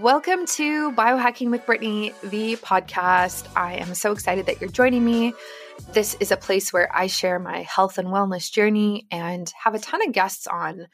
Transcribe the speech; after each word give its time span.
Welcome 0.00 0.46
to 0.46 0.92
Biohacking 0.92 1.50
with 1.50 1.66
Brittany, 1.66 2.14
the 2.22 2.56
podcast. 2.56 3.46
I 3.54 3.74
am 3.74 3.92
so 3.94 4.12
excited 4.12 4.46
that 4.46 4.58
you're 4.58 4.70
joining 4.70 5.04
me. 5.04 5.34
This 5.92 6.16
is 6.20 6.32
a 6.32 6.38
place 6.38 6.72
where 6.72 6.88
I 6.90 7.06
share 7.06 7.38
my 7.38 7.60
health 7.64 7.98
and 7.98 8.08
wellness 8.08 8.50
journey 8.50 9.06
and 9.10 9.52
have 9.62 9.74
a 9.74 9.78
ton 9.78 10.00
of 10.08 10.14
guests 10.14 10.46
on. 10.46 10.86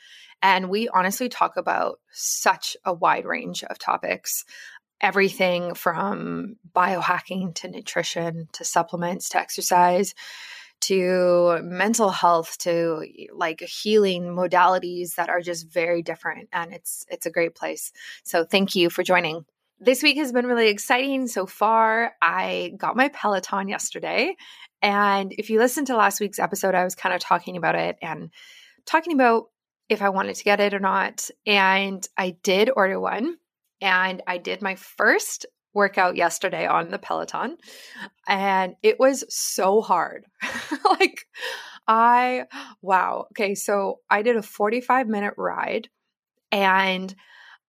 And 0.42 0.68
we 0.68 0.88
honestly 0.88 1.28
talk 1.28 1.56
about 1.56 2.00
such 2.10 2.76
a 2.84 2.92
wide 2.92 3.26
range 3.26 3.62
of 3.62 3.78
topics 3.78 4.44
everything 5.00 5.74
from 5.74 6.56
biohacking 6.74 7.54
to 7.54 7.68
nutrition 7.68 8.48
to 8.54 8.64
supplements 8.64 9.28
to 9.28 9.38
exercise 9.38 10.14
to 10.82 11.60
mental 11.62 12.10
health 12.10 12.58
to 12.58 13.04
like 13.32 13.60
healing 13.60 14.24
modalities 14.24 15.14
that 15.16 15.28
are 15.28 15.40
just 15.40 15.68
very 15.68 16.02
different 16.02 16.48
and 16.52 16.72
it's 16.72 17.06
it's 17.08 17.26
a 17.26 17.30
great 17.30 17.54
place. 17.54 17.92
So 18.24 18.44
thank 18.44 18.74
you 18.74 18.90
for 18.90 19.02
joining. 19.02 19.44
This 19.78 20.02
week 20.02 20.16
has 20.16 20.32
been 20.32 20.46
really 20.46 20.68
exciting 20.68 21.26
so 21.26 21.44
far. 21.46 22.12
I 22.22 22.72
got 22.78 22.96
my 22.96 23.08
Peloton 23.08 23.68
yesterday 23.68 24.36
and 24.82 25.32
if 25.36 25.50
you 25.50 25.58
listened 25.58 25.88
to 25.88 25.96
last 25.96 26.20
week's 26.20 26.38
episode 26.38 26.74
I 26.74 26.84
was 26.84 26.94
kind 26.94 27.14
of 27.14 27.20
talking 27.20 27.56
about 27.56 27.74
it 27.74 27.96
and 28.02 28.30
talking 28.84 29.12
about 29.12 29.46
if 29.88 30.02
I 30.02 30.08
wanted 30.08 30.36
to 30.36 30.44
get 30.44 30.60
it 30.60 30.74
or 30.74 30.80
not 30.80 31.30
and 31.46 32.06
I 32.16 32.36
did 32.42 32.70
order 32.74 33.00
one 33.00 33.36
and 33.80 34.22
I 34.26 34.38
did 34.38 34.62
my 34.62 34.74
first 34.74 35.46
workout 35.76 36.16
yesterday 36.16 36.66
on 36.66 36.90
the 36.90 36.98
Peloton 36.98 37.58
and 38.26 38.74
it 38.82 38.98
was 38.98 39.24
so 39.28 39.82
hard. 39.82 40.24
like 40.84 41.26
I 41.86 42.46
wow. 42.82 43.26
Okay, 43.32 43.54
so 43.54 44.00
I 44.10 44.22
did 44.22 44.36
a 44.36 44.42
45 44.42 45.06
minute 45.06 45.34
ride 45.36 45.88
and 46.50 47.14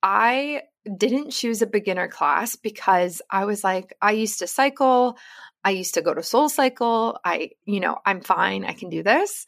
I 0.01 0.61
didn't 0.97 1.31
choose 1.31 1.61
a 1.61 1.67
beginner 1.67 2.07
class 2.07 2.55
because 2.55 3.21
I 3.29 3.43
was 3.43 3.63
like 3.63 3.93
I 4.01 4.13
used 4.13 4.39
to 4.39 4.47
cycle, 4.47 5.17
I 5.63 5.71
used 5.71 5.95
to 5.95 6.01
go 6.01 6.13
to 6.13 6.21
SoulCycle. 6.21 7.17
I, 7.25 7.51
you 7.65 7.81
know, 7.81 7.97
I'm 8.05 8.21
fine. 8.21 8.63
I 8.63 8.71
can 8.71 8.89
do 8.89 9.03
this. 9.03 9.45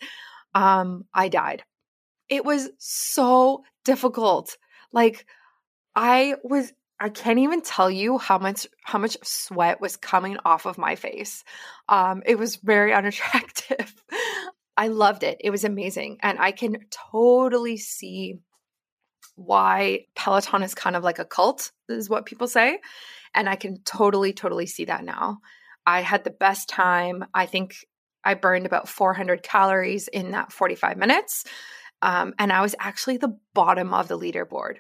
Um 0.54 1.06
I 1.14 1.30
died. 1.30 1.64
It 2.28 2.44
was 2.44 2.70
so 2.78 3.64
difficult. 3.86 4.58
Like 4.92 5.26
I 5.96 6.36
was 6.44 6.72
I 7.00 7.10
can't 7.10 7.40
even 7.40 7.62
tell 7.62 7.90
you 7.90 8.18
how 8.18 8.38
much 8.38 8.68
how 8.84 9.00
much 9.00 9.18
sweat 9.24 9.80
was 9.80 9.96
coming 9.96 10.38
off 10.44 10.66
of 10.66 10.78
my 10.78 10.96
face. 10.96 11.44
Um, 11.88 12.24
it 12.26 12.38
was 12.38 12.58
very 12.58 12.94
unattractive. 13.00 13.94
I 14.76 14.88
loved 14.88 15.24
it. 15.24 15.38
It 15.42 15.50
was 15.50 15.64
amazing, 15.64 16.18
and 16.22 16.40
I 16.40 16.52
can 16.52 16.78
totally 17.12 17.78
see 17.78 18.40
why 19.36 20.06
Peloton 20.16 20.64
is 20.64 20.76
kind 20.76 20.96
of 20.96 21.04
like 21.04 21.20
a 21.20 21.26
cult. 21.26 21.72
Is 21.88 22.10
what 22.10 22.26
people 22.26 22.48
say, 22.48 22.80
and 23.34 23.48
I 23.48 23.56
can 23.56 23.82
totally 23.84 24.34
totally 24.34 24.66
see 24.66 24.86
that 24.86 25.04
now. 25.04 25.40
I 25.86 26.02
had 26.02 26.24
the 26.24 26.32
best 26.32 26.70
time. 26.70 27.26
I 27.34 27.46
think 27.46 27.76
I 28.24 28.34
burned 28.34 28.66
about 28.66 28.90
400 28.90 29.42
calories 29.42 30.10
in 30.10 30.32
that 30.32 30.52
45 30.52 30.98
minutes, 30.98 31.46
um, 32.02 32.34
and 32.38 32.52
I 32.52 32.62
was 32.62 32.76
actually 32.78 33.18
the 33.18 33.38
bottom 33.54 33.94
of 33.94 34.10
the 34.10 34.20
leaderboard 34.20 34.80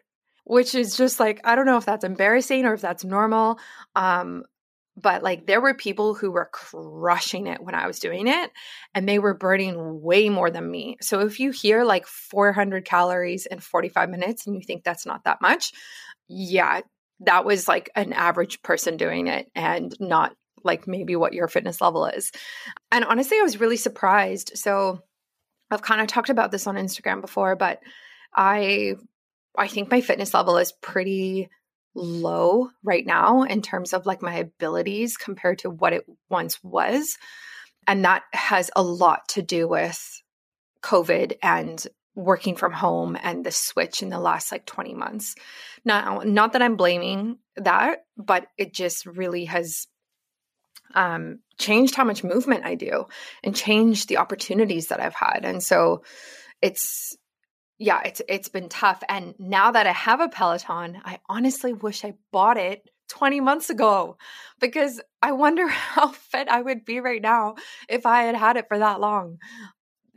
which 0.49 0.73
is 0.73 0.97
just 0.97 1.19
like 1.19 1.39
I 1.43 1.53
don't 1.53 1.67
know 1.67 1.77
if 1.77 1.85
that's 1.85 2.03
embarrassing 2.03 2.65
or 2.65 2.73
if 2.73 2.81
that's 2.81 3.03
normal. 3.03 3.59
Um, 3.95 4.45
but 4.97 5.21
like 5.21 5.45
there 5.45 5.61
were 5.61 5.75
people 5.75 6.15
who 6.15 6.31
were 6.31 6.49
crushing 6.51 7.45
it 7.45 7.61
when 7.61 7.75
I 7.75 7.85
was 7.85 7.99
doing 7.99 8.27
it 8.27 8.49
and 8.95 9.07
they 9.07 9.19
were 9.19 9.35
burning 9.35 10.01
way 10.01 10.27
more 10.27 10.49
than 10.49 10.69
me. 10.69 10.97
So 11.01 11.19
if 11.19 11.39
you 11.39 11.51
hear 11.51 11.83
like 11.83 12.07
400 12.07 12.83
calories 12.83 13.45
in 13.45 13.59
45 13.59 14.09
minutes 14.09 14.47
and 14.47 14.55
you 14.55 14.63
think 14.63 14.83
that's 14.83 15.05
not 15.05 15.23
that 15.25 15.39
much, 15.39 15.71
yeah, 16.27 16.81
that 17.19 17.45
was 17.45 17.67
like 17.67 17.91
an 17.95 18.11
average 18.11 18.63
person 18.63 18.97
doing 18.97 19.27
it 19.27 19.51
and 19.53 19.95
not 19.99 20.35
like 20.63 20.87
maybe 20.87 21.15
what 21.15 21.33
your 21.33 21.47
fitness 21.47 21.79
level 21.79 22.07
is. 22.07 22.31
And 22.91 23.05
honestly, 23.05 23.37
I 23.39 23.43
was 23.43 23.59
really 23.59 23.77
surprised. 23.77 24.53
So 24.55 25.03
I've 25.69 25.83
kind 25.83 26.01
of 26.01 26.07
talked 26.07 26.31
about 26.31 26.49
this 26.49 26.65
on 26.65 26.73
Instagram 26.73 27.21
before, 27.21 27.55
but 27.55 27.81
I 28.35 28.95
I 29.57 29.67
think 29.67 29.89
my 29.91 30.01
fitness 30.01 30.33
level 30.33 30.57
is 30.57 30.71
pretty 30.71 31.49
low 31.95 32.69
right 32.83 33.05
now 33.05 33.43
in 33.43 33.61
terms 33.61 33.93
of 33.93 34.05
like 34.05 34.21
my 34.21 34.35
abilities 34.35 35.17
compared 35.17 35.59
to 35.59 35.69
what 35.69 35.93
it 35.93 36.05
once 36.29 36.63
was. 36.63 37.17
And 37.87 38.05
that 38.05 38.23
has 38.33 38.69
a 38.75 38.83
lot 38.83 39.27
to 39.29 39.41
do 39.41 39.67
with 39.67 39.99
COVID 40.83 41.37
and 41.41 41.85
working 42.15 42.55
from 42.55 42.71
home 42.71 43.17
and 43.21 43.45
the 43.45 43.51
switch 43.51 44.01
in 44.01 44.09
the 44.09 44.19
last 44.19 44.51
like 44.51 44.65
20 44.65 44.93
months. 44.93 45.35
Now, 45.85 46.21
not 46.25 46.53
that 46.53 46.61
I'm 46.61 46.75
blaming 46.75 47.37
that, 47.55 47.99
but 48.17 48.47
it 48.57 48.73
just 48.73 49.05
really 49.05 49.45
has 49.45 49.87
um 50.95 51.37
changed 51.59 51.93
how 51.93 52.03
much 52.03 52.23
movement 52.23 52.65
I 52.65 52.73
do 52.73 53.05
and 53.43 53.55
changed 53.55 54.09
the 54.09 54.17
opportunities 54.17 54.87
that 54.87 54.99
I've 54.99 55.13
had. 55.13 55.41
And 55.43 55.61
so 55.61 56.03
it's 56.61 57.15
yeah, 57.79 58.01
it's 58.03 58.21
it's 58.27 58.49
been 58.49 58.67
tough. 58.67 59.01
And 59.07 59.33
now 59.39 59.71
that 59.71 59.87
I 59.87 59.93
have 59.93 60.19
a 60.19 60.27
Peloton, 60.27 61.01
I 61.03 61.19
honestly 61.29 61.71
wish 61.71 62.03
I 62.03 62.13
bought 62.31 62.57
it 62.57 62.87
20 63.07 63.39
months 63.39 63.69
ago 63.69 64.17
because 64.59 65.01
I 65.21 65.31
wonder 65.31 65.67
how 65.67 66.09
fit 66.11 66.49
I 66.49 66.61
would 66.61 66.85
be 66.85 66.99
right 66.99 67.21
now 67.21 67.55
if 67.87 68.05
I 68.05 68.23
had 68.23 68.35
had 68.35 68.57
it 68.57 68.67
for 68.67 68.77
that 68.77 68.99
long. 68.99 69.37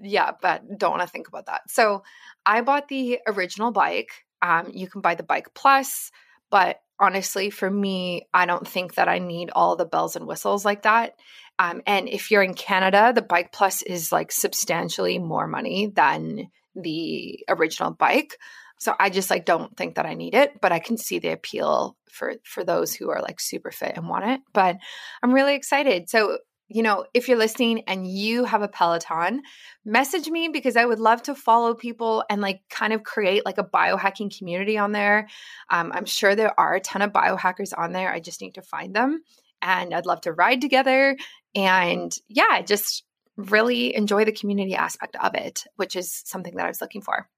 Yeah, 0.01 0.33
but 0.43 0.63
don't 0.77 0.91
want 0.91 1.03
to 1.03 1.09
think 1.09 1.29
about 1.29 1.47
that. 1.47 1.71
So 1.71 2.03
I 2.45 2.61
bought 2.63 2.89
the 2.89 3.21
original 3.29 3.71
bike. 3.71 4.11
Um, 4.43 4.73
you 4.75 4.89
can 4.89 5.01
buy 5.01 5.15
the 5.15 5.23
bike 5.23 5.55
plus, 5.55 6.11
but 6.51 6.81
honestly, 6.99 7.51
for 7.51 7.71
me, 7.71 8.27
I 8.35 8.47
don't 8.47 8.67
think 8.67 8.95
that 8.95 9.09
I 9.09 9.21
need 9.21 9.51
all 9.55 9.77
the 9.77 9.85
bells 9.85 10.17
and 10.17 10.27
whistles 10.27 10.65
like 10.65 10.83
that. 10.83 11.15
Um, 11.61 11.83
and 11.87 12.09
if 12.09 12.33
you're 12.33 12.43
in 12.43 12.55
Canada, 12.55 13.13
the 13.15 13.23
bike 13.23 13.53
plus 13.53 13.83
is 13.83 14.11
like 14.11 14.33
substantially 14.33 15.21
more 15.21 15.47
money 15.47 15.87
than 15.87 16.49
the 16.75 17.45
original 17.49 17.91
bike. 17.91 18.37
So 18.79 18.95
I 18.99 19.11
just 19.11 19.31
like 19.31 19.45
don't 19.45 19.77
think 19.77 19.95
that 19.95 20.07
I 20.07 20.15
need 20.15 20.35
it, 20.35 20.61
but 20.61 20.73
I 20.73 20.81
can 20.81 20.97
see 20.97 21.19
the 21.19 21.29
appeal 21.29 21.97
for 22.11 22.35
for 22.45 22.65
those 22.65 22.95
who 22.95 23.11
are 23.11 23.23
like 23.23 23.41
super 23.41 23.71
fit 23.71 23.97
and 23.97 24.09
want 24.09 24.25
it. 24.27 24.41
But 24.53 24.77
I'm 25.23 25.33
really 25.33 25.55
excited. 25.55 26.09
So 26.09 26.39
you 26.69 26.83
know, 26.83 27.05
if 27.13 27.29
you're 27.29 27.39
listening 27.39 27.83
and 27.87 28.07
you 28.07 28.45
have 28.45 28.63
a 28.63 28.69
Peloton, 28.69 29.43
message 29.85 30.29
me 30.29 30.49
because 30.49 30.77
I 30.77 30.85
would 30.85 31.01
love 31.01 31.23
to 31.25 31.35
follow 31.35 31.75
people 31.75 32.25
and 32.31 32.41
like 32.41 32.63
kind 32.71 32.93
of 32.93 33.03
create 33.03 33.45
like 33.45 33.59
a 33.59 33.65
biohacking 33.65 34.37
community 34.37 34.79
on 34.79 34.93
there. 34.93 35.29
Um, 35.69 35.93
I'm 35.95 36.07
sure 36.07 36.35
there 36.35 36.59
are 36.59 36.75
a 36.75 36.81
ton 36.81 37.03
of 37.03 37.13
biohackers 37.13 37.73
on 37.77 37.93
there. 37.93 38.11
I 38.11 38.21
just 38.21 38.41
need 38.41 38.55
to 38.55 38.63
find 38.63 38.95
them 38.97 39.23
and 39.61 39.95
I'd 39.95 40.07
love 40.07 40.23
to 40.23 40.33
ride 40.33 40.61
together. 40.61 41.17
And 41.55 42.13
yeah, 42.29 42.63
just 42.63 43.05
really 43.37 43.95
enjoy 43.95 44.25
the 44.25 44.33
community 44.33 44.75
aspect 44.75 45.17
of 45.23 45.35
it, 45.35 45.65
which 45.77 45.97
is 45.97 46.23
something 46.25 46.57
that 46.57 46.67
I 46.67 46.69
was 46.69 46.81
looking 46.81 47.03
for. 47.03 47.29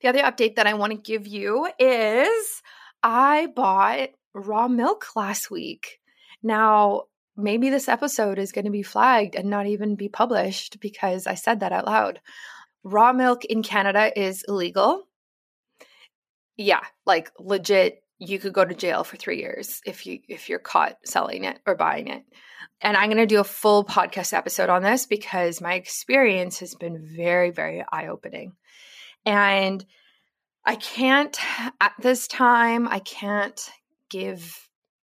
The 0.00 0.08
other 0.08 0.22
update 0.22 0.56
that 0.56 0.66
I 0.66 0.74
want 0.74 0.92
to 0.92 0.98
give 0.98 1.26
you 1.26 1.68
is 1.78 2.62
I 3.02 3.48
bought 3.54 4.10
raw 4.34 4.68
milk 4.68 5.16
last 5.16 5.50
week. 5.50 5.98
Now, 6.42 7.04
maybe 7.36 7.70
this 7.70 7.88
episode 7.88 8.38
is 8.38 8.52
going 8.52 8.64
to 8.66 8.70
be 8.70 8.82
flagged 8.82 9.34
and 9.34 9.48
not 9.48 9.66
even 9.66 9.96
be 9.96 10.08
published 10.08 10.80
because 10.80 11.26
I 11.26 11.34
said 11.34 11.60
that 11.60 11.72
out 11.72 11.86
loud. 11.86 12.20
Raw 12.84 13.12
milk 13.12 13.44
in 13.44 13.62
Canada 13.62 14.12
is 14.18 14.44
illegal. 14.46 15.02
Yeah, 16.56 16.82
like 17.04 17.30
legit 17.38 18.02
you 18.18 18.38
could 18.38 18.52
go 18.52 18.64
to 18.64 18.74
jail 18.74 19.04
for 19.04 19.16
3 19.16 19.38
years 19.38 19.80
if 19.86 20.06
you 20.06 20.20
if 20.28 20.48
you're 20.48 20.58
caught 20.58 20.96
selling 21.04 21.44
it 21.44 21.58
or 21.66 21.74
buying 21.74 22.08
it. 22.08 22.24
And 22.80 22.96
I'm 22.96 23.08
going 23.08 23.16
to 23.16 23.26
do 23.26 23.40
a 23.40 23.44
full 23.44 23.84
podcast 23.84 24.32
episode 24.32 24.68
on 24.68 24.82
this 24.82 25.06
because 25.06 25.60
my 25.60 25.74
experience 25.74 26.60
has 26.60 26.74
been 26.74 27.06
very, 27.16 27.50
very 27.50 27.84
eye 27.90 28.08
opening. 28.08 28.52
And 29.24 29.84
I 30.64 30.76
can't, 30.76 31.36
at 31.80 31.92
this 32.00 32.28
time, 32.28 32.86
I 32.88 32.98
can't 32.98 33.60
give 34.10 34.68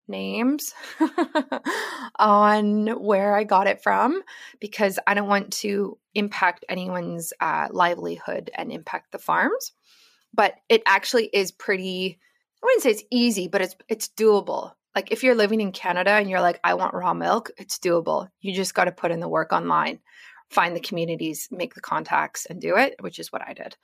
names 0.08 0.72
on 2.19 2.88
where 3.02 3.34
I 3.34 3.44
got 3.44 3.66
it 3.66 3.82
from 3.82 4.22
because 4.60 4.98
I 5.06 5.14
don't 5.14 5.28
want 5.28 5.52
to 5.54 5.98
impact 6.14 6.64
anyone's 6.69 7.32
uh, 7.40 7.69
livelihood 7.70 8.50
and 8.54 8.70
impact 8.70 9.12
the 9.12 9.19
farms. 9.19 9.72
But 10.32 10.54
it 10.69 10.82
actually 10.86 11.26
is 11.32 11.50
pretty, 11.50 12.19
wouldn't 12.66 12.82
say 12.82 12.90
it's 12.90 13.04
easy, 13.10 13.48
but 13.48 13.62
it's 13.62 13.76
it's 13.88 14.08
doable 14.08 14.72
like 14.96 15.12
if 15.12 15.22
you're 15.22 15.34
living 15.34 15.60
in 15.60 15.72
Canada 15.72 16.12
and 16.12 16.28
you're 16.28 16.40
like, 16.40 16.58
I 16.64 16.72
want 16.72 16.94
raw 16.94 17.12
milk, 17.12 17.50
it's 17.58 17.78
doable. 17.78 18.28
You 18.40 18.54
just 18.54 18.74
got 18.74 18.86
to 18.86 18.92
put 18.92 19.10
in 19.10 19.20
the 19.20 19.28
work 19.28 19.52
online, 19.52 20.00
find 20.48 20.74
the 20.74 20.80
communities, 20.80 21.48
make 21.50 21.74
the 21.74 21.82
contacts, 21.82 22.46
and 22.46 22.62
do 22.62 22.78
it, 22.78 22.96
which 23.00 23.18
is 23.18 23.30
what 23.30 23.46
I 23.46 23.52
did. 23.52 23.76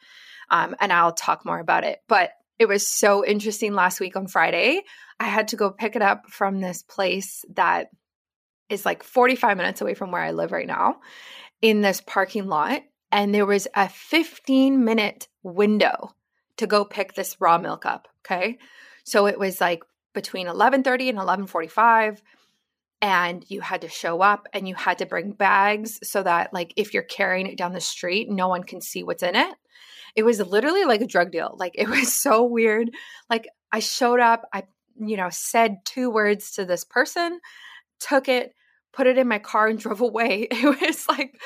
Um, 0.50 0.75
and 0.81 0.90
I'll 0.90 1.12
talk 1.12 1.44
more 1.44 1.58
about 1.58 1.84
it. 1.84 1.99
But 2.08 2.31
it 2.58 2.67
was 2.67 2.87
so 2.87 3.26
interesting 3.26 3.75
last 3.75 4.00
week 4.00 4.17
on 4.17 4.26
Friday. 4.26 4.81
I 5.20 5.25
had 5.25 5.49
to 5.49 5.56
go 5.56 5.70
pick 5.70 5.96
it 5.96 6.02
up 6.02 6.31
from 6.31 6.61
this 6.61 6.82
place 6.82 7.44
that 7.55 7.88
is 8.70 8.87
like 8.87 9.02
45 9.02 9.58
minutes 9.58 9.82
away 9.82 9.93
from 9.93 10.12
where 10.12 10.23
I 10.23 10.31
live 10.31 10.50
right 10.50 10.67
now 10.67 10.96
in 11.61 11.82
this 11.82 12.00
parking 12.00 12.46
lot. 12.46 12.81
And 13.11 13.35
there 13.35 13.44
was 13.44 13.69
a 13.75 13.90
15 13.90 14.82
minute 14.82 15.28
window 15.43 16.14
to 16.56 16.66
go 16.66 16.84
pick 16.84 17.14
this 17.14 17.40
raw 17.40 17.58
milk 17.58 17.87
up. 17.87 18.08
Okay. 18.25 18.58
So 19.04 19.26
it 19.26 19.38
was 19.38 19.60
like 19.60 19.82
between 20.14 20.46
11:30 20.46 21.08
and 21.08 21.19
11:45 21.19 22.22
and 23.02 23.44
you 23.49 23.60
had 23.60 23.81
to 23.81 23.88
show 23.88 24.22
up 24.22 24.46
and 24.52 24.69
you 24.69 24.76
had 24.76 24.99
to 24.99 25.06
bring 25.06 25.32
bags 25.32 25.99
so 26.08 26.22
that 26.22 26.54
like 26.54 26.72
if 26.76 26.94
you're 26.94 27.02
carrying 27.02 27.46
it 27.46 27.58
down 27.58 27.72
the 27.72 27.81
street 27.81 28.31
no 28.31 28.49
one 28.49 28.62
can 28.62 28.81
see 28.81 29.02
what's 29.02 29.22
in 29.22 29.34
it 29.34 29.54
it 30.14 30.22
was 30.22 30.38
literally 30.38 30.84
like 30.84 31.00
a 31.00 31.06
drug 31.06 31.32
deal 31.32 31.54
like 31.58 31.72
it 31.75 31.88
was 31.88 32.14
so 32.14 32.44
weird 32.44 32.90
like 33.28 33.49
i 33.72 33.81
showed 33.81 34.20
up 34.20 34.49
i 34.54 34.62
you 34.99 35.16
know 35.16 35.28
said 35.31 35.78
two 35.84 36.10
words 36.10 36.52
to 36.52 36.64
this 36.64 36.84
person 36.84 37.40
took 37.99 38.28
it 38.28 38.54
put 38.93 39.06
it 39.06 39.19
in 39.19 39.28
my 39.28 39.38
car 39.38 39.66
and 39.66 39.78
drove 39.81 40.00
away 40.00 40.46
it 40.50 40.81
was 40.81 41.06
like 41.08 41.40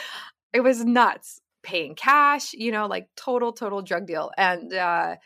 it 0.52 0.60
was 0.60 0.84
nuts 0.84 1.40
paying 1.66 1.94
cash 1.94 2.52
you 2.54 2.70
know 2.72 2.86
like 2.86 3.08
total 3.16 3.52
total 3.52 3.82
drug 3.82 4.06
deal 4.06 4.30
and 4.38 4.72
uh 4.72 5.16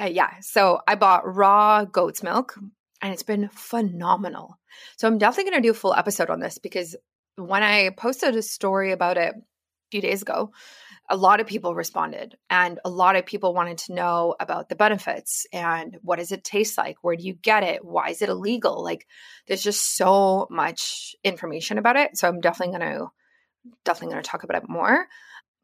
uh, 0.00 0.04
yeah, 0.04 0.30
so 0.40 0.80
I 0.86 0.94
bought 0.94 1.34
raw 1.34 1.84
goat's 1.84 2.22
milk 2.22 2.56
and 3.02 3.12
it's 3.12 3.24
been 3.24 3.48
phenomenal. 3.48 4.58
So 4.96 5.08
I'm 5.08 5.18
definitely 5.18 5.50
going 5.50 5.62
to 5.62 5.66
do 5.66 5.72
a 5.72 5.74
full 5.74 5.94
episode 5.94 6.30
on 6.30 6.40
this 6.40 6.58
because 6.58 6.94
when 7.36 7.62
I 7.62 7.90
posted 7.90 8.36
a 8.36 8.42
story 8.42 8.92
about 8.92 9.16
it 9.16 9.34
a 9.34 9.40
few 9.90 10.00
days 10.00 10.22
ago, 10.22 10.52
a 11.10 11.16
lot 11.16 11.40
of 11.40 11.46
people 11.46 11.74
responded 11.74 12.36
and 12.50 12.78
a 12.84 12.90
lot 12.90 13.16
of 13.16 13.26
people 13.26 13.54
wanted 13.54 13.78
to 13.78 13.94
know 13.94 14.36
about 14.38 14.68
the 14.68 14.76
benefits 14.76 15.46
and 15.52 15.96
what 16.02 16.18
does 16.18 16.32
it 16.32 16.44
taste 16.44 16.76
like? 16.76 16.96
Where 17.00 17.16
do 17.16 17.24
you 17.24 17.34
get 17.34 17.62
it? 17.62 17.84
Why 17.84 18.10
is 18.10 18.22
it 18.22 18.28
illegal? 18.28 18.84
Like 18.84 19.06
there's 19.46 19.62
just 19.62 19.96
so 19.96 20.46
much 20.50 21.16
information 21.24 21.78
about 21.78 21.96
it 21.96 22.16
so 22.16 22.28
i'm 22.28 22.40
definitely 22.40 22.78
going 22.78 22.92
to 22.92 23.06
definitely 23.84 24.12
going 24.12 24.22
to 24.22 24.30
talk 24.30 24.44
about 24.44 24.62
it 24.62 24.68
more 24.68 25.06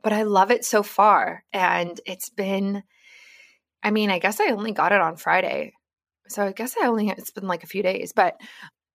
but 0.04 0.12
i 0.12 0.22
love 0.22 0.52
it 0.52 0.64
so 0.64 0.84
far 0.84 1.42
and 1.52 2.00
it's 2.06 2.28
been 2.28 2.84
I 3.84 3.90
mean, 3.90 4.10
I 4.10 4.18
guess 4.18 4.40
I 4.40 4.46
only 4.46 4.72
got 4.72 4.92
it 4.92 5.00
on 5.02 5.16
Friday. 5.16 5.74
So 6.28 6.46
I 6.46 6.52
guess 6.52 6.74
I 6.80 6.86
only, 6.86 7.10
it's 7.10 7.30
been 7.30 7.46
like 7.46 7.62
a 7.62 7.68
few 7.68 7.82
days, 7.82 8.12
but 8.12 8.40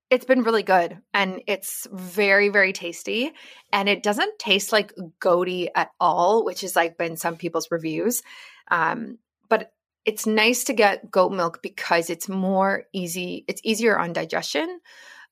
it's 0.10 0.26
been 0.26 0.42
really 0.42 0.64
good 0.64 0.98
and 1.14 1.44
it's 1.46 1.88
very, 1.94 2.50
very 2.50 2.74
tasty. 2.74 3.32
And 3.72 3.88
it 3.88 4.02
doesn't 4.02 4.40
taste 4.40 4.72
like 4.72 4.92
goaty 5.20 5.70
at 5.76 5.92
all, 6.00 6.44
which 6.44 6.62
has 6.62 6.76
like 6.76 6.98
been 6.98 7.16
some 7.16 7.38
people's 7.38 7.70
reviews. 7.70 8.24
Um, 8.72 9.20
but 9.48 9.72
it's 10.06 10.26
nice 10.26 10.64
to 10.64 10.74
get 10.74 11.12
goat 11.12 11.32
milk 11.32 11.62
because 11.62 12.10
it's 12.10 12.28
more 12.28 12.86
easy, 12.92 13.46
it's 13.48 13.62
easier 13.64 13.98
on 14.00 14.12
digestion 14.12 14.80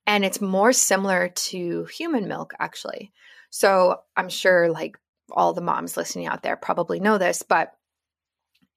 and 0.05 0.23
it's 0.23 0.39
more 0.39 0.71
similar 0.71 1.29
to 1.29 1.85
human 1.85 2.27
milk, 2.27 2.53
actually. 2.59 3.11
So 3.49 4.01
I'm 4.15 4.29
sure 4.29 4.69
like 4.69 4.97
all 5.31 5.53
the 5.53 5.61
moms 5.61 5.97
listening 5.97 6.27
out 6.27 6.43
there 6.43 6.55
probably 6.55 6.99
know 6.99 7.17
this, 7.17 7.43
but 7.43 7.71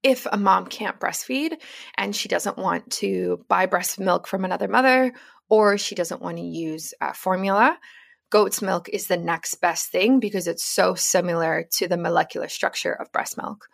if 0.02 0.26
a 0.30 0.36
mom 0.36 0.66
can't 0.66 0.98
breastfeed 0.98 1.56
and 1.96 2.16
she 2.16 2.28
doesn't 2.28 2.56
want 2.56 2.90
to 2.90 3.44
buy 3.48 3.66
breast 3.66 4.00
milk 4.00 4.26
from 4.26 4.44
another 4.44 4.68
mother 4.68 5.12
or 5.48 5.76
she 5.76 5.94
doesn't 5.94 6.22
want 6.22 6.38
to 6.38 6.42
use 6.42 6.94
uh, 7.00 7.12
formula, 7.12 7.78
goat's 8.30 8.62
milk 8.62 8.88
is 8.88 9.08
the 9.08 9.16
next 9.16 9.56
best 9.56 9.90
thing 9.90 10.20
because 10.20 10.46
it's 10.46 10.64
so 10.64 10.94
similar 10.94 11.66
to 11.72 11.88
the 11.88 11.96
molecular 11.96 12.48
structure 12.48 12.92
of 12.92 13.12
breast 13.12 13.36
milk. 13.36 13.68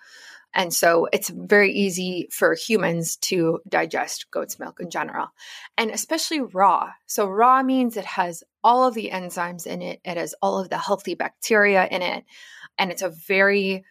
And 0.55 0.73
so 0.73 1.07
it's 1.13 1.29
very 1.29 1.73
easy 1.73 2.29
for 2.33 2.55
humans 2.55 3.17
to 3.17 3.61
digest 3.69 4.31
goat's 4.31 4.59
milk 4.59 4.81
in 4.81 4.89
general, 4.89 5.29
and 5.77 5.91
especially 5.91 6.41
raw. 6.41 6.93
So, 7.05 7.27
raw 7.29 7.63
means 7.63 7.97
it 7.97 8.07
has 8.07 8.43
all 8.65 8.87
of 8.89 8.95
the 8.95 9.11
enzymes 9.13 9.67
in 9.67 9.83
it, 9.83 10.01
it 10.03 10.17
has 10.17 10.35
all 10.41 10.59
of 10.59 10.71
the 10.71 10.79
healthy 10.79 11.15
bacteria 11.15 11.87
in 11.87 12.01
it, 12.01 12.25
and 12.79 12.91
it's 12.91 13.03
a 13.03 13.09
very 13.09 13.85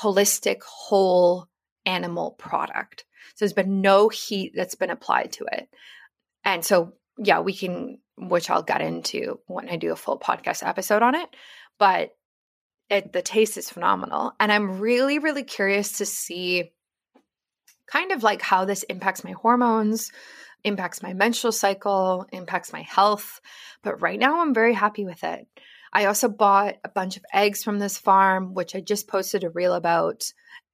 holistic, 0.00 0.62
whole 0.62 1.46
animal 1.86 2.32
product. 2.32 3.04
So 3.34 3.44
there's 3.44 3.52
been 3.52 3.80
no 3.80 4.08
heat 4.08 4.52
that's 4.54 4.74
been 4.74 4.90
applied 4.90 5.32
to 5.32 5.44
it. 5.52 5.68
And 6.44 6.64
so, 6.64 6.94
yeah, 7.18 7.40
we 7.40 7.54
can, 7.54 7.98
which 8.16 8.50
I'll 8.50 8.62
get 8.62 8.80
into 8.80 9.40
when 9.46 9.68
I 9.68 9.76
do 9.76 9.92
a 9.92 9.96
full 9.96 10.18
podcast 10.18 10.66
episode 10.66 11.02
on 11.02 11.14
it. 11.14 11.28
But 11.78 12.10
it, 12.90 13.12
the 13.12 13.22
taste 13.22 13.56
is 13.56 13.70
phenomenal. 13.70 14.32
And 14.38 14.52
I'm 14.52 14.78
really, 14.80 15.18
really 15.18 15.44
curious 15.44 15.98
to 15.98 16.06
see 16.06 16.72
kind 17.86 18.12
of 18.12 18.22
like 18.22 18.42
how 18.42 18.64
this 18.64 18.82
impacts 18.84 19.24
my 19.24 19.32
hormones, 19.32 20.10
impacts 20.64 21.02
my 21.02 21.12
menstrual 21.12 21.52
cycle, 21.52 22.26
impacts 22.32 22.72
my 22.72 22.82
health. 22.82 23.40
But 23.82 24.00
right 24.00 24.18
now, 24.18 24.40
I'm 24.40 24.54
very 24.54 24.74
happy 24.74 25.04
with 25.04 25.22
it. 25.24 25.46
I 25.92 26.06
also 26.06 26.28
bought 26.28 26.76
a 26.84 26.88
bunch 26.88 27.16
of 27.16 27.24
eggs 27.32 27.62
from 27.62 27.78
this 27.78 27.98
farm, 27.98 28.54
which 28.54 28.74
I 28.74 28.80
just 28.80 29.08
posted 29.08 29.44
a 29.44 29.50
reel 29.50 29.74
about 29.74 30.24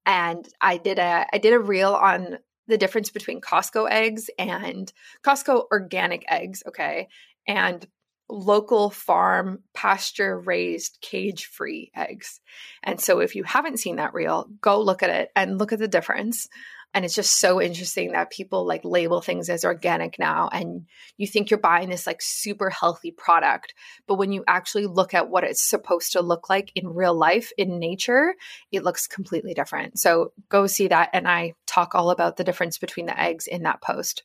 and 0.07 0.49
I 0.61 0.79
did 0.79 0.99
a 0.99 1.27
I 1.33 1.39
did 1.39 1.53
a 1.53 1.59
reel 1.59 1.93
on 1.93 2.39
the 2.67 2.79
difference 2.79 3.11
between 3.11 3.41
Costco 3.41 3.91
eggs 3.91 4.31
and 4.39 4.93
Costco 5.25 5.65
organic 5.71 6.25
eggs, 6.31 6.63
okay? 6.67 7.09
And 7.47 7.87
local 8.31 8.91
farm 8.91 9.63
pasture 9.75 10.39
raised 10.39 10.99
cage 11.01 11.47
free 11.47 11.91
eggs. 11.97 12.41
And 12.83 13.01
so 13.01 13.21
if 13.21 13.35
you 13.35 13.43
haven't 13.43 13.79
seen 13.79 13.97
that 13.97 14.13
reel, 14.13 14.49
go 14.61 14.81
look 14.81 15.03
at 15.03 15.11
it 15.11 15.31
and 15.35 15.59
look 15.59 15.73
at 15.73 15.79
the 15.79 15.89
difference. 15.89 16.47
And 16.95 17.05
it's 17.05 17.15
just 17.15 17.39
so 17.39 17.61
interesting 17.61 18.13
that 18.13 18.31
people 18.31 18.67
like 18.67 18.85
label 18.85 19.21
things 19.21 19.51
as 19.51 19.65
organic 19.65 20.19
now. 20.19 20.49
And 20.51 20.87
you 21.19 21.27
think 21.27 21.51
you're 21.51 21.61
buying 21.61 21.91
this 21.91 22.07
like 22.07 22.23
super 22.23 22.71
healthy 22.71 23.11
product. 23.11 23.75
But 24.07 24.15
when 24.15 24.33
you 24.33 24.43
actually 24.49 24.87
look 24.87 25.13
at 25.13 25.29
what 25.29 25.45
it's 25.45 25.63
supposed 25.63 26.13
to 26.13 26.23
look 26.23 26.49
like 26.49 26.73
in 26.75 26.89
real 26.89 27.15
life, 27.15 27.53
in 27.59 27.79
nature, 27.79 28.35
it 28.73 28.85
looks 28.85 29.07
completely 29.07 29.53
different. 29.53 29.99
So 29.99 30.33
go 30.49 30.67
see 30.67 30.89
that. 30.89 31.11
And 31.13 31.29
I 31.29 31.53
talk 31.67 31.95
all 31.95 32.11
about 32.11 32.37
the 32.37 32.45
difference 32.45 32.79
between 32.79 33.07
the 33.07 33.21
eggs 33.21 33.47
in 33.47 33.65
that 33.65 33.83
post. 33.83 34.23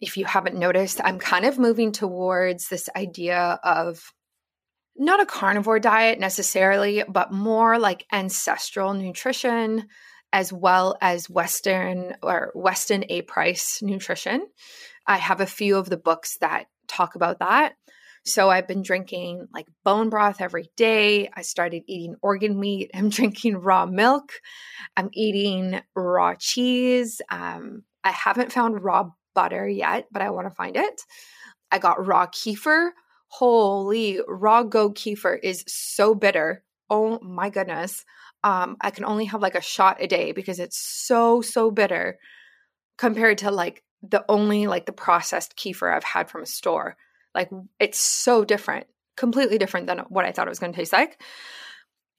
If 0.00 0.16
you 0.16 0.24
haven't 0.24 0.58
noticed, 0.58 1.00
I'm 1.02 1.20
kind 1.20 1.44
of 1.44 1.58
moving 1.58 1.92
towards 1.92 2.68
this 2.68 2.88
idea 2.96 3.60
of 3.62 4.12
not 4.96 5.20
a 5.20 5.26
carnivore 5.26 5.80
diet 5.80 6.18
necessarily, 6.18 7.04
but 7.08 7.32
more 7.32 7.78
like 7.78 8.04
ancestral 8.12 8.94
nutrition 8.94 9.88
as 10.34 10.52
well 10.52 10.98
as 11.00 11.30
Western 11.30 12.16
or 12.20 12.50
Weston 12.56 13.04
A. 13.08 13.22
Price 13.22 13.80
nutrition. 13.80 14.44
I 15.06 15.16
have 15.16 15.40
a 15.40 15.46
few 15.46 15.76
of 15.76 15.88
the 15.88 15.96
books 15.96 16.38
that 16.38 16.66
talk 16.88 17.14
about 17.14 17.38
that. 17.38 17.74
So 18.24 18.50
I've 18.50 18.66
been 18.66 18.82
drinking 18.82 19.46
like 19.54 19.68
bone 19.84 20.10
broth 20.10 20.40
every 20.40 20.70
day. 20.76 21.30
I 21.32 21.42
started 21.42 21.84
eating 21.86 22.16
organ 22.20 22.58
meat. 22.58 22.90
I'm 22.94 23.10
drinking 23.10 23.58
raw 23.58 23.86
milk. 23.86 24.32
I'm 24.96 25.08
eating 25.12 25.80
raw 25.94 26.34
cheese. 26.34 27.22
Um, 27.30 27.84
I 28.02 28.10
haven't 28.10 28.52
found 28.52 28.82
raw 28.82 29.10
butter 29.36 29.68
yet, 29.68 30.08
but 30.10 30.20
I 30.20 30.30
want 30.30 30.48
to 30.48 30.54
find 30.54 30.76
it. 30.76 31.00
I 31.70 31.78
got 31.78 32.04
raw 32.04 32.26
kefir. 32.26 32.90
Holy, 33.28 34.18
raw 34.26 34.64
goat 34.64 34.96
kefir 34.96 35.38
is 35.40 35.64
so 35.68 36.12
bitter. 36.12 36.64
Oh 36.90 37.18
my 37.20 37.50
goodness 37.50 38.04
um, 38.44 38.76
I 38.80 38.90
can 38.90 39.06
only 39.06 39.24
have 39.24 39.40
like 39.40 39.54
a 39.54 39.62
shot 39.62 39.96
a 40.00 40.06
day 40.06 40.32
because 40.32 40.60
it's 40.60 40.76
so, 40.78 41.40
so 41.40 41.70
bitter 41.70 42.18
compared 42.98 43.38
to 43.38 43.50
like 43.50 43.82
the 44.02 44.22
only 44.28 44.66
like 44.66 44.84
the 44.84 44.92
processed 44.92 45.56
kefir 45.56 45.92
I've 45.92 46.04
had 46.04 46.28
from 46.28 46.42
a 46.42 46.46
store. 46.46 46.96
Like 47.34 47.50
it's 47.80 47.98
so 47.98 48.44
different, 48.44 48.86
completely 49.16 49.56
different 49.56 49.86
than 49.86 50.00
what 50.10 50.26
I 50.26 50.32
thought 50.32 50.46
it 50.46 50.50
was 50.50 50.58
going 50.58 50.72
to 50.72 50.78
taste 50.78 50.92
like. 50.92 51.20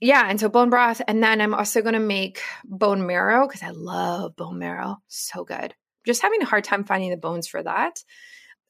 Yeah, 0.02 0.26
and 0.28 0.40
so 0.40 0.50
bone 0.50 0.72
broth, 0.72 1.02
and 1.08 1.24
then 1.24 1.40
I'm 1.40 1.54
also 1.54 1.82
going 1.82 1.94
to 1.94 2.00
make 2.00 2.42
bone 2.66 3.08
marrow 3.08 3.48
because 3.48 3.64
I 3.64 3.70
love 3.70 4.36
bone 4.36 4.60
marrow, 4.60 4.98
so 5.08 5.46
good. 5.46 5.74
Just 6.06 6.22
having 6.22 6.42
a 6.42 6.46
hard 6.46 6.64
time 6.64 6.84
finding 6.84 7.12
the 7.12 7.18
bones 7.18 7.48
for 7.48 7.64
that. 7.64 8.04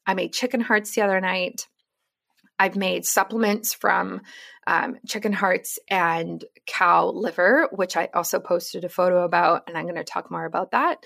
I 0.06 0.14
made 0.14 0.34
chicken 0.34 0.60
hearts 0.60 0.94
the 0.94 1.02
other 1.02 1.20
night. 1.20 1.66
I've 2.58 2.76
made 2.76 3.04
supplements 3.04 3.74
from 3.74 4.22
um, 4.66 4.96
chicken 5.06 5.32
hearts 5.32 5.78
and 5.88 6.44
cow 6.66 7.10
liver, 7.10 7.68
which 7.72 7.96
I 7.96 8.08
also 8.14 8.40
posted 8.40 8.84
a 8.84 8.88
photo 8.88 9.24
about, 9.24 9.64
and 9.68 9.76
I'm 9.76 9.84
going 9.84 9.96
to 9.96 10.04
talk 10.04 10.30
more 10.30 10.44
about 10.44 10.72
that. 10.72 11.04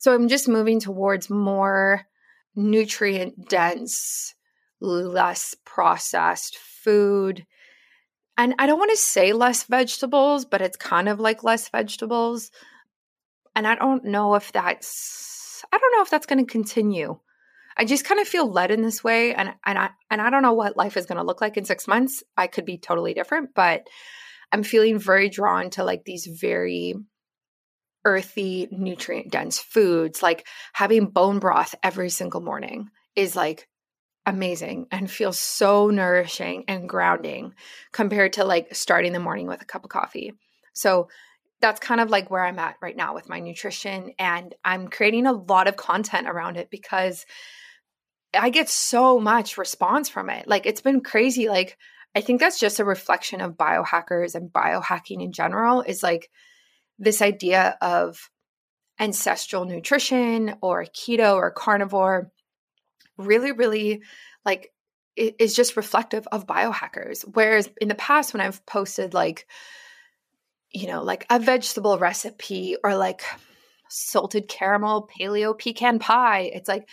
So 0.00 0.14
I'm 0.14 0.28
just 0.28 0.48
moving 0.48 0.80
towards 0.80 1.28
more 1.28 2.02
nutrient 2.54 3.48
dense, 3.48 4.34
less 4.80 5.54
processed 5.64 6.56
food. 6.56 7.46
And 8.38 8.54
I 8.58 8.66
don't 8.66 8.78
want 8.78 8.90
to 8.92 8.96
say 8.96 9.32
less 9.32 9.64
vegetables, 9.64 10.44
but 10.44 10.62
it's 10.62 10.76
kind 10.76 11.08
of 11.08 11.20
like 11.20 11.44
less 11.44 11.68
vegetables. 11.68 12.50
And 13.54 13.66
I 13.66 13.74
don't 13.74 14.04
know 14.04 14.34
if 14.34 14.52
that's 14.52 15.64
I 15.72 15.78
don't 15.78 15.92
know 15.92 16.02
if 16.02 16.10
that's 16.10 16.26
going 16.26 16.44
to 16.44 16.50
continue. 16.50 17.18
I 17.76 17.84
just 17.84 18.04
kind 18.04 18.20
of 18.20 18.28
feel 18.28 18.50
led 18.50 18.70
in 18.70 18.82
this 18.82 19.02
way 19.02 19.34
and 19.34 19.54
and 19.64 19.78
I 19.78 19.90
and 20.10 20.20
I 20.20 20.30
don't 20.30 20.42
know 20.42 20.52
what 20.52 20.76
life 20.76 20.96
is 20.96 21.06
going 21.06 21.18
to 21.18 21.24
look 21.24 21.40
like 21.40 21.56
in 21.56 21.64
6 21.64 21.88
months. 21.88 22.22
I 22.36 22.46
could 22.46 22.64
be 22.64 22.78
totally 22.78 23.14
different, 23.14 23.50
but 23.54 23.86
I'm 24.52 24.62
feeling 24.62 24.98
very 24.98 25.28
drawn 25.28 25.70
to 25.70 25.84
like 25.84 26.04
these 26.04 26.26
very 26.26 26.94
earthy, 28.04 28.68
nutrient 28.70 29.30
dense 29.30 29.58
foods. 29.58 30.22
Like 30.22 30.46
having 30.72 31.06
bone 31.06 31.38
broth 31.38 31.74
every 31.82 32.10
single 32.10 32.40
morning 32.40 32.90
is 33.16 33.36
like 33.36 33.68
amazing 34.26 34.86
and 34.90 35.10
feels 35.10 35.38
so 35.38 35.90
nourishing 35.90 36.64
and 36.68 36.88
grounding 36.88 37.54
compared 37.92 38.34
to 38.34 38.44
like 38.44 38.74
starting 38.74 39.12
the 39.12 39.18
morning 39.18 39.46
with 39.46 39.62
a 39.62 39.66
cup 39.66 39.84
of 39.84 39.90
coffee. 39.90 40.32
So 40.74 41.08
that's 41.60 41.80
kind 41.80 42.00
of 42.00 42.10
like 42.10 42.30
where 42.30 42.44
I'm 42.44 42.58
at 42.58 42.76
right 42.82 42.96
now 42.96 43.14
with 43.14 43.28
my 43.28 43.40
nutrition. 43.40 44.12
And 44.18 44.54
I'm 44.64 44.88
creating 44.88 45.26
a 45.26 45.32
lot 45.32 45.68
of 45.68 45.76
content 45.76 46.28
around 46.28 46.56
it 46.56 46.70
because 46.70 47.24
I 48.34 48.50
get 48.50 48.68
so 48.68 49.18
much 49.18 49.58
response 49.58 50.08
from 50.08 50.30
it. 50.30 50.48
Like 50.48 50.66
it's 50.66 50.80
been 50.80 51.00
crazy. 51.00 51.48
Like 51.48 51.76
I 52.14 52.20
think 52.20 52.40
that's 52.40 52.60
just 52.60 52.80
a 52.80 52.84
reflection 52.84 53.40
of 53.40 53.56
biohackers 53.56 54.34
and 54.34 54.52
biohacking 54.52 55.22
in 55.22 55.32
general 55.32 55.82
is 55.82 56.02
like 56.02 56.30
this 56.98 57.22
idea 57.22 57.76
of 57.80 58.30
ancestral 59.00 59.64
nutrition 59.64 60.54
or 60.60 60.84
keto 60.84 61.34
or 61.34 61.50
carnivore 61.50 62.30
really 63.16 63.52
really 63.52 64.02
like 64.44 64.70
is 65.16 65.54
just 65.54 65.76
reflective 65.76 66.26
of 66.30 66.46
biohackers 66.46 67.24
whereas 67.32 67.68
in 67.80 67.88
the 67.88 67.94
past 67.94 68.32
when 68.32 68.40
i've 68.40 68.64
posted 68.66 69.14
like 69.14 69.46
you 70.70 70.86
know 70.86 71.02
like 71.02 71.26
a 71.30 71.38
vegetable 71.38 71.98
recipe 71.98 72.76
or 72.84 72.94
like 72.94 73.22
salted 73.88 74.46
caramel 74.46 75.08
paleo 75.08 75.58
pecan 75.58 75.98
pie 75.98 76.50
it's 76.52 76.68
like 76.68 76.88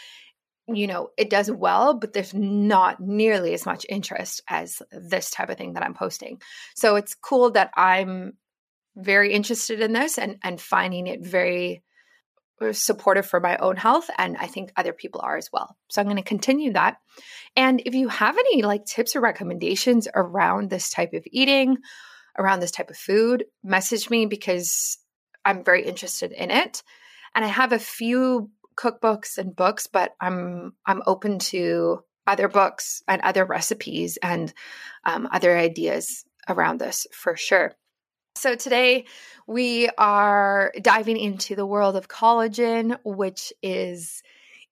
you 0.76 0.88
know, 0.88 1.10
it 1.18 1.30
does 1.30 1.52
well, 1.52 1.94
but 1.94 2.14
there's 2.14 2.34
not 2.34 3.00
nearly 3.00 3.54
as 3.54 3.66
much 3.66 3.86
interest 3.90 4.42
as 4.48 4.82
this 4.92 5.30
type 5.30 5.50
of 5.50 5.58
thing 5.58 5.74
that 5.74 5.84
I'm 5.84 5.94
posting. 5.94 6.42
So 6.76 6.96
it's 6.96 7.16
cool 7.16 7.52
that 7.52 7.72
I'm 7.76 8.34
very 8.96 9.34
interested 9.34 9.82
in 9.82 9.94
this 9.94 10.18
and 10.18 10.38
and 10.44 10.60
finding 10.60 11.08
it 11.08 11.26
very 11.26 11.84
uh, 12.62 12.74
supportive 12.74 13.26
for 13.26 13.40
my 13.40 13.56
own 13.58 13.78
health 13.78 14.10
and 14.18 14.36
I 14.38 14.48
think 14.48 14.72
other 14.76 14.92
people 14.92 15.22
are 15.22 15.38
as 15.38 15.50
well. 15.54 15.78
So 15.90 16.02
I'm 16.02 16.08
going 16.08 16.18
to 16.18 16.24
continue 16.24 16.74
that. 16.74 16.98
And 17.56 17.82
if 17.86 17.96
you 17.96 18.10
have 18.10 18.38
any 18.38 18.64
like 18.64 18.86
tips 18.86 19.16
or 19.16 19.22
recommendations 19.22 20.08
around 20.14 20.70
this 20.70 20.90
type 20.90 21.14
of 21.14 21.24
eating, 21.32 21.78
around 22.38 22.60
this 22.60 22.72
type 22.72 22.90
of 22.90 22.98
food, 22.98 23.46
message 23.64 24.10
me 24.10 24.26
because 24.26 24.98
I'm 25.46 25.64
very 25.64 25.86
interested 25.86 26.32
in 26.32 26.52
it. 26.52 26.84
And 27.34 27.46
I 27.46 27.48
have 27.48 27.72
a 27.72 27.80
few 27.80 28.50
cookbooks 28.80 29.38
and 29.38 29.56
books, 29.56 29.88
but 29.88 30.14
I'm 30.22 30.74
I'm 30.86 31.02
open 31.06 31.40
to 31.40 32.04
other 32.26 32.48
books 32.48 33.02
and 33.08 33.22
other 33.22 33.44
recipes 33.44 34.18
and 34.22 34.54
um, 35.04 35.28
other 35.32 35.58
ideas 35.58 36.24
around 36.48 36.80
this 36.80 37.08
for 37.12 37.36
sure. 37.36 37.74
So 38.36 38.56
today 38.56 39.06
we 39.48 39.90
are 39.98 40.72
diving 40.82 41.18
into 41.18 41.56
the 41.56 41.66
world 41.66 41.96
of 41.96 42.08
collagen, 42.08 42.98
which 43.04 43.52
is 43.62 44.22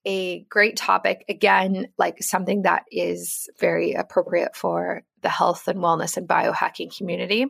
a 0.06 0.42
great 0.44 0.78
topic. 0.78 1.26
Again, 1.28 1.88
like 1.98 2.24
something 2.24 2.62
that 2.62 2.84
is 2.92 3.50
very 3.60 3.94
appropriate 3.94 4.56
for 4.56 5.04
the 5.22 5.30
health 5.30 5.68
and 5.68 5.80
wellness 5.80 6.16
and 6.16 6.28
biohacking 6.28 6.96
community. 6.96 7.48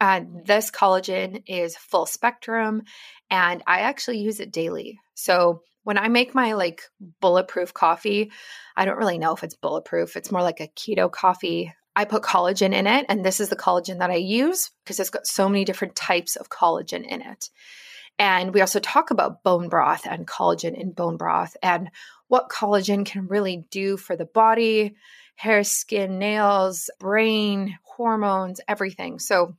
And 0.00 0.44
this 0.44 0.72
collagen 0.72 1.44
is 1.46 1.76
full 1.76 2.06
spectrum, 2.06 2.82
and 3.30 3.62
I 3.66 3.80
actually 3.80 4.18
use 4.18 4.40
it 4.40 4.50
daily. 4.50 4.98
So 5.14 5.62
when 5.84 5.98
I 5.98 6.08
make 6.08 6.34
my 6.34 6.54
like 6.54 6.82
bulletproof 7.20 7.72
coffee, 7.72 8.32
I 8.76 8.84
don't 8.84 8.98
really 8.98 9.18
know 9.18 9.34
if 9.34 9.44
it's 9.44 9.54
bulletproof. 9.54 10.16
It's 10.16 10.32
more 10.32 10.42
like 10.42 10.60
a 10.60 10.68
keto 10.68 11.10
coffee. 11.10 11.72
I 11.96 12.06
put 12.06 12.24
collagen 12.24 12.74
in 12.74 12.88
it, 12.88 13.06
and 13.08 13.24
this 13.24 13.38
is 13.38 13.50
the 13.50 13.56
collagen 13.56 13.98
that 13.98 14.10
I 14.10 14.16
use 14.16 14.72
because 14.82 14.98
it's 14.98 15.10
got 15.10 15.28
so 15.28 15.48
many 15.48 15.64
different 15.64 15.94
types 15.94 16.34
of 16.34 16.48
collagen 16.48 17.06
in 17.06 17.22
it. 17.22 17.50
And 18.18 18.52
we 18.52 18.60
also 18.60 18.80
talk 18.80 19.10
about 19.10 19.42
bone 19.42 19.68
broth 19.68 20.06
and 20.06 20.26
collagen 20.26 20.78
in 20.78 20.92
bone 20.92 21.16
broth 21.16 21.56
and 21.62 21.90
what 22.28 22.48
collagen 22.48 23.04
can 23.04 23.26
really 23.26 23.64
do 23.70 23.96
for 23.96 24.16
the 24.16 24.24
body, 24.24 24.96
hair, 25.36 25.64
skin, 25.64 26.18
nails, 26.18 26.90
brain, 26.98 27.78
hormones, 27.82 28.60
everything. 28.66 29.18
So, 29.18 29.56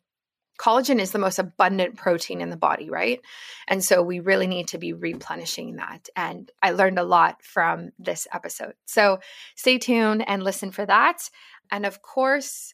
collagen 0.57 0.99
is 0.99 1.11
the 1.11 1.19
most 1.19 1.39
abundant 1.39 1.97
protein 1.97 2.41
in 2.41 2.49
the 2.49 2.57
body, 2.57 2.89
right? 2.89 3.21
And 3.67 3.83
so 3.83 4.01
we 4.01 4.19
really 4.19 4.47
need 4.47 4.69
to 4.69 4.77
be 4.77 4.93
replenishing 4.93 5.75
that. 5.75 6.09
And 6.15 6.49
I 6.61 6.71
learned 6.71 6.99
a 6.99 7.03
lot 7.03 7.43
from 7.43 7.91
this 7.99 8.27
episode. 8.33 8.73
So 8.85 9.19
stay 9.55 9.77
tuned 9.77 10.27
and 10.27 10.43
listen 10.43 10.71
for 10.71 10.85
that. 10.85 11.29
And 11.71 11.85
of 11.85 12.01
course, 12.01 12.73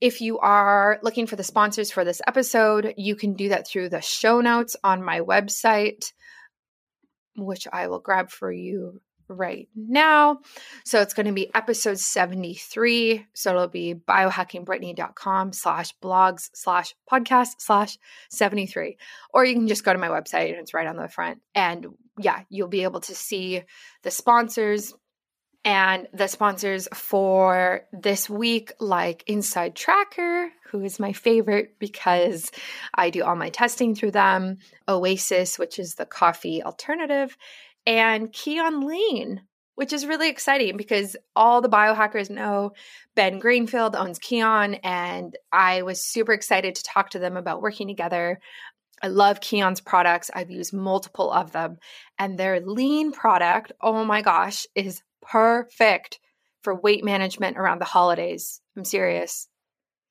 if 0.00 0.20
you 0.22 0.38
are 0.38 0.98
looking 1.02 1.26
for 1.26 1.36
the 1.36 1.44
sponsors 1.44 1.90
for 1.90 2.04
this 2.04 2.22
episode, 2.26 2.94
you 2.96 3.16
can 3.16 3.34
do 3.34 3.50
that 3.50 3.66
through 3.68 3.90
the 3.90 4.00
show 4.00 4.40
notes 4.40 4.76
on 4.82 5.04
my 5.04 5.20
website, 5.20 6.12
which 7.36 7.68
I 7.70 7.88
will 7.88 8.00
grab 8.00 8.30
for 8.30 8.50
you 8.50 9.02
right 9.30 9.68
now. 9.74 10.40
So 10.84 11.00
it's 11.00 11.14
going 11.14 11.26
to 11.26 11.32
be 11.32 11.54
episode 11.54 11.98
73. 11.98 13.26
So 13.32 13.50
it'll 13.50 13.68
be 13.68 13.94
biohackingbrittany.com 13.94 15.52
slash 15.52 15.94
blogs 16.02 16.50
slash 16.54 16.94
podcast 17.10 17.54
slash 17.58 17.98
73. 18.30 18.96
Or 19.32 19.44
you 19.44 19.54
can 19.54 19.68
just 19.68 19.84
go 19.84 19.92
to 19.92 19.98
my 19.98 20.08
website 20.08 20.50
and 20.50 20.58
it's 20.58 20.74
right 20.74 20.86
on 20.86 20.96
the 20.96 21.08
front. 21.08 21.40
And 21.54 21.86
yeah, 22.18 22.42
you'll 22.48 22.68
be 22.68 22.82
able 22.82 23.00
to 23.00 23.14
see 23.14 23.62
the 24.02 24.10
sponsors 24.10 24.94
and 25.64 26.08
the 26.14 26.26
sponsors 26.26 26.88
for 26.94 27.82
this 27.92 28.30
week, 28.30 28.72
like 28.80 29.24
InsideTracker, 29.26 30.48
who 30.70 30.82
is 30.82 30.98
my 30.98 31.12
favorite 31.12 31.78
because 31.78 32.50
I 32.94 33.10
do 33.10 33.24
all 33.24 33.36
my 33.36 33.50
testing 33.50 33.94
through 33.94 34.12
them, 34.12 34.58
Oasis, 34.88 35.58
which 35.58 35.78
is 35.78 35.96
the 35.96 36.06
coffee 36.06 36.62
alternative, 36.62 37.36
and 37.86 38.32
Kion 38.32 38.84
Lean, 38.84 39.42
which 39.74 39.92
is 39.92 40.06
really 40.06 40.28
exciting 40.28 40.76
because 40.76 41.16
all 41.34 41.60
the 41.60 41.68
biohackers 41.68 42.30
know 42.30 42.72
Ben 43.14 43.38
Greenfield 43.38 43.96
owns 43.96 44.18
Kion, 44.18 44.78
and 44.84 45.36
I 45.52 45.82
was 45.82 46.00
super 46.00 46.32
excited 46.32 46.74
to 46.74 46.82
talk 46.82 47.10
to 47.10 47.18
them 47.18 47.36
about 47.36 47.62
working 47.62 47.88
together. 47.88 48.40
I 49.02 49.08
love 49.08 49.40
Kion's 49.40 49.80
products. 49.80 50.30
I've 50.34 50.50
used 50.50 50.74
multiple 50.74 51.30
of 51.32 51.52
them, 51.52 51.78
and 52.18 52.38
their 52.38 52.60
lean 52.60 53.12
product, 53.12 53.72
oh 53.80 54.04
my 54.04 54.22
gosh, 54.22 54.66
is 54.74 55.02
perfect 55.22 56.20
for 56.62 56.74
weight 56.74 57.04
management 57.04 57.56
around 57.56 57.80
the 57.80 57.86
holidays. 57.86 58.60
I'm 58.76 58.84
serious. 58.84 59.48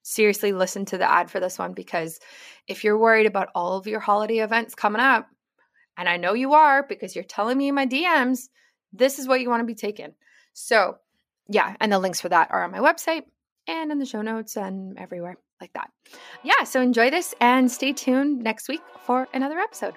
Seriously, 0.01 0.53
listen 0.53 0.85
to 0.85 0.97
the 0.97 1.09
ad 1.09 1.29
for 1.29 1.39
this 1.39 1.59
one 1.59 1.73
because 1.73 2.19
if 2.67 2.83
you're 2.83 2.97
worried 2.97 3.27
about 3.27 3.49
all 3.53 3.77
of 3.77 3.85
your 3.85 3.99
holiday 3.99 4.39
events 4.39 4.73
coming 4.73 5.01
up, 5.01 5.27
and 5.99 6.07
I 6.07 6.15
know 6.15 6.33
you 6.33 6.53
are 6.53 6.81
because 6.81 7.13
you're 7.13 7.25
telling 7.25 7.57
me 7.57 7.67
in 7.67 7.75
my 7.75 7.85
DMs, 7.85 8.47
this 8.93 9.19
is 9.19 9.27
what 9.27 9.41
you 9.41 9.49
want 9.49 9.59
to 9.59 9.65
be 9.65 9.75
taking. 9.75 10.13
So, 10.53 10.95
yeah, 11.49 11.75
and 11.81 11.91
the 11.91 11.99
links 11.99 12.21
for 12.21 12.29
that 12.29 12.51
are 12.51 12.63
on 12.63 12.71
my 12.71 12.79
website 12.79 13.23
and 13.67 13.91
in 13.91 13.99
the 13.99 14.05
show 14.05 14.21
notes 14.21 14.55
and 14.55 14.97
everywhere 14.97 15.35
like 15.59 15.73
that. 15.73 15.89
Yeah, 16.41 16.63
so 16.63 16.79
enjoy 16.79 17.09
this 17.09 17.35
and 17.41 17.69
stay 17.69 17.91
tuned 17.91 18.41
next 18.41 18.69
week 18.69 18.81
for 19.05 19.27
another 19.33 19.59
episode. 19.59 19.93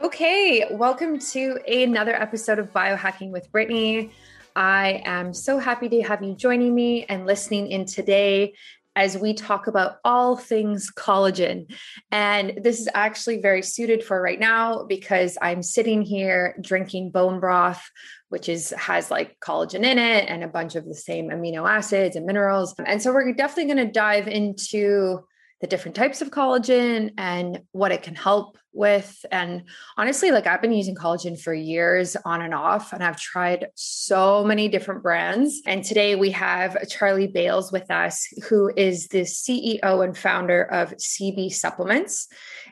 Okay, 0.00 0.64
welcome 0.70 1.18
to 1.18 1.58
another 1.66 2.14
episode 2.14 2.60
of 2.60 2.72
Biohacking 2.72 3.32
with 3.32 3.50
Brittany. 3.50 4.12
I 4.54 5.02
am 5.04 5.34
so 5.34 5.58
happy 5.58 5.88
to 5.88 6.02
have 6.02 6.22
you 6.22 6.36
joining 6.36 6.72
me 6.72 7.04
and 7.08 7.26
listening 7.26 7.72
in 7.72 7.84
today 7.84 8.54
as 8.98 9.16
we 9.16 9.32
talk 9.32 9.68
about 9.68 9.98
all 10.04 10.36
things 10.36 10.90
collagen. 10.90 11.72
And 12.10 12.58
this 12.64 12.80
is 12.80 12.88
actually 12.94 13.40
very 13.40 13.62
suited 13.62 14.02
for 14.02 14.20
right 14.20 14.40
now 14.40 14.82
because 14.82 15.38
I'm 15.40 15.62
sitting 15.62 16.02
here 16.02 16.56
drinking 16.60 17.12
bone 17.12 17.38
broth 17.38 17.88
which 18.28 18.48
is 18.48 18.70
has 18.70 19.10
like 19.10 19.40
collagen 19.40 19.84
in 19.84 19.98
it 19.98 20.28
and 20.28 20.44
a 20.44 20.48
bunch 20.48 20.74
of 20.74 20.84
the 20.84 20.94
same 20.94 21.30
amino 21.30 21.66
acids 21.66 22.14
and 22.14 22.26
minerals. 22.26 22.74
And 22.84 23.00
so 23.00 23.10
we're 23.10 23.32
definitely 23.32 23.72
going 23.72 23.86
to 23.86 23.90
dive 23.90 24.28
into 24.28 25.20
the 25.60 25.66
different 25.66 25.96
types 25.96 26.22
of 26.22 26.30
collagen 26.30 27.12
and 27.18 27.62
what 27.72 27.92
it 27.92 28.02
can 28.02 28.14
help 28.14 28.58
with. 28.72 29.24
And 29.32 29.64
honestly, 29.96 30.30
like 30.30 30.46
I've 30.46 30.62
been 30.62 30.72
using 30.72 30.94
collagen 30.94 31.38
for 31.40 31.52
years 31.52 32.16
on 32.24 32.42
and 32.42 32.54
off, 32.54 32.92
and 32.92 33.02
I've 33.02 33.20
tried 33.20 33.68
so 33.74 34.44
many 34.44 34.68
different 34.68 35.02
brands. 35.02 35.60
And 35.66 35.82
today 35.84 36.14
we 36.14 36.30
have 36.30 36.88
Charlie 36.88 37.26
Bales 37.26 37.72
with 37.72 37.90
us, 37.90 38.26
who 38.48 38.70
is 38.76 39.08
the 39.08 39.22
CEO 39.22 40.04
and 40.04 40.16
founder 40.16 40.62
of 40.62 40.94
CB 40.96 41.52
Supplements. 41.52 42.28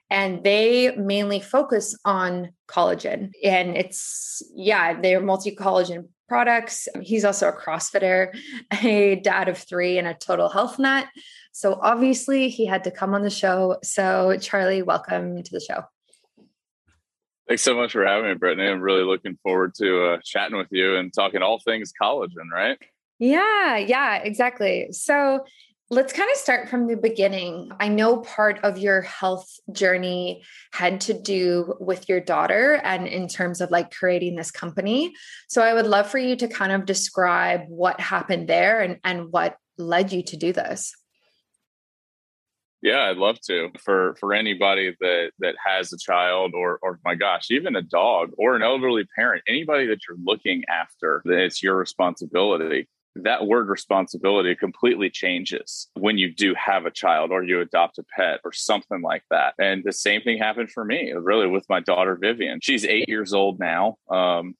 And 0.08 0.44
they 0.44 0.94
mainly 0.96 1.40
focus 1.40 1.98
on 2.04 2.52
collagen. 2.68 3.32
And 3.42 3.76
it's, 3.76 4.42
yeah, 4.54 5.00
they're 5.00 5.20
multi 5.20 5.56
collagen 5.56 6.08
products. 6.28 6.88
He's 7.02 7.24
also 7.24 7.48
a 7.48 7.52
CrossFitter, 7.52 8.36
a 8.82 9.16
dad 9.16 9.48
of 9.48 9.58
three, 9.58 9.98
and 9.98 10.06
a 10.06 10.14
total 10.14 10.48
health 10.48 10.78
nut. 10.78 11.06
So 11.52 11.78
obviously, 11.80 12.48
he 12.48 12.66
had 12.66 12.84
to 12.84 12.90
come 12.90 13.14
on 13.14 13.22
the 13.22 13.30
show. 13.30 13.78
So, 13.82 14.36
Charlie, 14.40 14.82
welcome 14.82 15.42
to 15.42 15.52
the 15.52 15.60
show. 15.60 15.84
Thanks 17.48 17.62
so 17.62 17.76
much 17.76 17.92
for 17.92 18.04
having 18.04 18.28
me, 18.28 18.34
Brittany. 18.34 18.68
I'm 18.68 18.80
really 18.80 19.04
looking 19.04 19.38
forward 19.42 19.74
to 19.76 20.04
uh, 20.04 20.18
chatting 20.24 20.58
with 20.58 20.66
you 20.70 20.96
and 20.96 21.12
talking 21.14 21.42
all 21.42 21.60
things 21.60 21.92
collagen, 22.00 22.50
right? 22.52 22.76
Yeah, 23.18 23.76
yeah, 23.78 24.16
exactly. 24.16 24.88
So, 24.90 25.44
Let's 25.88 26.12
kind 26.12 26.28
of 26.32 26.36
start 26.36 26.68
from 26.68 26.88
the 26.88 26.96
beginning. 26.96 27.70
I 27.78 27.86
know 27.86 28.16
part 28.18 28.58
of 28.64 28.76
your 28.76 29.02
health 29.02 29.48
journey 29.70 30.42
had 30.72 31.00
to 31.02 31.14
do 31.14 31.76
with 31.78 32.08
your 32.08 32.18
daughter 32.18 32.80
and 32.82 33.06
in 33.06 33.28
terms 33.28 33.60
of 33.60 33.70
like 33.70 33.94
creating 33.94 34.34
this 34.34 34.50
company. 34.50 35.14
So 35.48 35.62
I 35.62 35.74
would 35.74 35.86
love 35.86 36.08
for 36.10 36.18
you 36.18 36.34
to 36.36 36.48
kind 36.48 36.72
of 36.72 36.86
describe 36.86 37.66
what 37.68 38.00
happened 38.00 38.48
there 38.48 38.80
and, 38.80 38.98
and 39.04 39.30
what 39.30 39.58
led 39.78 40.12
you 40.12 40.24
to 40.24 40.36
do 40.36 40.52
this. 40.52 40.92
Yeah, 42.82 43.04
I'd 43.04 43.16
love 43.16 43.40
to. 43.46 43.70
For 43.80 44.16
for 44.20 44.34
anybody 44.34 44.94
that 45.00 45.30
that 45.38 45.54
has 45.64 45.92
a 45.92 45.98
child 45.98 46.52
or 46.54 46.78
or 46.82 47.00
my 47.04 47.14
gosh, 47.14 47.50
even 47.50 47.74
a 47.74 47.82
dog 47.82 48.30
or 48.38 48.54
an 48.54 48.62
elderly 48.62 49.06
parent, 49.16 49.42
anybody 49.48 49.86
that 49.86 50.00
you're 50.06 50.18
looking 50.22 50.62
after, 50.68 51.22
it's 51.24 51.62
your 51.62 51.76
responsibility. 51.76 52.88
That 53.22 53.46
word 53.46 53.68
responsibility 53.68 54.54
completely 54.54 55.10
changes 55.10 55.88
when 55.94 56.18
you 56.18 56.32
do 56.32 56.54
have 56.54 56.86
a 56.86 56.90
child 56.90 57.30
or 57.30 57.42
you 57.42 57.60
adopt 57.60 57.98
a 57.98 58.04
pet 58.04 58.40
or 58.44 58.52
something 58.52 59.00
like 59.00 59.24
that. 59.30 59.54
And 59.58 59.82
the 59.84 59.92
same 59.92 60.22
thing 60.22 60.38
happened 60.38 60.70
for 60.70 60.84
me, 60.84 61.12
really, 61.12 61.46
with 61.46 61.64
my 61.68 61.80
daughter 61.80 62.16
Vivian. 62.20 62.60
She's 62.60 62.84
eight 62.84 63.08
years 63.08 63.32
old 63.32 63.58
now. 63.58 63.96
Um, 64.10 64.54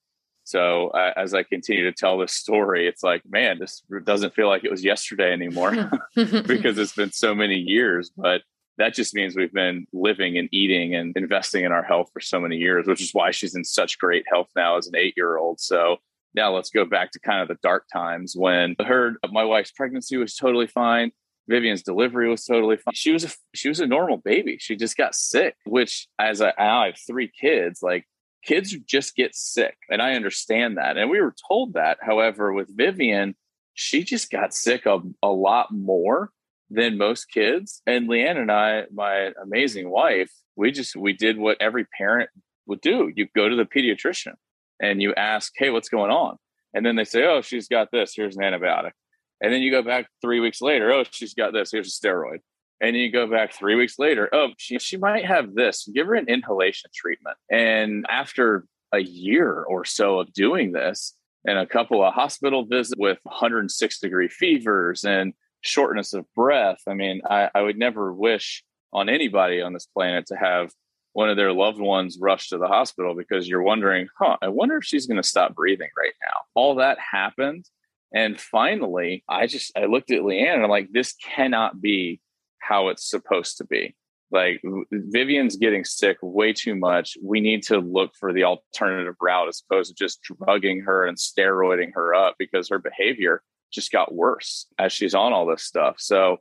so 0.45 0.89
uh, 0.91 1.13
as 1.17 1.35
I 1.35 1.43
continue 1.43 1.85
to 1.85 1.93
tell 1.93 2.19
this 2.19 2.33
story, 2.33 2.87
it's 2.87 3.03
like, 3.03 3.23
man, 3.29 3.59
this 3.59 3.83
doesn't 4.05 4.35
feel 4.35 4.47
like 4.47 4.63
it 4.65 4.71
was 4.71 4.85
yesterday 4.85 5.33
anymore 5.33 5.91
because 6.15 6.79
it's 6.79 6.95
been 6.95 7.11
so 7.11 7.35
many 7.35 7.57
years. 7.57 8.11
But 8.17 8.43
that 8.79 8.95
just 8.95 9.15
means 9.15 9.35
we've 9.35 9.53
been 9.53 9.87
living 9.93 10.39
and 10.39 10.49
eating 10.53 10.95
and 10.95 11.17
investing 11.17 11.65
in 11.65 11.73
our 11.73 11.83
health 11.83 12.11
for 12.13 12.21
so 12.21 12.39
many 12.39 12.57
years, 12.57 12.87
which 12.87 13.01
is 13.01 13.11
why 13.13 13.33
she's 13.33 13.57
in 13.57 13.65
such 13.65 13.99
great 13.99 14.25
health 14.31 14.49
now 14.55 14.77
as 14.77 14.87
an 14.87 14.95
eight 14.95 15.15
year 15.17 15.37
old. 15.37 15.61
So 15.61 15.97
now 16.37 16.55
let's 16.55 16.71
go 16.71 16.85
back 16.85 17.11
to 17.13 17.21
kind 17.21 17.41
of 17.41 17.49
the 17.49 17.57
dark 17.63 17.87
times 17.93 18.35
when 18.37 18.77
I 18.79 18.85
heard 18.85 19.17
my 19.33 19.45
wife's 19.45 19.73
pregnancy 19.73 20.17
was 20.17 20.37
totally 20.37 20.67
fine. 20.67 21.11
Vivian's 21.49 21.83
delivery 21.83 22.29
was 22.29 22.45
totally 22.45 22.77
fine. 22.77 22.95
She 22.95 23.13
was 23.13 23.25
a 23.25 23.31
she 23.55 23.69
was 23.69 23.81
a 23.81 23.87
normal 23.87 24.19
baby. 24.19 24.59
She 24.61 24.77
just 24.77 24.97
got 24.97 25.15
sick, 25.15 25.57
which 25.65 26.09
as 26.19 26.43
I, 26.43 26.53
I 26.59 26.87
have 26.87 26.99
three 27.07 27.31
kids, 27.41 27.81
like 27.83 28.07
kids 28.45 28.77
just 28.87 29.17
get 29.17 29.35
sick. 29.35 29.77
And 29.89 30.03
I 30.03 30.13
understand 30.13 30.77
that. 30.77 30.97
And 30.97 31.09
we 31.09 31.21
were 31.21 31.35
told 31.49 31.75
that. 31.75 31.99
However, 32.03 32.53
with 32.53 32.77
Vivian, 32.77 33.35
she 33.75 34.05
just 34.05 34.31
got 34.31 34.55
sick 34.55 34.87
a, 34.87 34.99
a 35.23 35.29
lot 35.29 35.73
more 35.73 36.31
than 36.69 36.99
most 36.99 37.27
kids. 37.27 37.81
And 37.87 38.09
Leanne 38.09 38.39
and 38.39 38.51
I, 38.51 38.85
my 38.93 39.31
amazing 39.43 39.89
wife, 39.89 40.33
we 40.57 40.73
just 40.73 40.97
we 40.97 41.13
did 41.13 41.39
what 41.39 41.59
every 41.61 41.87
parent 41.97 42.29
would 42.67 42.81
do. 42.81 43.11
You 43.15 43.29
go 43.35 43.49
to 43.49 43.57
the 43.57 43.65
pediatrician 43.65 44.35
and 44.81 45.01
you 45.01 45.15
ask, 45.15 45.53
hey, 45.57 45.71
what's 45.71 45.89
going 45.89 46.11
on? 46.11 46.37
And 46.75 46.85
then 46.85 46.97
they 46.97 47.05
say, 47.05 47.25
oh, 47.25 47.41
she's 47.41 47.69
got 47.69 47.91
this. 47.91 48.13
Here's 48.15 48.37
an 48.37 48.43
antibiotic. 48.43 48.93
And 49.41 49.53
then 49.53 49.63
you 49.63 49.71
go 49.71 49.83
back 49.83 50.09
three 50.21 50.41
weeks 50.41 50.61
later, 50.61 50.93
oh, 50.93 51.05
she's 51.11 51.35
got 51.35 51.53
this. 51.53 51.71
Here's 51.73 51.89
a 51.89 52.07
steroid. 52.07 52.39
And 52.81 52.95
you 52.95 53.11
go 53.11 53.27
back 53.27 53.55
three 53.55 53.75
weeks 53.75 53.99
later, 53.99 54.29
oh, 54.33 54.49
she, 54.59 54.79
she 54.79 54.97
might 54.97 55.25
have 55.25 55.55
this. 55.55 55.89
Give 55.95 56.07
her 56.07 56.15
an 56.15 56.29
inhalation 56.29 56.91
treatment. 56.95 57.37
And 57.51 58.05
after 58.09 58.67
a 58.93 59.01
year 59.01 59.63
or 59.63 59.85
so 59.85 60.21
of 60.21 60.33
doing 60.33 60.73
this, 60.73 61.15
and 61.47 61.59
a 61.59 61.67
couple 61.67 62.05
of 62.05 62.13
hospital 62.13 62.65
visits 62.65 62.99
with 62.99 63.19
106 63.23 64.01
degree 64.01 64.29
fevers 64.29 65.05
and 65.05 65.33
shortness 65.61 66.13
of 66.13 66.27
breath, 66.35 66.81
I 66.89 66.95
mean, 66.95 67.23
I, 67.29 67.51
I 67.55 67.63
would 67.63 67.79
never 67.79 68.13
wish 68.13 68.65
on 68.93 69.09
anybody 69.09 69.63
on 69.63 69.73
this 69.73 69.87
planet 69.87 70.27
to 70.27 70.37
have 70.37 70.73
one 71.17 71.31
of 71.31 71.39
their 71.39 71.55
loved 71.55 71.81
ones 71.81 72.19
rush 72.21 72.51
to 72.51 72.59
the 72.59 72.67
hospital 72.67 73.15
because 73.15 73.49
you're 73.49 73.63
wondering, 73.63 74.07
huh, 74.19 74.37
I 74.43 74.49
wonder 74.49 74.77
if 74.77 74.85
she's 74.85 75.07
going 75.07 75.17
to 75.17 75.27
stop 75.27 75.55
breathing 75.55 75.89
right 75.97 76.13
now. 76.23 76.41
All 76.55 76.75
that 76.75 76.99
happened. 76.99 77.65
And 78.13 78.39
finally, 78.39 79.25
I 79.27 79.47
just 79.47 79.73
I 79.79 79.87
looked 79.87 80.11
at 80.11 80.21
Leanne 80.21 80.53
and 80.53 80.63
I'm 80.63 80.69
like, 80.69 80.93
this 80.93 81.15
cannot 81.15 81.81
be 81.81 82.21
how 82.59 82.89
it's 82.89 83.09
supposed 83.09 83.57
to 83.57 83.65
be. 83.65 83.97
Like 84.31 84.61
Vivian's 84.93 85.57
getting 85.57 85.87
sick 85.87 86.19
way 86.21 86.53
too 86.53 86.75
much. 86.75 87.17
We 87.23 87.41
need 87.41 87.63
to 87.65 87.79
look 87.79 88.11
for 88.21 88.35
the 88.35 88.45
alternative 88.45 89.15
route 89.19 89.49
as 89.49 89.63
opposed 89.67 89.97
to 89.97 90.05
just 90.05 90.21
drugging 90.21 90.83
her 90.83 91.07
and 91.07 91.17
steroiding 91.17 91.95
her 91.95 92.15
up 92.15 92.35
because 92.39 92.69
her 92.69 92.79
behavior 92.79 93.43
just 93.73 93.91
got 93.91 94.15
worse 94.15 94.67
as 94.79 94.93
she's 94.93 95.15
on 95.15 95.33
all 95.33 95.47
this 95.47 95.63
stuff. 95.63 95.97
So 95.99 96.41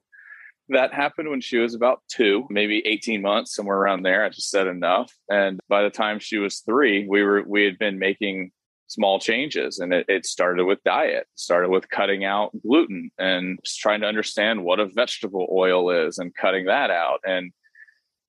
that 0.69 0.93
happened 0.93 1.29
when 1.29 1.41
she 1.41 1.57
was 1.57 1.75
about 1.75 2.01
two, 2.07 2.45
maybe 2.49 2.85
18 2.85 3.21
months, 3.21 3.55
somewhere 3.55 3.77
around 3.77 4.03
there. 4.03 4.23
I 4.23 4.29
just 4.29 4.49
said 4.49 4.67
enough. 4.67 5.13
And 5.29 5.59
by 5.69 5.83
the 5.83 5.89
time 5.89 6.19
she 6.19 6.37
was 6.37 6.59
three, 6.59 7.07
we 7.07 7.23
were 7.23 7.43
we 7.47 7.63
had 7.65 7.77
been 7.77 7.99
making 7.99 8.51
small 8.87 9.19
changes. 9.19 9.79
And 9.79 9.93
it, 9.93 10.05
it 10.07 10.25
started 10.25 10.65
with 10.65 10.83
diet, 10.83 11.27
started 11.35 11.69
with 11.69 11.89
cutting 11.89 12.23
out 12.23 12.51
gluten 12.61 13.11
and 13.17 13.59
trying 13.65 14.01
to 14.01 14.07
understand 14.07 14.63
what 14.63 14.79
a 14.79 14.85
vegetable 14.85 15.47
oil 15.51 15.89
is 15.89 16.17
and 16.17 16.35
cutting 16.35 16.65
that 16.65 16.91
out 16.91 17.19
and 17.25 17.51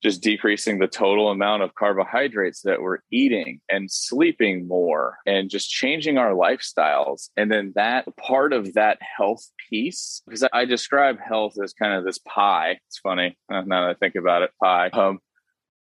just 0.03 0.21
decreasing 0.21 0.77
the 0.77 0.87
total 0.87 1.29
amount 1.29 1.63
of 1.63 1.73
carbohydrates 1.75 2.61
that 2.61 2.81
we're 2.81 2.99
eating 3.11 3.59
and 3.69 3.91
sleeping 3.91 4.67
more 4.67 5.17
and 5.25 5.49
just 5.49 5.69
changing 5.69 6.17
our 6.17 6.31
lifestyles. 6.31 7.29
And 7.35 7.51
then 7.51 7.73
that 7.75 8.05
part 8.17 8.53
of 8.53 8.73
that 8.75 8.99
health 9.01 9.43
piece, 9.69 10.21
because 10.25 10.47
I 10.53 10.65
describe 10.65 11.17
health 11.19 11.55
as 11.63 11.73
kind 11.73 11.93
of 11.93 12.05
this 12.05 12.19
pie. 12.19 12.79
It's 12.87 12.99
funny 12.99 13.37
uh, 13.51 13.61
now 13.61 13.87
that 13.87 13.91
I 13.91 13.93
think 13.95 14.15
about 14.15 14.43
it, 14.43 14.51
pie. 14.61 14.89
Um, 14.89 15.19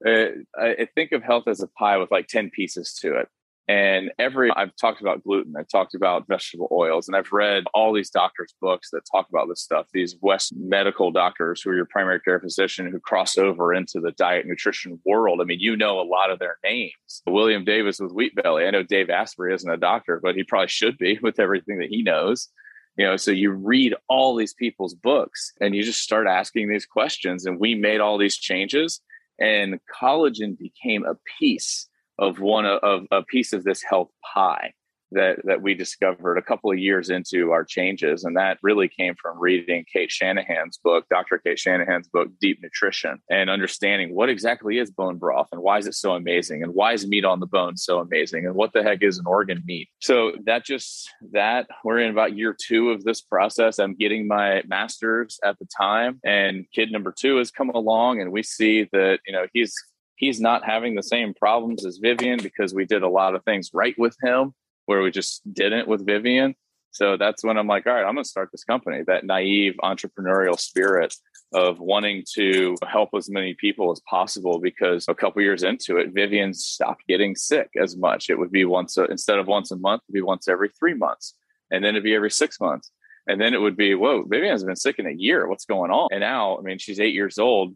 uh, 0.07 0.27
I 0.59 0.89
think 0.95 1.13
of 1.13 1.23
health 1.23 1.49
as 1.49 1.61
a 1.61 1.69
pie 1.69 1.99
with 1.99 2.11
like 2.11 2.29
10 2.29 2.51
pieces 2.51 2.99
to 3.03 3.19
it. 3.19 3.29
And 3.69 4.11
every, 4.19 4.51
I've 4.51 4.75
talked 4.77 5.03
about 5.03 5.23
gluten, 5.23 5.53
I've 5.55 5.69
talked 5.69 5.95
about 5.95 6.27
vegetable 6.27 6.69
oils, 6.73 7.07
and 7.07 7.15
I've 7.15 7.31
read 7.33 7.65
all 7.75 7.93
these 7.93 8.09
doctors' 8.09 8.55
books 8.63 8.89
that 8.93 9.03
talk 9.13 9.29
about 9.29 9.47
this 9.47 9.61
stuff. 9.61 9.87
These 9.93 10.17
West 10.23 10.55
medical 10.57 11.11
doctors 11.11 11.61
who 11.61 11.71
are 11.71 11.77
your 11.77 11.85
primary 11.85 12.19
care 12.21 12.41
physician 12.41 12.91
who 12.91 12.99
cross 12.99 13.37
over 13.37 13.75
into 13.75 14.01
the 14.01 14.13
diet 14.13 14.47
nutrition 14.47 14.99
world. 15.05 15.41
I 15.43 15.45
mean, 15.45 15.61
you 15.61 15.77
know 15.77 16.01
a 16.01 16.09
lot 16.09 16.31
of 16.31 16.39
their 16.39 16.57
names. 16.65 16.95
William 17.27 17.63
Davis 17.63 18.01
with 18.01 18.13
Wheat 18.13 18.35
Belly. 18.35 18.65
I 18.65 18.71
know 18.71 18.83
Dave 18.83 19.11
Asprey 19.11 19.53
isn't 19.53 19.71
a 19.71 19.77
doctor, 19.77 20.19
but 20.23 20.35
he 20.35 20.45
probably 20.45 20.69
should 20.69 20.97
be 20.97 21.19
with 21.23 21.39
everything 21.39 21.79
that 21.81 21.91
he 21.91 22.03
knows. 22.03 22.49
You 22.97 23.05
know, 23.05 23.17
so 23.17 23.31
you 23.31 23.51
read 23.53 23.95
all 24.09 24.35
these 24.35 24.55
people's 24.55 24.95
books 24.95 25.53
and 25.61 25.75
you 25.75 25.83
just 25.83 26.03
start 26.03 26.27
asking 26.27 26.71
these 26.71 26.87
questions. 26.87 27.45
And 27.45 27.61
we 27.61 27.75
made 27.75 28.01
all 28.01 28.17
these 28.17 28.39
changes, 28.39 29.03
and 29.39 29.79
collagen 29.95 30.59
became 30.59 31.05
a 31.05 31.17
piece 31.39 31.87
of 32.19 32.41
one 32.41 32.67
of 32.67 33.07
a 33.11 33.23
piece 33.23 33.53
of 33.53 33.65
this 33.65 33.83
health 33.83 34.11
pie 34.35 34.73
that 35.13 35.39
that 35.45 35.63
we 35.63 35.75
discovered 35.75 36.37
a 36.37 36.43
couple 36.43 36.71
of 36.71 36.79
years 36.79 37.11
into 37.11 37.51
our 37.51 37.65
changes 37.65 38.25
and 38.25 38.37
that 38.37 38.59
really 38.63 38.89
came 38.89 39.15
from 39.21 39.39
reading 39.39 39.85
Cate 39.91 40.11
Shanahan's 40.11 40.79
book 40.79 41.07
Dr. 41.11 41.39
Cate 41.39 41.59
Shanahan's 41.59 42.09
book 42.09 42.29
Deep 42.41 42.59
Nutrition 42.63 43.19
and 43.31 43.49
understanding 43.49 44.15
what 44.15 44.29
exactly 44.29 44.79
is 44.79 44.91
bone 44.91 45.17
broth 45.17 45.49
and 45.53 45.63
why 45.63 45.79
is 45.79 45.87
it 45.87 45.95
so 45.95 46.15
amazing 46.15 46.63
and 46.63 46.75
why 46.75 46.93
is 46.93 47.07
meat 47.07 47.25
on 47.25 47.41
the 47.41 47.47
bone 47.47 47.77
so 47.77 48.01
amazing 48.01 48.45
and 48.45 48.55
what 48.55 48.73
the 48.73 48.83
heck 48.83 49.03
is 49.03 49.19
an 49.19 49.27
organ 49.27 49.63
meat 49.67 49.89
so 50.01 50.33
that 50.45 50.65
just 50.65 51.09
that 51.33 51.67
we're 51.85 52.01
in 52.01 52.11
about 52.11 52.37
year 52.37 52.55
2 52.59 52.91
of 52.91 53.05
this 53.05 53.21
process 53.23 53.79
I'm 53.79 53.95
getting 53.95 54.27
my 54.29 54.63
masters 54.67 55.39
at 55.45 55.59
the 55.59 55.67
time 55.77 56.21
and 56.25 56.67
kid 56.75 56.93
number 56.93 57.15
2 57.17 57.37
has 57.37 57.51
come 57.51 57.71
along 57.71 58.21
and 58.21 58.31
we 58.31 58.43
see 58.43 58.89
that 58.93 59.21
you 59.27 59.33
know 59.33 59.47
he's 59.53 59.75
he's 60.19 60.41
not 60.41 60.65
having 60.65 60.95
the 60.95 61.03
same 61.03 61.33
problems 61.33 61.87
as 61.87 61.99
Vivian 61.99 62.43
because 62.43 62.75
we 62.75 62.85
did 62.85 63.03
a 63.03 63.09
lot 63.09 63.35
of 63.35 63.45
things 63.45 63.71
right 63.73 63.99
with 63.99 64.17
him 64.23 64.53
where 64.87 65.03
we 65.03 65.11
just 65.11 65.43
didn't 65.53 65.89
with 65.89 66.05
Vivian. 66.05 66.55
So 66.91 67.17
that's 67.17 67.45
when 67.45 67.57
I'm 67.57 67.67
like, 67.67 67.87
all 67.87 67.93
right, 67.93 68.05
I'm 68.05 68.15
going 68.15 68.25
to 68.25 68.29
start 68.29 68.51
this 68.51 68.65
company. 68.65 69.03
That 69.07 69.25
naive 69.25 69.75
entrepreneurial 69.83 70.59
spirit 70.59 71.15
of 71.55 71.79
wanting 71.79 72.25
to 72.35 72.77
help 72.87 73.11
as 73.17 73.31
many 73.31 73.55
people 73.55 73.91
as 73.93 74.01
possible 74.01 74.59
because 74.59 75.07
a 75.09 75.15
couple 75.15 75.41
years 75.41 75.63
into 75.63 75.97
it, 75.99 76.13
Vivian 76.13 76.53
stopped 76.53 77.07
getting 77.07 77.37
sick 77.37 77.71
as 77.81 77.97
much. 77.97 78.29
It 78.29 78.39
would 78.39 78.51
be 78.51 78.65
once 78.65 78.97
a, 78.97 79.05
instead 79.05 79.39
of 79.39 79.47
once 79.47 79.71
a 79.71 79.77
month, 79.77 80.03
it'd 80.09 80.15
be 80.15 80.21
once 80.21 80.49
every 80.49 80.71
three 80.79 80.95
months, 80.95 81.35
and 81.71 81.85
then 81.85 81.91
it'd 81.91 82.03
be 82.03 82.15
every 82.15 82.31
six 82.31 82.61
months, 82.61 82.91
and 83.27 83.41
then 83.41 83.55
it 83.55 83.61
would 83.61 83.77
be, 83.77 83.95
whoa, 83.95 84.25
Vivian's 84.25 84.65
been 84.65 84.77
sick 84.77 84.99
in 84.99 85.07
a 85.07 85.13
year. 85.13 85.47
What's 85.47 85.65
going 85.65 85.91
on? 85.91 86.09
And 86.11 86.21
now, 86.21 86.59
I 86.59 86.63
mean, 86.63 86.79
she's 86.79 87.01
eight 87.01 87.15
years 87.15 87.39
old. 87.39 87.75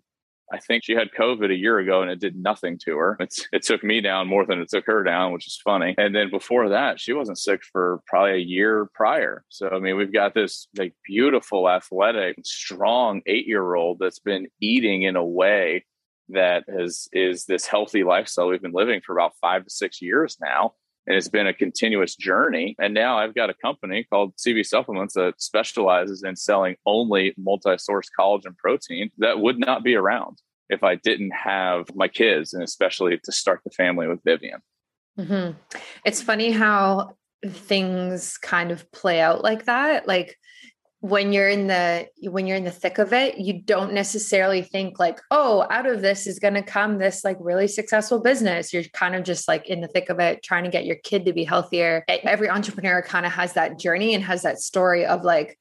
I 0.53 0.59
think 0.59 0.85
she 0.85 0.93
had 0.93 1.11
COVID 1.19 1.51
a 1.51 1.57
year 1.57 1.79
ago 1.79 2.03
and 2.03 2.11
it 2.11 2.21
did 2.21 2.37
nothing 2.37 2.79
to 2.85 2.97
her. 2.97 3.17
It's, 3.21 3.47
it 3.53 3.63
took 3.63 3.83
me 3.83 4.01
down 4.01 4.29
more 4.29 4.45
than 4.45 4.61
it 4.61 4.69
took 4.69 4.87
her 4.87 5.03
down, 5.03 5.33
which 5.33 5.47
is 5.47 5.61
funny. 5.65 5.95
And 5.97 6.15
then 6.15 6.31
before 6.31 6.69
that, 6.69 7.01
she 7.01 7.13
wasn't 7.13 7.39
sick 7.39 7.63
for 7.65 8.01
probably 8.07 8.33
a 8.33 8.45
year 8.45 8.91
prior. 8.95 9.45
So, 9.49 9.69
I 9.71 9.79
mean, 9.79 9.97
we've 9.97 10.13
got 10.13 10.35
this 10.35 10.69
like 10.77 10.95
beautiful, 11.05 11.69
athletic, 11.69 12.37
strong 12.45 13.23
eight 13.27 13.47
year 13.47 13.75
old 13.75 13.99
that's 13.99 14.19
been 14.19 14.49
eating 14.61 15.03
in 15.03 15.17
a 15.17 15.25
way 15.25 15.85
that 16.29 16.65
has 16.69 17.09
is 17.13 17.45
this 17.47 17.67
healthy 17.67 18.05
lifestyle 18.05 18.49
we've 18.49 18.63
been 18.63 18.73
living 18.73 19.01
for 19.05 19.13
about 19.17 19.33
five 19.41 19.65
to 19.65 19.71
six 19.71 20.01
years 20.01 20.37
now 20.41 20.73
and 21.07 21.17
it's 21.17 21.29
been 21.29 21.47
a 21.47 21.55
continuous 21.55 22.15
journey. 22.15 22.77
And 22.79 22.95
now 22.95 23.19
I've 23.19 23.35
got 23.35 23.51
a 23.51 23.55
company 23.55 24.07
called 24.09 24.37
CB 24.37 24.67
Supplements 24.67 25.15
that 25.15 25.41
specializes 25.41 26.23
in 26.23 26.37
selling 26.37 26.77
only 26.87 27.35
multi 27.37 27.77
source 27.79 28.09
collagen 28.19 28.57
protein 28.57 29.11
that 29.19 29.41
would 29.41 29.59
not 29.59 29.83
be 29.83 29.95
around 29.95 30.39
if 30.69 30.83
I 30.83 30.95
didn't 30.95 31.33
have 31.33 31.95
my 31.95 32.09
kids, 32.09 32.55
and 32.55 32.63
especially 32.63 33.19
to 33.25 33.33
start 33.33 33.61
the 33.65 33.71
family 33.71 34.07
with 34.07 34.21
Vivian. 34.25 34.61
Mm-hmm. 35.19 35.59
It's 36.05 36.23
funny 36.23 36.51
how 36.51 37.17
things 37.47 38.39
kind 38.39 38.71
of 38.71 38.91
play 38.93 39.21
out 39.21 39.43
like 39.43 39.67
that. 39.67 40.07
Like, 40.07 40.39
when 41.03 41.33
you're 41.33 41.49
in 41.49 41.67
the 41.67 42.07
when 42.31 42.47
you're 42.47 42.57
in 42.57 42.63
the 42.63 42.71
thick 42.71 42.99
of 42.99 43.13
it 43.13 43.37
you 43.37 43.61
don't 43.61 43.93
necessarily 43.93 44.63
think 44.63 45.01
like 45.01 45.21
oh 45.33 45.67
out 45.69 45.85
of 45.85 46.01
this 46.01 46.29
is 46.29 46.39
going 46.39 46.55
to 46.55 46.63
come 46.63 46.99
this 46.99 47.25
like 47.25 47.37
really 47.41 47.67
successful 47.67 48.21
business 48.21 48.73
you're 48.73 48.85
kind 48.93 49.17
of 49.17 49.25
just 49.25 49.49
like 49.49 49.69
in 49.69 49.81
the 49.81 49.89
thick 49.89 50.11
of 50.11 50.21
it 50.21 50.45
trying 50.45 50.63
to 50.63 50.71
get 50.71 50.87
your 50.87 50.95
kid 51.03 51.25
to 51.25 51.33
be 51.33 51.43
healthier 51.43 52.05
every 52.09 52.49
entrepreneur 52.49 53.03
kind 53.03 53.27
of 53.27 53.33
has 53.33 53.55
that 53.55 53.81
journey 53.81 54.15
and 54.15 54.23
has 54.23 54.43
that 54.43 54.61
story 54.61 55.05
of 55.05 55.25
like 55.25 55.59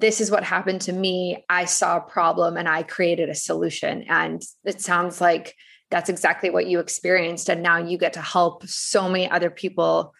this 0.00 0.22
is 0.22 0.30
what 0.30 0.42
happened 0.42 0.80
to 0.80 0.92
me. 0.92 1.44
I 1.50 1.66
saw 1.66 1.98
a 1.98 2.00
problem 2.00 2.56
and 2.56 2.66
I 2.66 2.82
created 2.82 3.28
a 3.28 3.34
solution. 3.34 4.04
And 4.08 4.42
it 4.64 4.80
sounds 4.80 5.20
like 5.20 5.54
that's 5.90 6.08
exactly 6.08 6.48
what 6.48 6.66
you 6.66 6.80
experienced. 6.80 7.50
And 7.50 7.62
now 7.62 7.76
you 7.76 7.98
get 7.98 8.14
to 8.14 8.22
help 8.22 8.66
so 8.66 9.08
many 9.08 9.30
other 9.30 9.50
people 9.50 10.14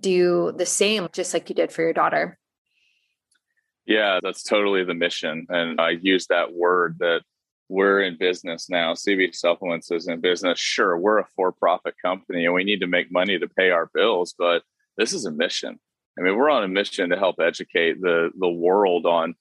do 0.00 0.52
the 0.56 0.66
same, 0.66 1.08
just 1.12 1.34
like 1.34 1.48
you 1.48 1.56
did 1.56 1.72
for 1.72 1.82
your 1.82 1.92
daughter. 1.92 2.38
Yeah, 3.86 4.18
that's 4.22 4.42
totally 4.42 4.84
the 4.84 4.94
mission. 4.94 5.46
And 5.48 5.80
I 5.80 5.90
use 5.90 6.26
that 6.26 6.52
word 6.52 6.96
that 6.98 7.22
we're 7.68 8.02
in 8.02 8.16
business 8.18 8.68
now. 8.68 8.94
CB 8.94 9.34
Supplements 9.34 9.90
is 9.90 10.08
in 10.08 10.20
business. 10.20 10.58
Sure, 10.58 10.98
we're 10.98 11.18
a 11.18 11.26
for 11.36 11.52
profit 11.52 11.94
company 12.04 12.44
and 12.44 12.54
we 12.54 12.64
need 12.64 12.80
to 12.80 12.86
make 12.86 13.12
money 13.12 13.38
to 13.38 13.48
pay 13.48 13.70
our 13.70 13.90
bills, 13.94 14.34
but 14.38 14.62
this 14.96 15.12
is 15.12 15.24
a 15.24 15.30
mission. 15.30 15.78
I 16.18 16.22
mean, 16.22 16.36
we're 16.36 16.50
on 16.50 16.64
a 16.64 16.68
mission 16.68 17.10
to 17.10 17.16
help 17.16 17.36
educate 17.40 18.00
the, 18.00 18.30
the 18.38 18.48
world 18.48 19.06
on 19.06 19.34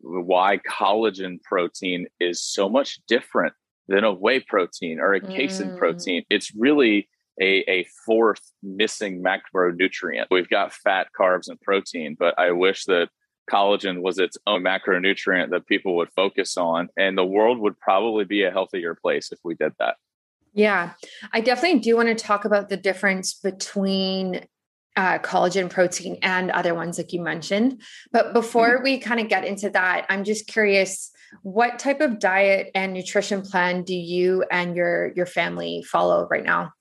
why 0.00 0.58
collagen 0.58 1.42
protein 1.42 2.06
is 2.20 2.42
so 2.42 2.68
much 2.68 3.00
different 3.08 3.54
than 3.88 4.04
a 4.04 4.12
whey 4.12 4.40
protein 4.40 5.00
or 5.00 5.14
a 5.14 5.20
casein 5.20 5.70
mm. 5.70 5.78
protein. 5.78 6.24
It's 6.30 6.54
really 6.54 7.08
a, 7.40 7.64
a 7.68 7.86
fourth 8.06 8.40
missing 8.62 9.22
macronutrient. 9.22 10.26
We've 10.30 10.48
got 10.48 10.72
fat, 10.72 11.08
carbs, 11.18 11.48
and 11.48 11.60
protein, 11.60 12.16
but 12.18 12.38
I 12.38 12.52
wish 12.52 12.84
that 12.84 13.08
collagen 13.50 14.02
was 14.02 14.18
its 14.18 14.36
own 14.46 14.62
macronutrient 14.62 15.50
that 15.50 15.66
people 15.66 15.96
would 15.96 16.10
focus 16.14 16.56
on 16.56 16.88
and 16.96 17.16
the 17.16 17.24
world 17.24 17.58
would 17.58 17.78
probably 17.78 18.24
be 18.24 18.42
a 18.44 18.50
healthier 18.50 18.94
place 18.94 19.32
if 19.32 19.38
we 19.44 19.54
did 19.54 19.72
that. 19.78 19.96
Yeah. 20.54 20.92
I 21.32 21.40
definitely 21.40 21.80
do 21.80 21.96
want 21.96 22.08
to 22.08 22.14
talk 22.14 22.44
about 22.44 22.68
the 22.68 22.76
difference 22.76 23.34
between 23.34 24.46
uh, 24.94 25.18
collagen 25.20 25.70
protein 25.70 26.18
and 26.22 26.50
other 26.50 26.74
ones 26.74 26.98
like 26.98 27.14
you 27.14 27.22
mentioned. 27.22 27.80
But 28.12 28.34
before 28.34 28.74
mm-hmm. 28.74 28.84
we 28.84 28.98
kind 28.98 29.20
of 29.20 29.28
get 29.28 29.46
into 29.46 29.70
that 29.70 30.04
i'm 30.10 30.24
just 30.24 30.46
curious 30.46 31.10
what 31.42 31.78
type 31.78 32.00
of 32.00 32.18
diet 32.18 32.70
and 32.74 32.92
nutrition 32.92 33.42
plan 33.42 33.82
do 33.82 33.94
you 33.94 34.44
and 34.50 34.76
your 34.76 35.12
your 35.14 35.26
family 35.26 35.82
follow 35.82 36.28
right 36.30 36.44
now 36.44 36.72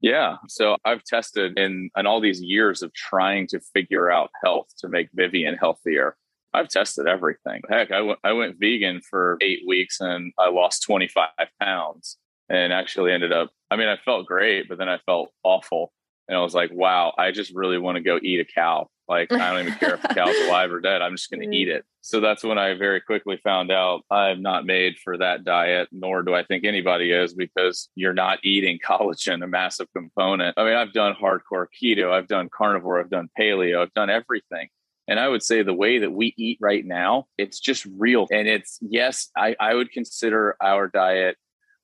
yeah. 0.00 0.36
So 0.48 0.76
I've 0.84 1.02
tested 1.04 1.58
in, 1.58 1.90
in 1.96 2.06
all 2.06 2.20
these 2.20 2.40
years 2.40 2.82
of 2.82 2.92
trying 2.94 3.46
to 3.48 3.60
figure 3.74 4.10
out 4.10 4.30
health 4.44 4.68
to 4.78 4.88
make 4.88 5.08
Vivian 5.12 5.56
healthier. 5.56 6.16
I've 6.54 6.68
tested 6.68 7.06
everything. 7.06 7.62
Heck, 7.68 7.90
I, 7.90 7.98
w- 7.98 8.16
I 8.24 8.32
went 8.32 8.58
vegan 8.58 9.00
for 9.00 9.36
eight 9.42 9.60
weeks 9.66 10.00
and 10.00 10.32
I 10.38 10.50
lost 10.50 10.82
25 10.84 11.28
pounds 11.60 12.16
and 12.48 12.72
actually 12.72 13.12
ended 13.12 13.32
up, 13.32 13.50
I 13.70 13.76
mean, 13.76 13.88
I 13.88 13.96
felt 13.96 14.26
great, 14.26 14.68
but 14.68 14.78
then 14.78 14.88
I 14.88 14.98
felt 15.04 15.30
awful. 15.42 15.92
And 16.26 16.36
I 16.36 16.40
was 16.40 16.54
like, 16.54 16.70
wow, 16.72 17.12
I 17.18 17.32
just 17.32 17.54
really 17.54 17.78
want 17.78 17.96
to 17.96 18.02
go 18.02 18.18
eat 18.22 18.40
a 18.40 18.44
cow. 18.44 18.88
Like, 19.08 19.32
I 19.32 19.52
don't 19.52 19.66
even 19.66 19.78
care 19.78 19.94
if 19.94 20.02
the 20.02 20.08
cow's 20.08 20.36
alive 20.46 20.70
or 20.70 20.80
dead. 20.80 21.00
I'm 21.00 21.16
just 21.16 21.30
going 21.30 21.48
to 21.48 21.56
eat 21.56 21.68
mm. 21.68 21.76
it. 21.76 21.84
So 22.00 22.20
that's 22.20 22.44
when 22.44 22.58
I 22.58 22.74
very 22.74 23.00
quickly 23.00 23.38
found 23.42 23.70
out 23.70 24.02
I'm 24.10 24.42
not 24.42 24.66
made 24.66 24.96
for 25.02 25.16
that 25.18 25.44
diet, 25.44 25.88
nor 25.92 26.22
do 26.22 26.34
I 26.34 26.44
think 26.44 26.64
anybody 26.64 27.10
is 27.10 27.34
because 27.34 27.88
you're 27.94 28.14
not 28.14 28.38
eating 28.44 28.78
collagen, 28.86 29.42
a 29.42 29.46
massive 29.46 29.88
component. 29.94 30.58
I 30.58 30.64
mean, 30.64 30.74
I've 30.74 30.92
done 30.92 31.14
hardcore 31.14 31.66
keto, 31.80 32.12
I've 32.12 32.28
done 32.28 32.48
carnivore, 32.50 33.00
I've 33.00 33.10
done 33.10 33.28
paleo, 33.38 33.82
I've 33.82 33.94
done 33.94 34.10
everything. 34.10 34.68
And 35.08 35.18
I 35.18 35.26
would 35.26 35.42
say 35.42 35.62
the 35.62 35.72
way 35.72 36.00
that 36.00 36.12
we 36.12 36.34
eat 36.36 36.58
right 36.60 36.84
now, 36.84 37.26
it's 37.38 37.60
just 37.60 37.86
real. 37.96 38.26
And 38.30 38.46
it's, 38.46 38.78
yes, 38.82 39.30
I, 39.34 39.56
I 39.58 39.74
would 39.74 39.90
consider 39.90 40.54
our 40.62 40.86
diet 40.86 41.36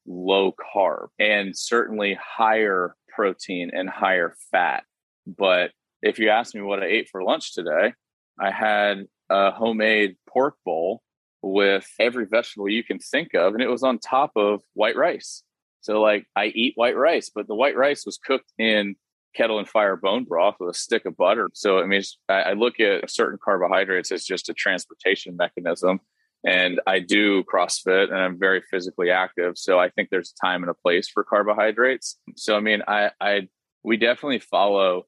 low 0.07 0.53
carb 0.53 1.09
and 1.19 1.57
certainly 1.57 2.19
higher 2.23 2.95
protein 3.09 3.71
and 3.73 3.89
higher 3.89 4.35
fat. 4.51 4.85
But 5.27 5.71
if 6.05 6.19
you 6.19 6.29
ask 6.29 6.55
me 6.55 6.61
what 6.61 6.83
I 6.83 6.87
ate 6.87 7.09
for 7.11 7.25
lunch 7.25 7.55
today, 7.55 7.95
I 8.39 8.51
had 8.51 9.07
a 9.31 9.51
homemade 9.51 10.17
pork 10.29 10.57
bowl 10.65 11.03
with 11.43 11.87
every 11.99 12.27
vegetable 12.27 12.69
you 12.69 12.85
can 12.85 12.99
think 12.99 13.35
of, 13.35 13.55
and 13.55 13.63
it 13.63 13.71
was 13.71 13.83
on 13.83 13.99
top 13.99 14.33
of 14.37 14.63
white 14.75 14.97
rice. 14.97 15.43
So, 15.81 16.01
like, 16.01 16.27
I 16.37 16.47
eat 16.47 16.75
white 16.77 16.97
rice, 16.97 17.31
but 17.35 17.47
the 17.47 17.55
white 17.55 17.77
rice 17.77 18.05
was 18.07 18.19
cooked 18.19 18.53
in 18.59 18.97
Kettle 19.35 19.59
and 19.59 19.69
Fire 19.69 19.97
bone 19.97 20.25
broth 20.25 20.57
with 20.61 20.75
a 20.75 20.79
stick 20.79 21.07
of 21.07 21.17
butter. 21.17 21.51
So, 21.55 21.79
I 21.79 21.87
mean, 21.87 22.03
I 22.29 22.53
look 22.53 22.81
at 22.81 23.11
certain 23.11 23.39
carbohydrates 23.43 24.13
as 24.13 24.25
just 24.25 24.49
a 24.49 24.55
transportation 24.55 25.37
mechanism. 25.37 26.01
And 26.47 26.81
I 26.87 26.99
do 26.99 27.43
CrossFit 27.45 28.11
and 28.11 28.19
I'm 28.19 28.39
very 28.39 28.63
physically 28.71 29.11
active. 29.11 29.57
So, 29.57 29.79
I 29.79 29.89
think 29.89 30.09
there's 30.11 30.33
time 30.33 30.63
and 30.63 30.71
a 30.71 30.75
place 30.75 31.09
for 31.09 31.25
carbohydrates. 31.25 32.19
So, 32.37 32.57
I 32.57 32.61
mean, 32.61 32.83
I, 32.87 33.11
I, 33.21 33.49
we 33.83 33.97
definitely 33.97 34.39
follow 34.39 35.07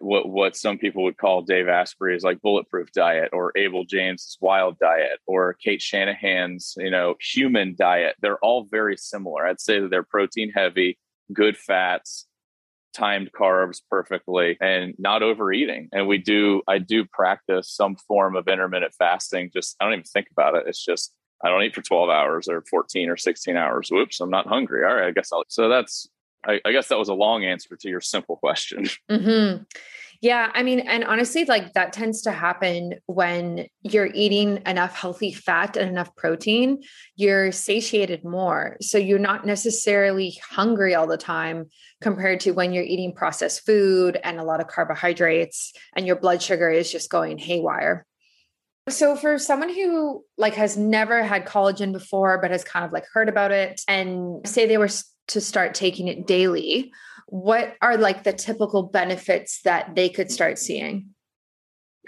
what 0.00 0.28
what 0.28 0.56
some 0.56 0.78
people 0.78 1.02
would 1.02 1.16
call 1.16 1.42
Dave 1.42 1.66
Asprey's 1.66 2.22
like 2.22 2.40
bulletproof 2.40 2.92
diet 2.92 3.30
or 3.32 3.52
Abel 3.56 3.84
James's 3.84 4.38
wild 4.40 4.78
diet 4.78 5.18
or 5.26 5.54
Cate 5.54 5.82
Shanahan's 5.82 6.74
you 6.76 6.90
know 6.90 7.16
human 7.20 7.74
diet 7.76 8.14
they're 8.20 8.38
all 8.38 8.66
very 8.70 8.96
similar 8.96 9.46
I'd 9.46 9.60
say 9.60 9.80
that 9.80 9.90
they're 9.90 10.04
protein 10.04 10.52
heavy 10.54 10.98
good 11.32 11.56
fats 11.56 12.26
timed 12.94 13.32
carbs 13.32 13.80
perfectly 13.90 14.56
and 14.60 14.94
not 14.98 15.24
overeating 15.24 15.88
and 15.92 16.06
we 16.06 16.18
do 16.18 16.62
I 16.68 16.78
do 16.78 17.04
practice 17.04 17.68
some 17.68 17.96
form 17.96 18.36
of 18.36 18.46
intermittent 18.46 18.94
fasting 18.96 19.50
just 19.52 19.76
I 19.80 19.84
don't 19.84 19.94
even 19.94 20.04
think 20.04 20.28
about 20.30 20.54
it 20.54 20.64
it's 20.68 20.84
just 20.84 21.12
I 21.44 21.48
don't 21.48 21.62
eat 21.62 21.74
for 21.74 21.82
12 21.82 22.08
hours 22.08 22.48
or 22.48 22.62
14 22.70 23.10
or 23.10 23.18
16 23.18 23.54
hours. 23.54 23.90
Whoops, 23.90 24.18
I'm 24.20 24.30
not 24.30 24.46
hungry. 24.46 24.82
All 24.82 24.94
right, 24.94 25.08
I 25.08 25.10
guess 25.10 25.30
I'll. 25.30 25.44
So 25.48 25.68
that's 25.68 26.08
I, 26.46 26.60
I, 26.64 26.72
guess 26.72 26.88
that 26.88 26.98
was 26.98 27.08
a 27.08 27.14
long 27.14 27.44
answer 27.44 27.76
to 27.76 27.88
your 27.88 28.00
simple 28.00 28.36
question. 28.36 28.86
Mm-hmm. 29.10 29.62
Yeah. 30.20 30.50
I 30.54 30.62
mean, 30.62 30.80
and 30.80 31.04
honestly, 31.04 31.44
like 31.44 31.74
that 31.74 31.92
tends 31.92 32.22
to 32.22 32.30
happen 32.30 32.94
when 33.04 33.66
you're 33.82 34.08
eating 34.14 34.62
enough 34.64 34.96
healthy 34.96 35.34
fat 35.34 35.76
and 35.76 35.90
enough 35.90 36.16
protein, 36.16 36.82
you're 37.14 37.52
satiated 37.52 38.24
more. 38.24 38.78
So 38.80 38.96
you're 38.96 39.18
not 39.18 39.44
necessarily 39.44 40.38
hungry 40.48 40.94
all 40.94 41.06
the 41.06 41.18
time 41.18 41.66
compared 42.00 42.40
to 42.40 42.52
when 42.52 42.72
you're 42.72 42.84
eating 42.84 43.12
processed 43.12 43.66
food 43.66 44.18
and 44.24 44.40
a 44.40 44.44
lot 44.44 44.60
of 44.60 44.66
carbohydrates 44.66 45.74
and 45.94 46.06
your 46.06 46.16
blood 46.16 46.40
sugar 46.40 46.70
is 46.70 46.90
just 46.90 47.10
going 47.10 47.36
haywire. 47.36 48.06
So 48.88 49.16
for 49.16 49.38
someone 49.38 49.74
who 49.74 50.24
like 50.38 50.54
has 50.54 50.76
never 50.76 51.22
had 51.22 51.46
collagen 51.46 51.92
before 51.92 52.38
but 52.40 52.50
has 52.50 52.64
kind 52.64 52.84
of 52.84 52.92
like 52.92 53.04
heard 53.12 53.28
about 53.28 53.50
it 53.50 53.80
and 53.88 54.46
say 54.46 54.66
they 54.66 54.78
were 54.78 54.88
to 55.28 55.40
start 55.40 55.74
taking 55.74 56.08
it 56.08 56.26
daily, 56.26 56.92
what 57.26 57.74
are 57.80 57.96
like 57.96 58.24
the 58.24 58.32
typical 58.32 58.82
benefits 58.82 59.62
that 59.62 59.94
they 59.94 60.08
could 60.08 60.30
start 60.30 60.58
seeing? 60.58 61.10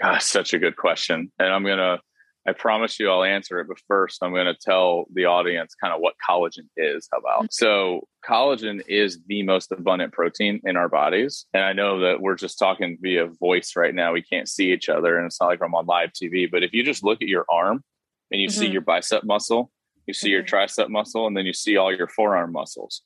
Gosh, 0.01 0.23
such 0.23 0.53
a 0.53 0.59
good 0.59 0.77
question. 0.77 1.31
And 1.39 1.51
I'm 1.51 1.63
going 1.63 1.79
to, 1.79 1.99
I 2.47 2.53
promise 2.53 2.99
you 2.99 3.09
I'll 3.09 3.23
answer 3.23 3.59
it, 3.59 3.67
but 3.67 3.79
first 3.87 4.23
I'm 4.23 4.31
going 4.31 4.45
to 4.45 4.55
tell 4.55 5.05
the 5.13 5.25
audience 5.25 5.75
kind 5.75 5.93
of 5.93 5.99
what 5.99 6.13
collagen 6.27 6.67
is. 6.77 7.09
How 7.11 7.17
about? 7.17 7.51
So, 7.51 8.07
collagen 8.25 8.81
is 8.87 9.19
the 9.27 9.43
most 9.43 9.71
abundant 9.71 10.13
protein 10.13 10.61
in 10.63 10.77
our 10.77 10.87
bodies. 10.87 11.45
And 11.53 11.63
I 11.63 11.73
know 11.73 11.99
that 12.01 12.21
we're 12.21 12.35
just 12.35 12.59
talking 12.59 12.97
via 13.01 13.27
voice 13.27 13.73
right 13.75 13.93
now. 13.93 14.13
We 14.13 14.21
can't 14.21 14.47
see 14.47 14.71
each 14.71 14.87
other, 14.87 15.17
and 15.17 15.25
it's 15.25 15.41
not 15.41 15.47
like 15.47 15.61
I'm 15.61 15.75
on 15.75 15.87
live 15.87 16.11
TV. 16.11 16.49
But 16.49 16.63
if 16.63 16.73
you 16.73 16.83
just 16.83 17.03
look 17.03 17.21
at 17.21 17.27
your 17.27 17.45
arm 17.49 17.83
and 18.31 18.39
you 18.39 18.47
mm-hmm. 18.47 18.59
see 18.59 18.67
your 18.67 18.81
bicep 18.81 19.23
muscle, 19.23 19.71
you 20.07 20.13
see 20.13 20.29
your 20.29 20.43
mm-hmm. 20.43 20.55
tricep 20.55 20.89
muscle, 20.89 21.27
and 21.27 21.37
then 21.37 21.45
you 21.45 21.53
see 21.53 21.77
all 21.77 21.95
your 21.95 22.07
forearm 22.07 22.51
muscles. 22.51 23.03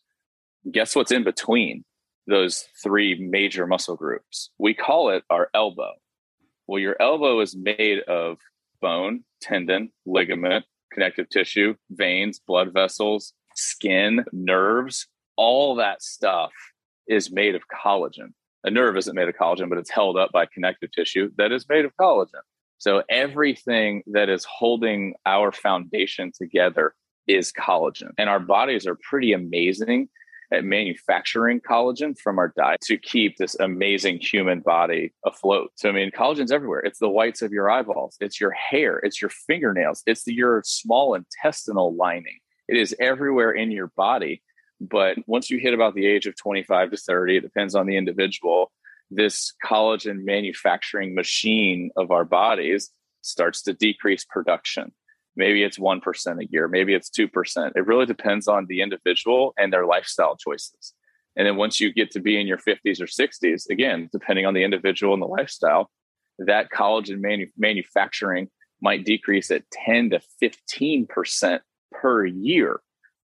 Guess 0.72 0.96
what's 0.96 1.12
in 1.12 1.24
between 1.24 1.84
those 2.28 2.68
three 2.82 3.16
major 3.20 3.68
muscle 3.68 3.96
groups? 3.96 4.52
We 4.58 4.74
call 4.74 5.10
it 5.10 5.24
our 5.30 5.50
elbow. 5.54 5.94
Well, 6.68 6.80
your 6.80 6.96
elbow 7.02 7.42
is 7.42 7.56
made 7.56 8.00
of 8.08 8.38
bone, 8.80 9.24
tendon, 9.42 9.92
ligament, 10.06 10.66
connective 10.94 11.30
tissue, 11.30 11.76
veins, 11.90 12.40
blood 12.40 12.72
vessels, 12.74 13.34
skin, 13.56 14.24
nerves, 14.32 15.08
all 15.36 15.76
that 15.76 16.02
stuff 16.04 16.52
is 17.08 17.32
made 17.32 17.56
of 17.56 17.64
collagen. 17.68 18.34
A 18.64 18.70
nerve 18.70 18.96
isn't 18.98 19.16
made 19.16 19.28
of 19.28 19.36
collagen, 19.36 19.70
but 19.70 19.80
it's 19.80 19.90
held 19.90 20.18
up 20.18 20.32
by 20.32 20.46
connective 20.46 20.92
tissue 20.92 21.32
that 21.38 21.52
is 21.52 21.68
made 21.68 21.86
of 21.86 21.96
collagen. 22.00 22.42
So 22.82 23.04
everything 23.10 24.02
that 24.08 24.28
is 24.28 24.44
holding 24.44 25.14
our 25.28 25.52
foundation 25.52 26.32
together 26.36 26.96
is 27.28 27.52
collagen. 27.52 28.10
And 28.18 28.28
our 28.28 28.40
bodies 28.40 28.88
are 28.88 28.98
pretty 29.08 29.34
amazing 29.34 30.10
at 30.52 30.64
manufacturing 30.64 31.62
collagen 31.62 32.18
from 32.18 32.40
our 32.40 32.52
diet 32.58 32.82
to 32.86 32.98
keep 32.98 33.38
this 33.38 33.56
amazing 33.60 34.18
human 34.20 34.62
body 34.62 35.14
afloat. 35.28 35.70
So, 35.76 35.90
I 35.90 35.92
mean, 35.92 36.10
collagen's 36.10 36.52
everywhere. 36.52 36.80
It's 36.80 36.98
the 36.98 37.08
whites 37.08 37.44
of 37.44 37.52
your 37.52 37.70
eyeballs, 37.70 38.18
it's 38.20 38.42
your 38.42 38.50
hair, 38.50 38.98
it's 38.98 39.22
your 39.22 39.30
fingernails, 39.30 40.02
it's 40.08 40.24
the, 40.24 40.34
your 40.34 40.64
small 40.66 41.14
intestinal 41.14 41.96
lining. 41.96 42.40
It 42.68 42.78
is 42.78 42.96
everywhere 43.00 43.52
in 43.52 43.70
your 43.70 43.92
body. 43.96 44.42
But 44.80 45.20
once 45.28 45.52
you 45.52 45.60
hit 45.60 45.76
about 45.76 45.94
the 45.94 46.08
age 46.08 46.26
of 46.26 46.36
25 46.36 46.90
to 46.90 46.98
30, 46.98 47.38
it 47.38 47.42
depends 47.42 47.76
on 47.76 47.86
the 47.86 47.96
individual, 47.96 48.72
this 49.12 49.54
collagen 49.64 50.24
manufacturing 50.24 51.14
machine 51.14 51.92
of 51.98 52.12
our 52.12 52.26
bodies 52.26 52.90
starts 53.22 53.62
to 53.64 53.74
decrease 53.74 54.26
production. 54.26 54.92
Maybe 55.36 55.64
it's 55.64 55.78
1% 55.78 56.42
a 56.42 56.48
year, 56.50 56.68
maybe 56.68 56.94
it's 56.94 57.10
2%. 57.10 57.72
It 57.76 57.86
really 57.86 58.06
depends 58.06 58.48
on 58.48 58.66
the 58.68 58.82
individual 58.82 59.54
and 59.58 59.72
their 59.72 59.86
lifestyle 59.86 60.36
choices. 60.36 60.94
And 61.36 61.48
then 61.48 61.56
once 61.56 61.80
you 61.80 61.94
get 61.94 62.12
to 62.12 62.20
be 62.20 62.40
in 62.40 62.48
your 62.48 62.58
50s 62.58 63.00
or 63.00 63.06
60s, 63.06 63.70
again, 63.70 64.10
depending 64.12 64.46
on 64.46 64.54
the 64.54 64.64
individual 64.64 65.14
and 65.14 65.22
the 65.22 65.28
lifestyle, 65.28 65.90
that 66.40 66.70
collagen 66.72 67.22
manu- 67.22 67.52
manufacturing 67.58 68.50
might 68.82 69.06
decrease 69.06 69.52
at 69.52 69.70
10 69.72 70.12
to 70.12 70.22
15% 70.42 71.60
per 71.92 72.26
year. 72.26 72.82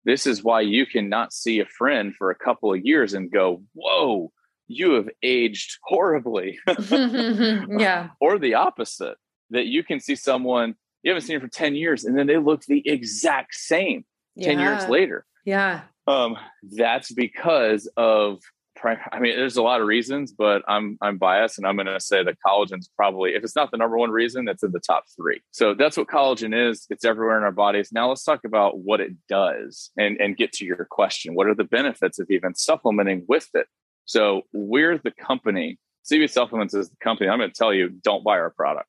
This 0.04 0.26
is 0.26 0.42
why 0.42 0.60
you 0.60 0.84
cannot 0.84 1.32
see 1.32 1.60
a 1.60 1.66
friend 1.66 2.14
for 2.16 2.30
a 2.30 2.34
couple 2.34 2.74
of 2.74 2.84
years 2.84 3.14
and 3.14 3.30
go, 3.30 3.62
Whoa, 3.72 4.32
you 4.66 4.92
have 4.92 5.08
aged 5.22 5.78
horribly. 5.82 6.58
yeah. 6.90 8.08
Or 8.20 8.38
the 8.38 8.54
opposite, 8.54 9.16
that 9.50 9.66
you 9.66 9.84
can 9.84 10.00
see 10.00 10.16
someone 10.16 10.74
you 11.02 11.10
haven't 11.10 11.26
seen 11.26 11.38
for 11.38 11.48
10 11.48 11.74
years 11.74 12.04
and 12.04 12.16
then 12.18 12.26
they 12.26 12.38
look 12.38 12.62
the 12.64 12.82
exact 12.88 13.54
same 13.54 14.04
10 14.40 14.58
yeah. 14.58 14.78
years 14.78 14.88
later. 14.88 15.26
Yeah. 15.44 15.82
Um, 16.06 16.36
that's 16.62 17.12
because 17.12 17.88
of 17.96 18.40
I 18.84 19.18
mean, 19.18 19.36
there's 19.36 19.56
a 19.56 19.62
lot 19.62 19.80
of 19.80 19.86
reasons, 19.86 20.32
but 20.32 20.62
I'm 20.68 20.98
I'm 21.00 21.16
biased, 21.16 21.58
and 21.58 21.66
I'm 21.66 21.76
going 21.76 21.86
to 21.86 22.00
say 22.00 22.22
that 22.22 22.36
collagen's 22.46 22.90
probably, 22.94 23.34
if 23.34 23.42
it's 23.42 23.56
not 23.56 23.70
the 23.70 23.78
number 23.78 23.96
one 23.96 24.10
reason, 24.10 24.44
that's 24.44 24.62
in 24.62 24.72
the 24.72 24.80
top 24.80 25.04
three. 25.16 25.40
So 25.52 25.74
that's 25.74 25.96
what 25.96 26.08
collagen 26.08 26.54
is. 26.54 26.86
It's 26.90 27.04
everywhere 27.04 27.38
in 27.38 27.44
our 27.44 27.52
bodies. 27.52 27.90
Now 27.92 28.08
let's 28.08 28.24
talk 28.24 28.40
about 28.44 28.78
what 28.78 29.00
it 29.00 29.12
does, 29.28 29.90
and 29.96 30.18
and 30.20 30.36
get 30.36 30.52
to 30.54 30.66
your 30.66 30.86
question. 30.90 31.34
What 31.34 31.46
are 31.46 31.54
the 31.54 31.64
benefits 31.64 32.18
of 32.18 32.30
even 32.30 32.54
supplementing 32.54 33.24
with 33.26 33.48
it? 33.54 33.68
So 34.04 34.42
we're 34.52 34.98
the 34.98 35.10
company. 35.10 35.78
CB 36.10 36.30
Supplements 36.30 36.74
is 36.74 36.90
the 36.90 36.96
company. 37.02 37.30
I'm 37.30 37.38
going 37.38 37.50
to 37.50 37.56
tell 37.56 37.72
you, 37.72 37.88
don't 37.88 38.24
buy 38.24 38.38
our 38.38 38.50
product. 38.50 38.88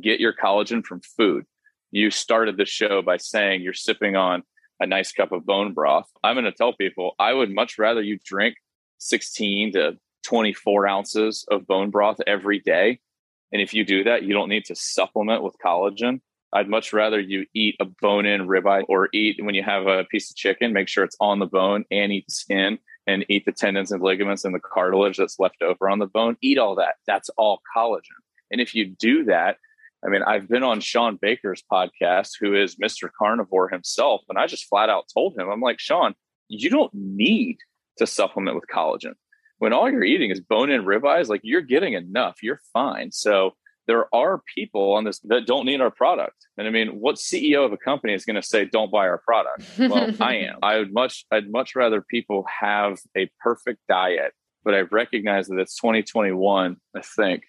Get 0.00 0.20
your 0.20 0.34
collagen 0.34 0.84
from 0.84 1.00
food. 1.00 1.44
You 1.90 2.10
started 2.10 2.56
the 2.56 2.64
show 2.64 3.02
by 3.02 3.18
saying 3.18 3.62
you're 3.62 3.72
sipping 3.72 4.16
on 4.16 4.42
a 4.80 4.86
nice 4.86 5.12
cup 5.12 5.32
of 5.32 5.46
bone 5.46 5.72
broth. 5.72 6.10
I'm 6.24 6.34
going 6.34 6.44
to 6.44 6.52
tell 6.52 6.72
people 6.72 7.14
I 7.18 7.32
would 7.32 7.54
much 7.54 7.78
rather 7.78 8.02
you 8.02 8.18
drink 8.24 8.56
16 8.98 9.72
to 9.72 9.98
24 10.24 10.86
ounces 10.86 11.44
of 11.50 11.66
bone 11.66 11.90
broth 11.90 12.18
every 12.26 12.58
day. 12.58 13.00
And 13.52 13.60
if 13.60 13.74
you 13.74 13.84
do 13.84 14.04
that, 14.04 14.22
you 14.22 14.32
don't 14.32 14.48
need 14.48 14.64
to 14.66 14.74
supplement 14.74 15.42
with 15.42 15.56
collagen. 15.64 16.20
I'd 16.54 16.68
much 16.68 16.92
rather 16.92 17.18
you 17.18 17.46
eat 17.54 17.76
a 17.80 17.84
bone 17.84 18.26
in 18.26 18.46
ribeye 18.46 18.84
or 18.88 19.08
eat 19.14 19.42
when 19.42 19.54
you 19.54 19.62
have 19.62 19.86
a 19.86 20.04
piece 20.04 20.30
of 20.30 20.36
chicken, 20.36 20.72
make 20.72 20.88
sure 20.88 21.04
it's 21.04 21.16
on 21.20 21.38
the 21.38 21.46
bone 21.46 21.84
and 21.90 22.12
eat 22.12 22.26
the 22.26 22.34
skin 22.34 22.78
and 23.06 23.24
eat 23.28 23.44
the 23.44 23.52
tendons 23.52 23.92
and 23.92 24.02
ligaments 24.02 24.44
and 24.44 24.54
the 24.54 24.60
cartilage 24.60 25.16
that's 25.16 25.38
left 25.38 25.62
over 25.62 25.88
on 25.88 25.98
the 25.98 26.06
bone. 26.06 26.36
Eat 26.40 26.58
all 26.58 26.76
that. 26.76 26.94
That's 27.06 27.30
all 27.36 27.60
collagen. 27.76 28.18
And 28.50 28.60
if 28.60 28.74
you 28.74 28.86
do 28.86 29.24
that, 29.24 29.56
I 30.04 30.08
mean, 30.08 30.22
I've 30.22 30.48
been 30.48 30.62
on 30.62 30.80
Shawn 30.80 31.18
Baker's 31.20 31.62
podcast, 31.70 32.32
who 32.40 32.54
is 32.54 32.76
Mr. 32.76 33.08
Carnivore 33.16 33.68
himself, 33.68 34.22
and 34.28 34.38
I 34.38 34.46
just 34.46 34.68
flat 34.68 34.90
out 34.90 35.04
told 35.12 35.38
him, 35.38 35.48
I'm 35.48 35.60
like, 35.60 35.78
Sean, 35.78 36.14
you 36.48 36.70
don't 36.70 36.92
need 36.92 37.58
to 37.98 38.06
supplement 38.06 38.56
with 38.56 38.64
collagen. 38.72 39.14
When 39.58 39.72
all 39.72 39.88
you're 39.90 40.02
eating 40.02 40.30
is 40.30 40.40
bone 40.40 40.70
in 40.70 40.84
ribeyes, 40.84 41.28
like 41.28 41.42
you're 41.44 41.60
getting 41.60 41.92
enough, 41.92 42.42
you're 42.42 42.60
fine. 42.72 43.12
So 43.12 43.52
there 43.86 44.06
are 44.14 44.42
people 44.54 44.92
on 44.92 45.04
this 45.04 45.18
that 45.20 45.46
don't 45.46 45.66
need 45.66 45.80
our 45.80 45.90
product. 45.90 46.36
And 46.56 46.66
I 46.66 46.70
mean, 46.70 47.00
what 47.00 47.16
CEO 47.16 47.64
of 47.64 47.72
a 47.72 47.76
company 47.76 48.14
is 48.14 48.24
going 48.24 48.40
to 48.40 48.46
say, 48.46 48.64
don't 48.64 48.92
buy 48.92 49.08
our 49.08 49.18
product? 49.18 49.64
Well, 49.78 50.14
I 50.20 50.36
am. 50.36 50.58
I 50.62 50.78
would 50.78 50.92
much, 50.92 51.24
I'd 51.30 51.50
much 51.50 51.74
rather 51.74 52.00
people 52.00 52.44
have 52.60 52.98
a 53.16 53.30
perfect 53.40 53.80
diet, 53.88 54.32
but 54.64 54.74
I 54.74 54.80
recognize 54.82 55.48
that 55.48 55.58
it's 55.58 55.76
2021, 55.76 56.76
I 56.96 57.00
think. 57.00 57.42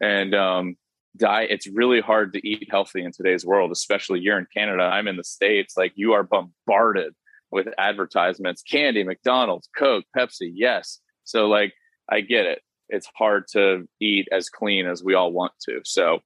And, 0.00 0.34
um, 0.34 0.76
diet, 1.16 1.50
it's 1.50 1.66
really 1.66 2.00
hard 2.00 2.32
to 2.34 2.46
eat 2.46 2.68
healthy 2.70 3.02
in 3.02 3.12
today's 3.12 3.44
world, 3.44 3.72
especially 3.72 4.20
you're 4.20 4.38
in 4.38 4.46
Canada. 4.54 4.82
I'm 4.82 5.08
in 5.08 5.16
the 5.16 5.24
States. 5.24 5.76
Like 5.76 5.92
you 5.96 6.12
are 6.12 6.22
bombarded 6.22 7.14
with 7.50 7.68
advertisements, 7.78 8.62
candy, 8.62 9.04
McDonald's, 9.04 9.68
Coke, 9.76 10.04
Pepsi. 10.16 10.52
Yes. 10.54 11.00
So 11.24 11.48
like 11.48 11.72
I 12.08 12.20
get 12.20 12.46
it. 12.46 12.62
It's 12.88 13.08
hard 13.16 13.46
to 13.52 13.88
eat 14.00 14.28
as 14.32 14.48
clean 14.48 14.86
as 14.86 15.02
we 15.02 15.14
all 15.14 15.32
want 15.32 15.52
to. 15.68 15.80
So 15.84 16.20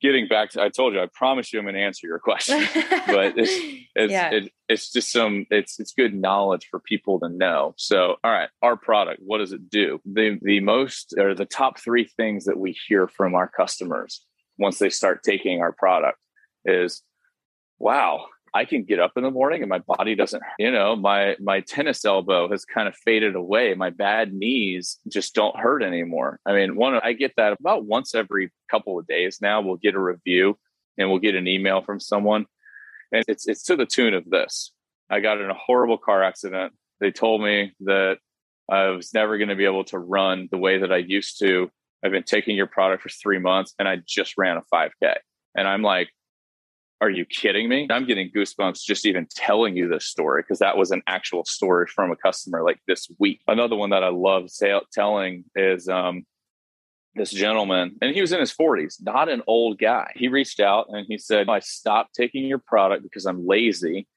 getting 0.00 0.28
back 0.28 0.50
to 0.50 0.62
I 0.62 0.68
told 0.68 0.94
you 0.94 1.00
I 1.00 1.08
promise 1.12 1.52
you 1.52 1.58
I'm 1.58 1.64
going 1.64 1.74
to 1.74 1.80
answer 1.80 2.06
your 2.06 2.18
question. 2.30 2.66
but 3.06 3.38
it's 3.38 3.52
it's 3.94 4.12
yeah. 4.12 4.30
it, 4.30 4.52
it's 4.68 4.92
just 4.92 5.12
some 5.12 5.46
it's 5.50 5.78
it's 5.80 5.92
good 5.92 6.14
knowledge 6.14 6.68
for 6.70 6.80
people 6.80 7.20
to 7.20 7.28
know. 7.28 7.74
So 7.76 8.16
all 8.22 8.30
right, 8.30 8.48
our 8.62 8.76
product, 8.76 9.20
what 9.24 9.38
does 9.38 9.52
it 9.52 9.70
do? 9.70 10.00
The 10.04 10.38
the 10.42 10.60
most 10.60 11.14
or 11.18 11.34
the 11.34 11.46
top 11.46 11.78
3 11.78 12.04
things 12.16 12.44
that 12.44 12.58
we 12.58 12.76
hear 12.86 13.08
from 13.08 13.34
our 13.34 13.48
customers 13.48 14.24
once 14.58 14.78
they 14.78 14.90
start 14.90 15.22
taking 15.22 15.60
our 15.60 15.72
product 15.72 16.18
is 16.64 17.02
wow, 17.78 18.26
I 18.54 18.64
can 18.64 18.84
get 18.84 18.98
up 18.98 19.12
in 19.16 19.22
the 19.22 19.30
morning 19.30 19.62
and 19.62 19.68
my 19.68 19.78
body 19.78 20.14
doesn't, 20.14 20.42
you 20.58 20.70
know, 20.70 20.96
my 20.96 21.36
my 21.40 21.60
tennis 21.60 22.04
elbow 22.04 22.50
has 22.50 22.64
kind 22.64 22.88
of 22.88 22.96
faded 22.96 23.34
away. 23.34 23.74
My 23.74 23.90
bad 23.90 24.32
knees 24.32 24.98
just 25.08 25.34
don't 25.34 25.56
hurt 25.56 25.82
anymore. 25.82 26.40
I 26.46 26.52
mean, 26.52 26.76
one 26.76 27.00
I 27.02 27.12
get 27.12 27.32
that 27.36 27.56
about 27.58 27.84
once 27.84 28.14
every 28.14 28.50
couple 28.70 28.98
of 28.98 29.06
days 29.06 29.38
now. 29.40 29.60
We'll 29.60 29.76
get 29.76 29.94
a 29.94 30.00
review 30.00 30.58
and 30.96 31.10
we'll 31.10 31.20
get 31.20 31.34
an 31.34 31.48
email 31.48 31.82
from 31.82 32.00
someone. 32.00 32.46
And 33.12 33.24
it's 33.28 33.46
it's 33.46 33.62
to 33.64 33.76
the 33.76 33.86
tune 33.86 34.14
of 34.14 34.28
this. 34.28 34.72
I 35.10 35.20
got 35.20 35.40
in 35.40 35.50
a 35.50 35.54
horrible 35.54 35.98
car 35.98 36.22
accident. 36.22 36.72
They 37.00 37.10
told 37.10 37.42
me 37.42 37.72
that 37.80 38.18
I 38.70 38.88
was 38.88 39.14
never 39.14 39.38
going 39.38 39.48
to 39.48 39.56
be 39.56 39.64
able 39.64 39.84
to 39.84 39.98
run 39.98 40.48
the 40.50 40.58
way 40.58 40.78
that 40.78 40.92
I 40.92 40.98
used 40.98 41.38
to. 41.40 41.70
I've 42.04 42.12
been 42.12 42.22
taking 42.22 42.56
your 42.56 42.66
product 42.66 43.02
for 43.02 43.08
three 43.08 43.38
months 43.38 43.74
and 43.78 43.88
I 43.88 43.98
just 44.06 44.36
ran 44.36 44.58
a 44.58 44.62
5K. 44.72 45.16
And 45.56 45.66
I'm 45.66 45.82
like, 45.82 46.10
are 47.00 47.10
you 47.10 47.24
kidding 47.24 47.68
me? 47.68 47.86
I'm 47.90 48.06
getting 48.06 48.30
goosebumps 48.30 48.82
just 48.82 49.06
even 49.06 49.28
telling 49.30 49.76
you 49.76 49.88
this 49.88 50.06
story 50.06 50.42
because 50.42 50.58
that 50.58 50.76
was 50.76 50.90
an 50.90 51.02
actual 51.06 51.44
story 51.44 51.86
from 51.86 52.10
a 52.10 52.16
customer 52.16 52.64
like 52.64 52.80
this 52.88 53.08
week. 53.18 53.40
Another 53.46 53.76
one 53.76 53.90
that 53.90 54.02
I 54.02 54.08
love 54.08 54.50
say, 54.50 54.78
telling 54.92 55.44
is 55.54 55.88
um, 55.88 56.26
this 57.14 57.30
gentleman, 57.30 57.96
and 58.02 58.14
he 58.14 58.20
was 58.20 58.32
in 58.32 58.40
his 58.40 58.52
40s, 58.52 58.96
not 59.00 59.28
an 59.28 59.42
old 59.46 59.78
guy. 59.78 60.12
He 60.16 60.26
reached 60.28 60.58
out 60.58 60.86
and 60.88 61.06
he 61.08 61.18
said, 61.18 61.48
I 61.48 61.60
stopped 61.60 62.14
taking 62.14 62.46
your 62.46 62.58
product 62.58 63.04
because 63.04 63.26
I'm 63.26 63.46
lazy 63.46 64.08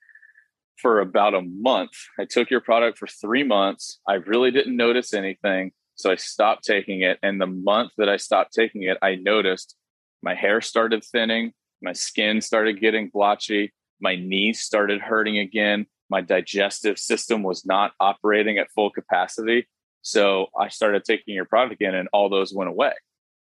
for 0.78 1.02
about 1.02 1.36
a 1.36 1.42
month. 1.42 1.92
I 2.20 2.26
took 2.26 2.50
your 2.50 2.62
product 2.62 2.98
for 2.98 3.08
three 3.08 3.44
months. 3.44 4.00
I 4.08 4.14
really 4.14 4.50
didn't 4.50 4.76
notice 4.76 5.14
anything. 5.14 5.72
So 5.96 6.10
I 6.10 6.16
stopped 6.16 6.64
taking 6.64 7.02
it. 7.02 7.20
And 7.22 7.40
the 7.40 7.46
month 7.46 7.92
that 7.98 8.10
I 8.10 8.18
stopped 8.18 8.54
taking 8.54 8.84
it, 8.84 8.98
I 9.04 9.16
noticed 9.16 9.76
my 10.24 10.34
hair 10.34 10.62
started 10.62 11.04
thinning 11.04 11.54
my 11.82 11.94
skin 11.94 12.42
started 12.42 12.80
getting 12.80 13.10
blotchy. 13.10 13.74
My 14.00 14.16
knees 14.16 14.62
started 14.62 15.02
hurting 15.02 15.38
again. 15.38 15.86
My 16.10 16.22
digestive 16.22 17.00
system 17.00 17.44
was 17.44 17.66
not 17.66 17.94
operating 18.00 18.58
at 18.58 18.72
full 18.72 18.90
capacity. 18.90 19.68
So 20.02 20.48
I 20.60 20.70
started 20.70 21.06
taking 21.06 21.36
your 21.36 21.46
product 21.46 21.74
again, 21.74 21.96
and 21.96 22.10
all 22.12 22.30
those 22.30 22.54
went 22.54 22.70
away. 22.70 22.94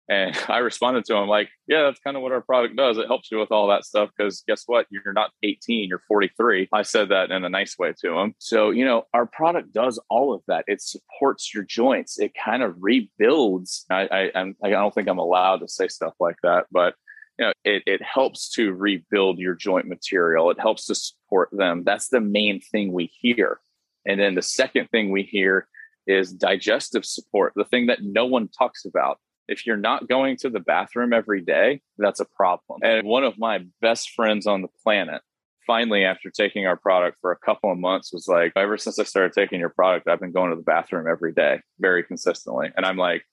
And 0.10 0.38
I 0.49 0.58
responded 0.58 1.06
to 1.06 1.15
him 1.15 1.30
like, 1.30 1.49
yeah, 1.67 1.84
that's 1.84 1.99
kind 1.99 2.17
of 2.17 2.23
what 2.23 2.32
our 2.32 2.41
product 2.41 2.75
does. 2.75 2.97
It 2.97 3.08
helps 3.08 3.32
you 3.32 3.39
with 3.39 3.52
all 3.52 3.67
that 3.67 3.86
stuff 3.86 4.10
because 4.15 4.43
guess 4.47 4.63
what? 4.65 4.88
You're 4.89 5.13
not 5.13 5.32
18, 5.43 5.88
you're 5.88 6.02
43. 6.08 6.67
I 6.73 6.82
said 6.82 7.10
that 7.10 7.32
in 7.32 7.45
a 7.45 7.49
nice 7.49 7.78
way 7.78 7.93
to 8.02 8.17
him. 8.17 8.34
So, 8.39 8.71
you 8.71 8.84
know, 8.84 9.04
our 9.13 9.28
product 9.28 9.71
does 9.71 9.99
all 10.10 10.34
of 10.34 10.41
that. 10.47 10.65
It 10.67 10.82
supports 10.82 11.54
your 11.54 11.63
joints. 11.63 12.19
It 12.19 12.34
kind 12.34 12.63
of 12.63 12.75
rebuilds. 12.80 13.86
I, 13.89 14.32
I, 14.36 14.54
I 14.63 14.69
don't 14.69 14.93
think 14.93 15.08
I'm 15.08 15.19
allowed 15.19 15.58
to 15.58 15.67
say 15.67 15.88
stuff 15.88 16.13
like 16.19 16.38
that, 16.43 16.65
but 16.71 16.95
you 17.39 17.45
know, 17.45 17.54
it, 17.63 17.84
it 17.86 18.02
helps 18.04 18.49
to 18.49 18.73
rebuild 18.73 19.39
your 19.39 19.56
joint 19.56 19.88
material. 19.88 20.52
It 20.52 20.60
helps 20.60 20.86
to 20.88 20.95
support 20.95 21.49
them. 21.54 21.84
That's 21.86 22.10
the 22.10 22.19
main 22.19 22.60
thing 22.60 22.91
we 22.91 23.10
hear. 23.19 23.62
And 24.06 24.19
then 24.19 24.36
the 24.36 24.41
second 24.41 24.89
thing 24.89 25.10
we 25.10 25.23
hear 25.23 25.67
is 26.06 26.34
digestive 26.34 27.06
support, 27.06 27.54
the 27.56 27.63
thing 27.63 27.88
that 27.88 28.04
no 28.04 28.25
one 28.25 28.49
talks 28.49 28.84
about. 28.84 29.19
If 29.47 29.65
you're 29.65 29.78
not 29.78 30.08
going 30.08 30.38
to 30.38 30.49
the 30.49 30.60
bathroom 30.60 31.13
every 31.13 31.41
day, 31.41 31.82
that's 31.97 32.19
a 32.19 32.25
problem. 32.25 32.82
And 32.84 33.08
one 33.08 33.23
of 33.23 33.39
my 33.39 33.65
best 33.82 34.12
friends 34.12 34.45
on 34.45 34.62
the 34.62 34.67
planet, 34.84 35.21
finally, 35.65 36.04
after 36.04 36.30
taking 36.30 36.67
our 36.67 36.78
product 36.78 37.17
for 37.21 37.32
a 37.32 37.38
couple 37.38 37.71
of 37.71 37.80
months, 37.80 38.13
was 38.13 38.28
like, 38.28 38.52
ever 38.56 38.78
since 38.78 38.99
I 38.99 39.04
started 39.04 39.34
taking 39.34 39.60
your 39.60 39.69
product, 39.69 40.08
I've 40.08 40.19
been 40.19 40.32
going 40.32 40.52
to 40.52 40.56
the 40.56 40.62
bathroom 40.62 41.08
every 41.10 41.34
day 41.34 41.62
very 41.80 42.04
consistently. 42.04 42.69
And 42.75 42.86
I'm 42.86 42.97
like, 42.97 43.23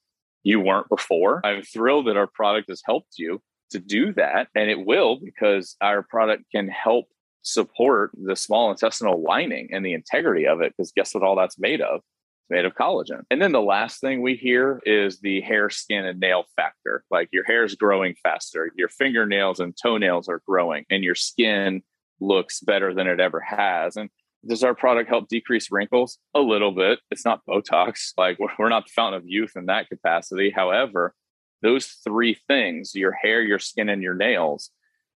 you 0.43 0.61
weren't 0.61 0.89
before. 0.89 1.45
I'm 1.45 1.63
thrilled 1.63 2.07
that 2.07 2.17
our 2.17 2.29
product 2.29 2.71
has 2.71 2.81
helped 2.87 3.19
you 3.19 3.43
to 3.71 3.79
do 3.79 4.13
that. 4.15 4.49
And 4.55 4.71
it 4.71 4.85
will 4.87 5.19
because 5.23 5.77
our 5.81 6.03
product 6.03 6.45
can 6.53 6.69
help 6.69 7.07
support 7.43 8.11
the 8.15 8.37
small 8.37 8.71
intestinal 8.71 9.23
lining 9.23 9.69
and 9.73 9.85
the 9.85 9.95
integrity 9.95 10.47
of 10.47 10.61
it. 10.61 10.75
Because 10.77 10.93
guess 10.93 11.15
what 11.15 11.23
all 11.23 11.37
that's 11.37 11.59
made 11.59 11.81
of? 11.81 11.97
It's 11.97 12.51
made 12.51 12.65
of 12.65 12.75
collagen. 12.75 13.23
And 13.31 13.41
then 13.41 13.53
the 13.53 13.61
last 13.61 14.01
thing 14.01 14.21
we 14.21 14.35
hear 14.35 14.81
is 14.85 15.21
the 15.21 15.41
hair, 15.41 15.71
skin, 15.71 16.05
and 16.05 16.21
nail 16.21 16.45
factor. 16.57 17.05
Like 17.11 17.29
your 17.33 17.45
hair 17.45 17.65
is 17.65 17.75
growing 17.75 18.15
faster, 18.23 18.71
your 18.77 18.89
fingernails 18.89 19.61
and 19.61 19.77
toenails 19.81 20.29
are 20.29 20.43
growing, 20.47 20.85
and 20.91 21.05
your 21.05 21.15
skin 21.15 21.83
looks 22.21 22.61
better 22.61 22.95
than 22.95 23.07
it 23.07 23.21
ever 23.21 23.41
has. 23.41 23.97
And 23.97 24.11
does 24.47 24.63
our 24.63 24.75
product 24.75 25.09
help 25.09 25.29
decrease 25.29 25.71
wrinkles? 25.71 26.19
A 26.35 26.41
little 26.41 26.73
bit. 26.73 27.01
It's 27.11 27.25
not 27.25 27.45
Botox. 27.49 28.13
Like 28.17 28.39
we're 28.59 28.69
not 28.69 28.87
the 28.87 28.93
fountain 28.95 29.21
of 29.21 29.29
youth 29.29 29.53
in 29.57 29.67
that 29.67 29.89
capacity. 29.89 30.51
However, 30.51 31.15
those 31.63 31.87
three 32.05 32.39
things 32.49 32.95
your 32.95 33.13
hair 33.13 33.43
your 33.43 33.59
skin 33.59 33.89
and 33.89 34.03
your 34.03 34.15
nails 34.15 34.71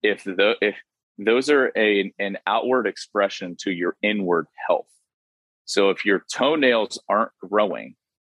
if 0.03 0.23
the 0.23 0.55
if 0.61 0.75
those 1.17 1.49
are 1.49 1.71
a, 1.75 2.13
an 2.17 2.37
outward 2.47 2.87
expression 2.87 3.55
to 3.59 3.71
your 3.71 3.97
inward 4.01 4.47
health 4.67 4.87
so 5.65 5.89
if 5.89 6.05
your 6.05 6.23
toenails 6.31 6.99
aren't 7.09 7.31
growing 7.41 7.95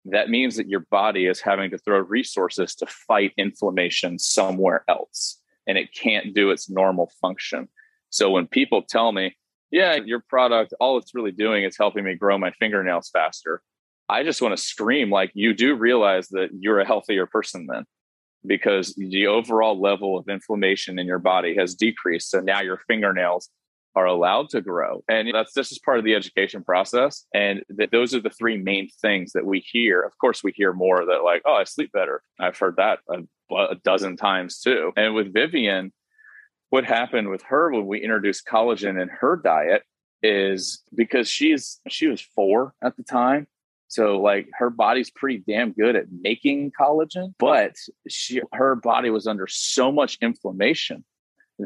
that 0.06 0.30
means 0.30 0.56
that 0.56 0.68
your 0.68 0.86
body 0.90 1.26
is 1.26 1.40
having 1.40 1.70
to 1.70 1.78
throw 1.78 1.98
resources 1.98 2.74
to 2.76 2.86
fight 2.86 3.32
inflammation 3.36 4.18
somewhere 4.18 4.84
else 4.88 5.40
and 5.66 5.76
it 5.76 5.94
can't 5.94 6.34
do 6.34 6.50
its 6.50 6.70
normal 6.70 7.12
function. 7.20 7.68
So 8.08 8.30
when 8.30 8.46
people 8.46 8.82
tell 8.82 9.12
me, 9.12 9.36
yeah, 9.70 9.94
your 9.94 10.20
product, 10.20 10.74
all 10.80 10.98
it's 10.98 11.14
really 11.14 11.32
doing 11.32 11.64
is 11.64 11.76
helping 11.76 12.04
me 12.04 12.14
grow 12.14 12.38
my 12.38 12.50
fingernails 12.52 13.10
faster. 13.10 13.62
I 14.11 14.25
just 14.25 14.42
want 14.42 14.57
to 14.57 14.62
scream 14.62 15.09
like 15.09 15.31
you 15.35 15.55
do 15.55 15.77
realize 15.77 16.29
that 16.29 16.49
you're 16.59 16.81
a 16.81 16.87
healthier 16.87 17.27
person 17.27 17.66
then 17.70 17.85
because 18.44 18.94
the 18.96 19.29
overall 19.29 19.81
level 19.81 20.18
of 20.18 20.29
inflammation 20.29 20.99
in 20.99 21.07
your 21.07 21.20
body 21.20 21.55
has 21.57 21.75
decreased. 21.75 22.31
So 22.31 22.40
now 22.40 22.61
your 22.61 22.81
fingernails 22.88 23.49
are 23.94 24.07
allowed 24.07 24.49
to 24.51 24.61
grow. 24.61 25.05
And 25.09 25.33
that's 25.33 25.53
this 25.53 25.70
is 25.70 25.79
part 25.79 25.99
of 25.99 26.05
the 26.05 26.14
education 26.14 26.64
process. 26.64 27.25
And 27.35 27.62
that 27.68 27.92
those 27.92 28.12
are 28.14 28.20
the 28.20 28.31
three 28.31 28.57
main 28.57 28.88
things 29.01 29.33
that 29.33 29.46
we 29.46 29.61
hear. 29.61 30.01
Of 30.03 30.18
course, 30.18 30.42
we 30.42 30.53
hear 30.57 30.73
more 30.73 31.05
that 31.05 31.25
like, 31.25 31.42
oh, 31.44 31.55
I 31.55 31.64
sleep 31.64 31.92
better. 31.92 32.23
I've 32.38 32.59
heard 32.59 32.77
that 32.77 33.01
a, 33.09 33.55
a 33.55 33.77
dozen 33.85 34.16
times 34.16 34.61
too. 34.61 34.92
And 34.96 35.14
with 35.14 35.33
Vivian, 35.33 35.92
what 36.70 36.85
happened 36.85 37.29
with 37.29 37.42
her 37.42 37.70
when 37.70 37.87
we 37.87 38.03
introduced 38.03 38.46
collagen 38.46 39.01
in 39.01 39.09
her 39.09 39.37
diet 39.37 39.83
is 40.23 40.83
because 40.94 41.29
she's 41.29 41.81
she 41.88 42.07
was 42.07 42.20
four 42.20 42.75
at 42.83 42.96
the 42.96 43.03
time 43.03 43.46
so 43.90 44.18
like 44.18 44.48
her 44.59 44.70
body's 44.70 45.11
pretty 45.11 45.42
damn 45.46 45.72
good 45.72 45.94
at 45.94 46.07
making 46.11 46.72
collagen 46.81 47.35
but 47.38 47.76
she 48.09 48.40
her 48.53 48.74
body 48.74 49.11
was 49.11 49.26
under 49.26 49.46
so 49.46 49.92
much 49.92 50.16
inflammation 50.22 51.05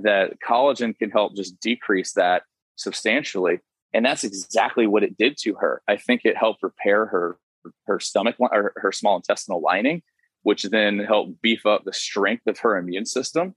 that 0.02 0.40
collagen 0.40 0.96
can 0.98 1.10
help 1.10 1.36
just 1.36 1.60
decrease 1.60 2.12
that 2.14 2.42
substantially. 2.76 3.60
And 3.92 4.04
that's 4.04 4.24
exactly 4.24 4.86
what 4.86 5.04
it 5.04 5.16
did 5.16 5.36
to 5.42 5.54
her. 5.54 5.82
I 5.86 5.96
think 5.96 6.22
it 6.24 6.36
helped 6.36 6.62
repair 6.62 7.06
her 7.06 7.38
her 7.86 7.98
stomach 7.98 8.36
or 8.38 8.74
her 8.76 8.92
small 8.92 9.16
intestinal 9.16 9.62
lining, 9.62 10.02
which 10.42 10.64
then 10.64 10.98
helped 10.98 11.40
beef 11.40 11.64
up 11.64 11.84
the 11.84 11.94
strength 11.94 12.46
of 12.46 12.58
her 12.58 12.76
immune 12.76 13.06
system. 13.06 13.54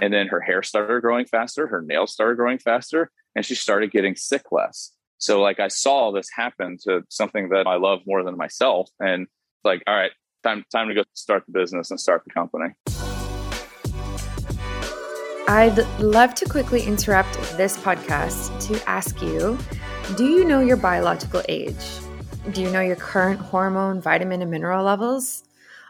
And 0.00 0.12
then 0.12 0.28
her 0.28 0.40
hair 0.40 0.62
started 0.62 1.00
growing 1.00 1.26
faster, 1.26 1.66
her 1.66 1.82
nails 1.82 2.12
started 2.12 2.36
growing 2.36 2.58
faster, 2.58 3.10
and 3.34 3.44
she 3.44 3.56
started 3.56 3.90
getting 3.90 4.14
sick 4.14 4.52
less. 4.52 4.92
So 5.18 5.40
like 5.40 5.58
I 5.58 5.68
saw 5.68 6.12
this 6.12 6.28
happen 6.34 6.78
to 6.84 7.02
something 7.10 7.48
that 7.50 7.66
I 7.66 7.76
love 7.76 8.00
more 8.06 8.22
than 8.22 8.36
myself. 8.36 8.88
And 9.00 9.26
like, 9.64 9.82
all 9.86 9.94
right, 9.94 10.12
time 10.44 10.64
time 10.72 10.88
to 10.88 10.94
go 10.94 11.02
start 11.14 11.44
the 11.46 11.52
business 11.52 11.90
and 11.90 12.00
start 12.00 12.22
the 12.24 12.32
company. 12.32 12.74
I'd 15.48 15.78
love 15.98 16.34
to 16.36 16.44
quickly 16.48 16.82
interrupt 16.82 17.34
this 17.56 17.76
podcast 17.76 18.66
to 18.68 18.88
ask 18.88 19.20
you 19.22 19.58
Do 20.16 20.26
you 20.26 20.44
know 20.44 20.60
your 20.60 20.76
biological 20.76 21.42
age? 21.48 21.74
Do 22.52 22.62
you 22.62 22.70
know 22.70 22.80
your 22.80 22.96
current 22.96 23.40
hormone, 23.40 24.00
vitamin, 24.00 24.40
and 24.40 24.50
mineral 24.50 24.84
levels? 24.84 25.44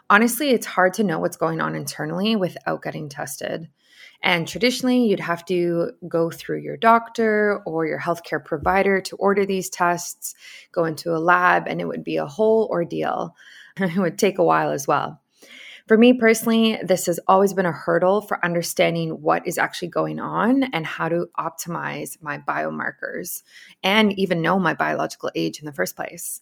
Honestly, 0.09 0.49
it's 0.49 0.65
hard 0.65 0.95
to 0.95 1.03
know 1.03 1.19
what's 1.19 1.37
going 1.37 1.61
on 1.61 1.75
internally 1.75 2.35
without 2.35 2.81
getting 2.81 3.09
tested. 3.09 3.69
And 4.21 4.47
traditionally, 4.47 5.05
you'd 5.05 5.19
have 5.21 5.45
to 5.45 5.91
go 6.07 6.29
through 6.29 6.59
your 6.59 6.77
doctor 6.77 7.61
or 7.65 7.85
your 7.85 7.99
healthcare 7.99 8.43
provider 8.43 8.99
to 9.01 9.15
order 9.15 9.45
these 9.45 9.69
tests, 9.69 10.35
go 10.71 10.85
into 10.85 11.15
a 11.15 11.19
lab, 11.19 11.67
and 11.67 11.79
it 11.79 11.87
would 11.87 12.03
be 12.03 12.17
a 12.17 12.25
whole 12.25 12.67
ordeal. 12.69 13.35
it 13.77 13.97
would 13.97 14.19
take 14.19 14.37
a 14.37 14.43
while 14.43 14.71
as 14.71 14.87
well. 14.87 15.21
For 15.87 15.97
me 15.97 16.13
personally, 16.13 16.77
this 16.83 17.07
has 17.07 17.19
always 17.27 17.53
been 17.53 17.65
a 17.65 17.71
hurdle 17.71 18.21
for 18.21 18.45
understanding 18.45 19.21
what 19.23 19.47
is 19.47 19.57
actually 19.57 19.87
going 19.87 20.19
on 20.19 20.65
and 20.65 20.85
how 20.85 21.09
to 21.09 21.29
optimize 21.39 22.21
my 22.21 22.37
biomarkers 22.37 23.41
and 23.81 24.13
even 24.13 24.43
know 24.43 24.59
my 24.59 24.75
biological 24.75 25.31
age 25.33 25.59
in 25.59 25.65
the 25.65 25.73
first 25.73 25.95
place. 25.95 26.41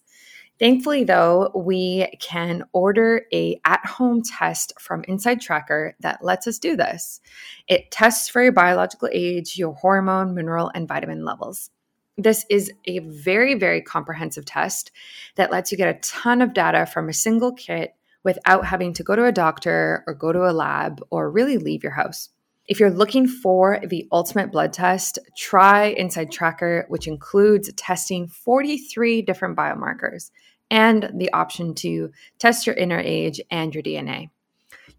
Thankfully, 0.58 1.04
though, 1.04 1.52
we 1.54 2.08
can 2.18 2.64
order 2.72 3.26
a 3.32 3.60
at-home 3.64 4.22
test 4.22 4.72
from 4.80 5.02
InsideTracker 5.02 5.92
that 6.00 6.24
lets 6.24 6.48
us 6.48 6.58
do 6.58 6.76
this. 6.76 7.20
It 7.68 7.92
tests 7.92 8.28
for 8.28 8.42
your 8.42 8.52
biological 8.52 9.08
age, 9.12 9.56
your 9.56 9.74
hormone, 9.74 10.34
mineral, 10.34 10.70
and 10.74 10.88
vitamin 10.88 11.24
levels. 11.24 11.70
This 12.16 12.44
is 12.50 12.72
a 12.86 12.98
very, 12.98 13.54
very 13.54 13.80
comprehensive 13.80 14.44
test 14.44 14.90
that 15.36 15.52
lets 15.52 15.70
you 15.70 15.78
get 15.78 15.94
a 15.94 16.00
ton 16.00 16.42
of 16.42 16.54
data 16.54 16.86
from 16.86 17.08
a 17.08 17.12
single 17.12 17.52
kit 17.52 17.94
without 18.24 18.66
having 18.66 18.92
to 18.94 19.04
go 19.04 19.14
to 19.14 19.26
a 19.26 19.32
doctor 19.32 20.02
or 20.08 20.14
go 20.14 20.32
to 20.32 20.50
a 20.50 20.50
lab 20.50 21.00
or 21.10 21.30
really 21.30 21.58
leave 21.58 21.84
your 21.84 21.92
house. 21.92 22.30
If 22.66 22.80
you're 22.80 22.90
looking 22.90 23.26
for 23.26 23.80
the 23.86 24.06
ultimate 24.12 24.52
blood 24.52 24.72
test, 24.72 25.18
try 25.36 25.94
InsideTracker, 25.98 26.88
which 26.88 27.06
includes 27.06 27.72
testing 27.74 28.26
43 28.26 29.22
different 29.22 29.56
biomarkers 29.56 30.30
and 30.70 31.10
the 31.14 31.32
option 31.32 31.74
to 31.74 32.10
test 32.38 32.66
your 32.66 32.76
inner 32.76 33.00
age 33.00 33.40
and 33.50 33.74
your 33.74 33.82
DNA. 33.82 34.30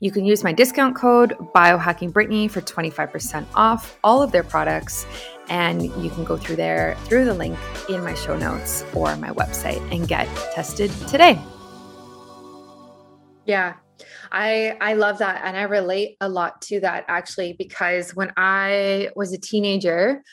You 0.01 0.12
can 0.12 0.23
use 0.23 0.43
my 0.43 0.53
discount 0.53 0.95
code 0.95 1.36
biohackingbrittany 1.53 2.49
for 2.49 2.62
25% 2.62 3.45
off 3.53 3.99
all 4.03 4.21
of 4.21 4.32
their 4.32 4.43
products 4.43 5.05
and 5.49 5.84
you 5.84 6.10
can 6.12 6.23
go 6.23 6.38
through 6.38 6.55
there 6.55 6.95
through 7.03 7.25
the 7.25 7.34
link 7.34 7.58
in 7.89 8.01
my 8.03 8.13
show 8.13 8.38
notes 8.38 8.86
or 8.93 9.15
my 9.17 9.32
website 9.32 9.82
and 9.91 10.08
get 10.08 10.27
tested 10.53 10.89
today. 11.08 11.38
Yeah. 13.45 13.75
I 14.32 14.77
I 14.79 14.93
love 14.93 15.17
that 15.17 15.41
and 15.43 15.58
I 15.58 15.63
relate 15.63 16.15
a 16.21 16.29
lot 16.29 16.62
to 16.63 16.79
that 16.82 17.03
actually 17.08 17.53
because 17.53 18.15
when 18.15 18.32
I 18.38 19.10
was 19.15 19.34
a 19.34 19.38
teenager 19.38 20.23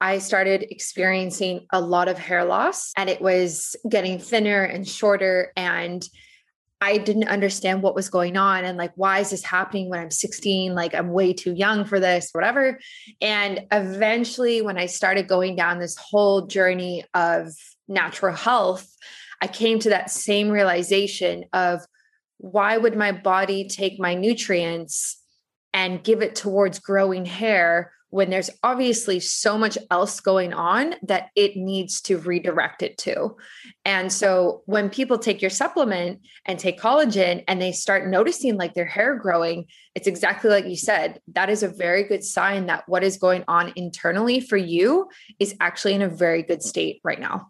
I 0.00 0.18
started 0.18 0.66
experiencing 0.70 1.66
a 1.72 1.80
lot 1.80 2.08
of 2.08 2.18
hair 2.18 2.44
loss 2.44 2.92
and 2.96 3.08
it 3.08 3.20
was 3.20 3.76
getting 3.88 4.18
thinner 4.18 4.62
and 4.62 4.86
shorter 4.86 5.52
and 5.56 6.06
I 6.80 6.98
didn't 6.98 7.28
understand 7.28 7.82
what 7.82 7.94
was 7.94 8.10
going 8.10 8.36
on 8.36 8.66
and 8.66 8.76
like 8.76 8.92
why 8.96 9.20
is 9.20 9.30
this 9.30 9.42
happening 9.42 9.88
when 9.88 10.00
I'm 10.00 10.10
16 10.10 10.74
like 10.74 10.94
I'm 10.94 11.08
way 11.08 11.32
too 11.32 11.54
young 11.54 11.86
for 11.86 11.98
this 11.98 12.28
whatever. 12.32 12.78
And 13.22 13.66
eventually 13.72 14.60
when 14.60 14.76
I 14.76 14.86
started 14.86 15.26
going 15.26 15.56
down 15.56 15.78
this 15.78 15.96
whole 15.96 16.46
journey 16.46 17.04
of 17.14 17.52
natural 17.88 18.36
health 18.36 18.86
I 19.40 19.46
came 19.46 19.78
to 19.80 19.90
that 19.90 20.10
same 20.10 20.50
realization 20.50 21.44
of 21.52 21.82
why 22.38 22.76
would 22.76 22.96
my 22.96 23.12
body 23.12 23.68
take 23.68 23.98
my 23.98 24.14
nutrients 24.14 25.22
and 25.72 26.02
give 26.02 26.22
it 26.22 26.34
towards 26.34 26.78
growing 26.78 27.24
hair 27.24 27.92
when 28.16 28.30
there's 28.30 28.48
obviously 28.62 29.20
so 29.20 29.58
much 29.58 29.76
else 29.90 30.20
going 30.20 30.54
on 30.54 30.94
that 31.02 31.28
it 31.36 31.54
needs 31.54 32.00
to 32.00 32.16
redirect 32.16 32.82
it 32.82 32.96
to. 32.96 33.36
And 33.84 34.10
so 34.10 34.62
when 34.64 34.88
people 34.88 35.18
take 35.18 35.42
your 35.42 35.50
supplement 35.50 36.20
and 36.46 36.58
take 36.58 36.80
collagen 36.80 37.44
and 37.46 37.60
they 37.60 37.72
start 37.72 38.08
noticing 38.08 38.56
like 38.56 38.72
their 38.72 38.86
hair 38.86 39.16
growing, 39.16 39.66
it's 39.94 40.06
exactly 40.06 40.48
like 40.48 40.64
you 40.64 40.78
said. 40.78 41.20
That 41.34 41.50
is 41.50 41.62
a 41.62 41.68
very 41.68 42.04
good 42.04 42.24
sign 42.24 42.64
that 42.68 42.88
what 42.88 43.04
is 43.04 43.18
going 43.18 43.44
on 43.48 43.74
internally 43.76 44.40
for 44.40 44.56
you 44.56 45.10
is 45.38 45.54
actually 45.60 45.92
in 45.92 46.00
a 46.00 46.08
very 46.08 46.42
good 46.42 46.62
state 46.62 47.02
right 47.04 47.20
now. 47.20 47.48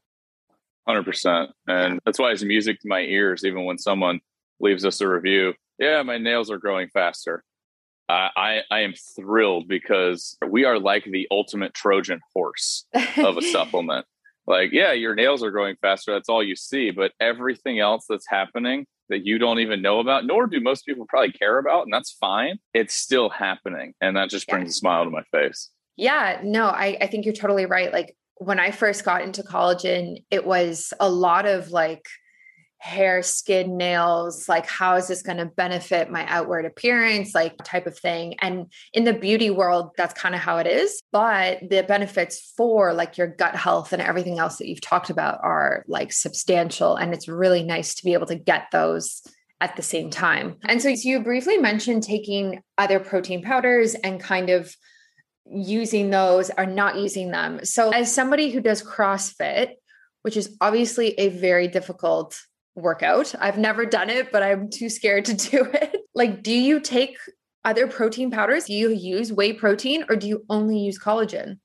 100%. 0.88 1.46
And 1.68 2.00
that's 2.04 2.18
why 2.18 2.32
it's 2.32 2.42
music 2.42 2.80
to 2.80 2.88
my 2.88 3.02
ears, 3.02 3.44
even 3.44 3.66
when 3.66 3.78
someone 3.78 4.18
leaves 4.58 4.84
us 4.84 5.00
a 5.00 5.06
review. 5.06 5.54
Yeah, 5.78 6.02
my 6.02 6.18
nails 6.18 6.50
are 6.50 6.58
growing 6.58 6.88
faster. 6.88 7.44
I 8.08 8.62
I 8.70 8.80
am 8.80 8.94
thrilled 9.16 9.68
because 9.68 10.36
we 10.48 10.64
are 10.64 10.78
like 10.78 11.04
the 11.04 11.26
ultimate 11.30 11.74
Trojan 11.74 12.20
horse 12.34 12.86
of 13.16 13.36
a 13.36 13.42
supplement. 13.52 14.06
Like, 14.46 14.70
yeah, 14.72 14.92
your 14.92 15.14
nails 15.14 15.42
are 15.42 15.50
growing 15.50 15.74
faster. 15.82 16.12
That's 16.12 16.28
all 16.28 16.42
you 16.42 16.54
see, 16.54 16.92
but 16.92 17.12
everything 17.20 17.80
else 17.80 18.06
that's 18.08 18.28
happening 18.28 18.86
that 19.08 19.26
you 19.26 19.38
don't 19.38 19.58
even 19.58 19.82
know 19.82 19.98
about, 19.98 20.24
nor 20.24 20.46
do 20.46 20.60
most 20.60 20.84
people 20.86 21.06
probably 21.08 21.32
care 21.32 21.58
about, 21.58 21.82
and 21.82 21.92
that's 21.92 22.12
fine. 22.12 22.58
It's 22.74 22.94
still 22.94 23.28
happening, 23.28 23.94
and 24.00 24.16
that 24.16 24.30
just 24.30 24.46
brings 24.48 24.66
yeah. 24.66 24.70
a 24.70 24.72
smile 24.72 25.04
to 25.04 25.10
my 25.10 25.22
face. 25.32 25.70
Yeah, 25.96 26.40
no, 26.44 26.66
I 26.66 26.96
I 27.00 27.06
think 27.06 27.24
you're 27.24 27.34
totally 27.34 27.66
right. 27.66 27.92
Like 27.92 28.16
when 28.36 28.60
I 28.60 28.70
first 28.70 29.04
got 29.04 29.22
into 29.22 29.42
collagen, 29.42 30.24
it 30.30 30.46
was 30.46 30.92
a 31.00 31.08
lot 31.08 31.46
of 31.46 31.70
like 31.70 32.04
hair, 32.78 33.22
skin, 33.22 33.76
nails, 33.76 34.48
like 34.48 34.66
how 34.66 34.96
is 34.96 35.08
this 35.08 35.22
going 35.22 35.38
to 35.38 35.46
benefit 35.46 36.10
my 36.10 36.26
outward 36.26 36.64
appearance, 36.64 37.34
like 37.34 37.56
type 37.64 37.86
of 37.86 37.98
thing. 37.98 38.34
And 38.40 38.72
in 38.92 39.04
the 39.04 39.12
beauty 39.12 39.50
world, 39.50 39.90
that's 39.96 40.14
kind 40.14 40.34
of 40.34 40.40
how 40.40 40.58
it 40.58 40.66
is. 40.66 41.02
But 41.10 41.60
the 41.68 41.82
benefits 41.82 42.52
for 42.56 42.92
like 42.92 43.18
your 43.18 43.26
gut 43.26 43.56
health 43.56 43.92
and 43.92 44.02
everything 44.02 44.38
else 44.38 44.56
that 44.58 44.68
you've 44.68 44.80
talked 44.80 45.10
about 45.10 45.40
are 45.42 45.84
like 45.88 46.12
substantial. 46.12 46.96
And 46.96 47.14
it's 47.14 47.28
really 47.28 47.62
nice 47.62 47.94
to 47.96 48.04
be 48.04 48.12
able 48.12 48.26
to 48.26 48.36
get 48.36 48.66
those 48.72 49.22
at 49.60 49.76
the 49.76 49.82
same 49.82 50.10
time. 50.10 50.56
And 50.64 50.82
so, 50.82 50.88
you 50.88 51.20
briefly 51.20 51.56
mentioned 51.56 52.02
taking 52.02 52.60
other 52.76 53.00
protein 53.00 53.42
powders 53.42 53.94
and 53.94 54.20
kind 54.20 54.50
of 54.50 54.76
using 55.50 56.10
those 56.10 56.50
or 56.58 56.66
not 56.66 56.96
using 56.96 57.30
them. 57.30 57.64
So, 57.64 57.90
as 57.90 58.14
somebody 58.14 58.50
who 58.50 58.60
does 58.60 58.82
CrossFit, 58.82 59.70
which 60.22 60.36
is 60.36 60.56
obviously 60.60 61.18
a 61.18 61.28
very 61.30 61.68
difficult 61.68 62.38
workout. 62.76 63.34
I've 63.40 63.58
never 63.58 63.84
done 63.84 64.10
it, 64.10 64.30
but 64.30 64.42
I'm 64.42 64.70
too 64.70 64.88
scared 64.88 65.24
to 65.26 65.34
do 65.50 65.64
it. 65.64 65.96
Like, 66.14 66.42
do 66.42 66.52
you 66.52 66.80
take 66.80 67.16
other 67.64 67.88
protein 67.88 68.30
powders? 68.30 68.66
Do 68.66 68.74
you 68.74 68.90
use 68.90 69.32
whey 69.32 69.52
protein 69.52 70.04
or 70.08 70.16
do 70.16 70.28
you 70.28 70.44
only 70.48 70.78
use 70.78 70.98
collagen? 70.98 71.58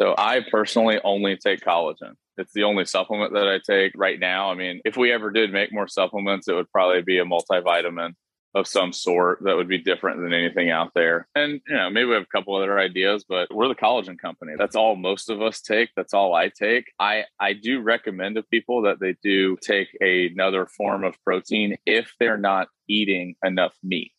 So 0.00 0.14
I 0.16 0.40
personally 0.50 0.98
only 1.04 1.36
take 1.36 1.60
collagen. 1.60 2.14
It's 2.36 2.52
the 2.52 2.64
only 2.64 2.84
supplement 2.84 3.32
that 3.34 3.46
I 3.46 3.60
take 3.64 3.92
right 3.94 4.18
now. 4.18 4.50
I 4.50 4.54
mean, 4.54 4.80
if 4.84 4.96
we 4.96 5.12
ever 5.12 5.30
did 5.30 5.52
make 5.52 5.72
more 5.72 5.86
supplements, 5.86 6.48
it 6.48 6.54
would 6.54 6.70
probably 6.70 7.02
be 7.02 7.18
a 7.18 7.24
multivitamin 7.24 8.14
of 8.54 8.68
some 8.68 8.92
sort 8.92 9.40
that 9.42 9.56
would 9.56 9.68
be 9.68 9.78
different 9.78 10.20
than 10.20 10.32
anything 10.32 10.70
out 10.70 10.92
there. 10.94 11.26
And, 11.34 11.60
you 11.66 11.74
know, 11.74 11.90
maybe 11.90 12.06
we 12.06 12.14
have 12.14 12.22
a 12.22 12.36
couple 12.36 12.54
other 12.54 12.78
ideas, 12.78 13.24
but 13.28 13.52
we're 13.52 13.68
the 13.68 13.74
collagen 13.74 14.18
company. 14.18 14.52
That's 14.56 14.76
all 14.76 14.94
most 14.94 15.28
of 15.28 15.42
us 15.42 15.60
take. 15.60 15.90
That's 15.96 16.14
all 16.14 16.34
I 16.34 16.48
take. 16.48 16.92
I, 17.00 17.24
I 17.40 17.54
do 17.54 17.80
recommend 17.80 18.36
to 18.36 18.42
people 18.44 18.82
that 18.82 19.00
they 19.00 19.16
do 19.22 19.56
take 19.60 19.88
another 20.00 20.66
form 20.66 21.02
of 21.02 21.20
protein 21.24 21.76
if 21.84 22.12
they're 22.20 22.38
not 22.38 22.68
eating 22.88 23.34
enough 23.44 23.74
meat 23.82 24.14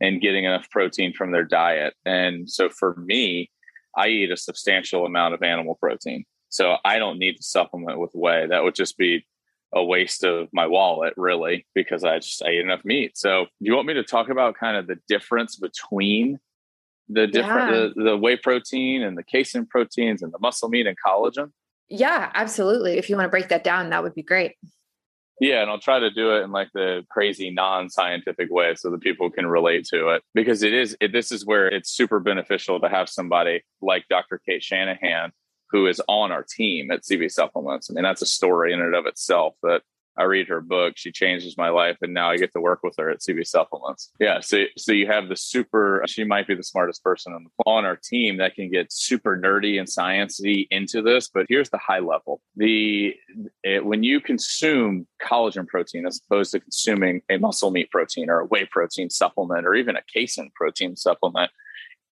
and 0.00 0.20
getting 0.20 0.44
enough 0.44 0.68
protein 0.70 1.12
from 1.12 1.30
their 1.30 1.44
diet. 1.44 1.94
And 2.04 2.50
so 2.50 2.68
for 2.68 2.96
me, 2.96 3.50
I 3.96 4.08
eat 4.08 4.32
a 4.32 4.36
substantial 4.36 5.06
amount 5.06 5.34
of 5.34 5.42
animal 5.42 5.76
protein. 5.76 6.24
So 6.48 6.76
I 6.84 6.98
don't 6.98 7.18
need 7.18 7.36
to 7.36 7.42
supplement 7.42 8.00
with 8.00 8.10
whey. 8.12 8.46
That 8.46 8.64
would 8.64 8.74
just 8.74 8.98
be 8.98 9.24
a 9.74 9.82
waste 9.82 10.24
of 10.24 10.48
my 10.52 10.66
wallet, 10.66 11.14
really, 11.16 11.66
because 11.74 12.04
I 12.04 12.18
just 12.18 12.42
I 12.44 12.50
eat 12.50 12.60
enough 12.60 12.84
meat. 12.84 13.16
So 13.16 13.44
do 13.44 13.48
you 13.60 13.74
want 13.74 13.86
me 13.86 13.94
to 13.94 14.04
talk 14.04 14.28
about 14.28 14.56
kind 14.56 14.76
of 14.76 14.86
the 14.86 14.96
difference 15.08 15.56
between 15.56 16.38
the 17.08 17.26
different 17.26 17.72
yeah. 17.72 17.88
the, 17.94 18.10
the 18.10 18.16
whey 18.16 18.36
protein 18.36 19.02
and 19.02 19.16
the 19.16 19.22
casein 19.22 19.66
proteins 19.66 20.22
and 20.22 20.32
the 20.32 20.38
muscle 20.38 20.68
meat 20.68 20.86
and 20.86 20.96
collagen? 21.04 21.50
Yeah, 21.88 22.30
absolutely. 22.34 22.98
If 22.98 23.10
you 23.10 23.16
want 23.16 23.26
to 23.26 23.30
break 23.30 23.48
that 23.48 23.64
down, 23.64 23.90
that 23.90 24.02
would 24.02 24.14
be 24.14 24.22
great. 24.22 24.52
Yeah, 25.40 25.62
and 25.62 25.70
I'll 25.70 25.80
try 25.80 25.98
to 25.98 26.10
do 26.10 26.36
it 26.36 26.42
in 26.42 26.52
like 26.52 26.68
the 26.72 27.04
crazy 27.10 27.50
non-scientific 27.50 28.48
way 28.50 28.74
so 28.76 28.90
that 28.90 29.00
people 29.00 29.28
can 29.28 29.46
relate 29.46 29.84
to 29.86 30.10
it 30.10 30.22
because 30.34 30.62
it 30.62 30.72
is 30.72 30.96
it, 31.00 31.12
this 31.12 31.32
is 31.32 31.44
where 31.44 31.66
it's 31.66 31.90
super 31.90 32.20
beneficial 32.20 32.78
to 32.80 32.88
have 32.88 33.08
somebody 33.08 33.62
like 33.80 34.04
Dr. 34.08 34.40
Cate 34.46 34.62
Shanahan 34.62 35.32
who 35.72 35.86
is 35.86 36.00
on 36.06 36.30
our 36.30 36.44
team 36.44 36.90
at 36.90 37.02
CB 37.02 37.32
Supplements. 37.32 37.90
I 37.90 37.94
mean, 37.94 38.04
that's 38.04 38.22
a 38.22 38.26
story 38.26 38.72
in 38.72 38.80
and 38.80 38.94
of 38.94 39.06
itself 39.06 39.54
that 39.62 39.82
I 40.16 40.24
read 40.24 40.48
her 40.48 40.60
book. 40.60 40.94
She 40.96 41.10
changes 41.10 41.56
my 41.56 41.70
life, 41.70 41.96
and 42.02 42.12
now 42.12 42.30
I 42.30 42.36
get 42.36 42.52
to 42.52 42.60
work 42.60 42.82
with 42.82 42.94
her 42.98 43.08
at 43.08 43.20
CB 43.20 43.46
Supplements. 43.46 44.12
Yeah, 44.20 44.40
so 44.40 44.64
so 44.76 44.92
you 44.92 45.06
have 45.06 45.28
the 45.28 45.36
super. 45.36 46.02
She 46.06 46.24
might 46.24 46.46
be 46.46 46.54
the 46.54 46.62
smartest 46.62 47.02
person 47.02 47.32
on, 47.32 47.44
the, 47.44 47.50
on 47.64 47.86
our 47.86 47.96
team 47.96 48.36
that 48.36 48.54
can 48.54 48.70
get 48.70 48.92
super 48.92 49.38
nerdy 49.38 49.78
and 49.78 49.88
sciencey 49.88 50.66
into 50.70 51.00
this. 51.00 51.30
But 51.32 51.46
here's 51.48 51.70
the 51.70 51.78
high 51.78 52.00
level: 52.00 52.42
the 52.56 53.14
it, 53.64 53.86
when 53.86 54.02
you 54.02 54.20
consume 54.20 55.06
collagen 55.22 55.66
protein 55.66 56.06
as 56.06 56.20
opposed 56.26 56.52
to 56.52 56.60
consuming 56.60 57.22
a 57.30 57.38
muscle 57.38 57.70
meat 57.70 57.90
protein 57.90 58.28
or 58.28 58.40
a 58.40 58.46
whey 58.46 58.66
protein 58.70 59.08
supplement 59.08 59.66
or 59.66 59.74
even 59.74 59.96
a 59.96 60.02
casein 60.12 60.50
protein 60.54 60.94
supplement, 60.94 61.50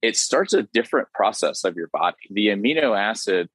it 0.02 0.16
starts 0.16 0.52
a 0.52 0.62
different 0.62 1.08
process 1.12 1.64
of 1.64 1.76
your 1.76 1.88
body. 1.88 2.16
The 2.30 2.48
amino 2.48 2.98
acid 2.98 3.48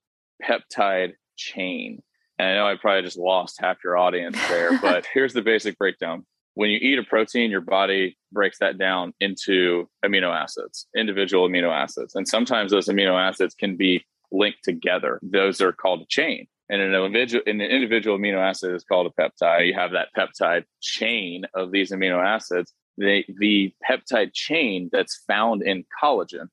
peptide 0.43 1.13
chain. 1.35 2.01
And 2.37 2.47
I 2.49 2.55
know 2.55 2.67
I 2.67 2.75
probably 2.75 3.03
just 3.03 3.17
lost 3.17 3.61
half 3.61 3.77
your 3.83 3.97
audience 3.97 4.37
there, 4.47 4.77
but 4.81 5.05
here's 5.13 5.33
the 5.33 5.41
basic 5.41 5.77
breakdown. 5.77 6.25
When 6.55 6.69
you 6.69 6.77
eat 6.77 6.99
a 6.99 7.03
protein, 7.03 7.49
your 7.49 7.61
body 7.61 8.17
breaks 8.31 8.59
that 8.59 8.77
down 8.77 9.13
into 9.19 9.89
amino 10.05 10.35
acids, 10.35 10.87
individual 10.95 11.49
amino 11.49 11.71
acids. 11.71 12.13
And 12.15 12.27
sometimes 12.27 12.71
those 12.71 12.87
amino 12.87 13.19
acids 13.19 13.55
can 13.55 13.75
be 13.75 14.05
linked 14.31 14.63
together. 14.63 15.19
Those 15.23 15.61
are 15.61 15.71
called 15.71 16.01
a 16.01 16.05
chain. 16.05 16.47
And 16.69 16.81
an 16.81 16.93
individual, 16.93 17.43
an 17.45 17.61
individual 17.61 18.17
amino 18.17 18.37
acid 18.37 18.73
is 18.73 18.83
called 18.83 19.07
a 19.07 19.21
peptide. 19.21 19.67
You 19.67 19.73
have 19.73 19.91
that 19.91 20.09
peptide 20.17 20.63
chain 20.81 21.45
of 21.53 21.71
these 21.71 21.91
amino 21.91 22.23
acids 22.23 22.73
the, 22.97 23.25
the 23.39 23.73
peptide 23.89 24.33
chain 24.33 24.89
that's 24.91 25.23
found 25.27 25.63
in 25.63 25.85
collagen, 26.01 26.47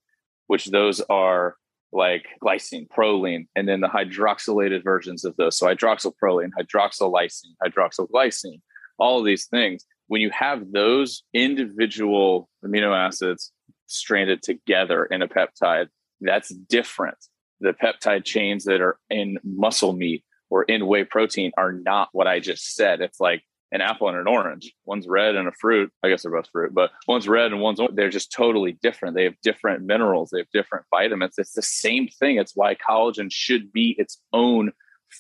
which 0.47 0.67
those 0.67 1.01
are 1.03 1.57
like 1.93 2.27
glycine, 2.43 2.87
proline, 2.89 3.47
and 3.57 3.69
then 3.69 3.81
the 3.81 3.89
hydroxylated 3.89 4.85
versions 4.85 5.25
of 5.25 5.37
those. 5.37 5.59
So 5.59 5.67
hydroxyproline, 5.67 6.51
hydroxylysine, 6.59 7.55
hydroxylglycine, 7.65 8.61
all 8.99 9.19
of 9.19 9.25
these 9.25 9.47
things. 9.47 9.85
When 10.07 10.21
you 10.21 10.31
have 10.31 10.73
those 10.73 11.23
individual 11.33 12.49
amino 12.65 12.97
acids 12.97 13.53
stranded 13.87 14.43
together 14.43 15.05
in 15.05 15.23
a 15.23 15.29
peptide, 15.29 15.89
that's 16.21 16.49
different. 16.49 17.19
The 17.61 17.73
peptide 17.73 18.25
chains 18.25 18.65
that 18.65 18.81
are 18.81 18.99
in 19.09 19.39
muscle 19.45 19.93
meat 19.93 20.25
or 20.49 20.65
in 20.65 20.87
whey 20.87 21.05
protein 21.05 21.53
are 21.57 21.73
not 21.73 22.09
what 22.13 22.27
I 22.27 22.41
just 22.41 22.75
said. 22.75 23.01
It's 23.01 23.21
like 23.21 23.43
an 23.73 23.81
apple 23.81 24.09
and 24.09 24.19
an 24.19 24.27
orange. 24.27 24.73
One's 24.85 25.07
red 25.07 25.37
and 25.37 25.49
a 25.49 25.53
fruit. 25.53 25.93
I 26.03 26.09
guess 26.09 26.23
they're 26.23 26.33
both 26.33 26.49
fruit, 26.51 26.75
but 26.75 26.91
one's 27.07 27.29
red 27.29 27.53
and 27.53 27.61
one's 27.61 27.81
they're 27.93 28.11
just 28.11 28.33
totally 28.33 28.73
different. 28.83 29.15
They 29.15 29.25
have 29.25 29.41
different 29.43 29.85
minerals, 29.85 30.31
they 30.31 30.39
have 30.39 30.51
different 30.53 30.87
vitamins. 30.91 31.35
It's 31.39 31.53
the 31.53 31.63
same 31.63 32.09
thing. 32.09 32.37
It's 32.37 32.57
why 32.57 32.75
collagen 32.75 33.31
should 33.31 33.73
be 33.73 33.95
its 33.99 34.21
own 34.33 34.73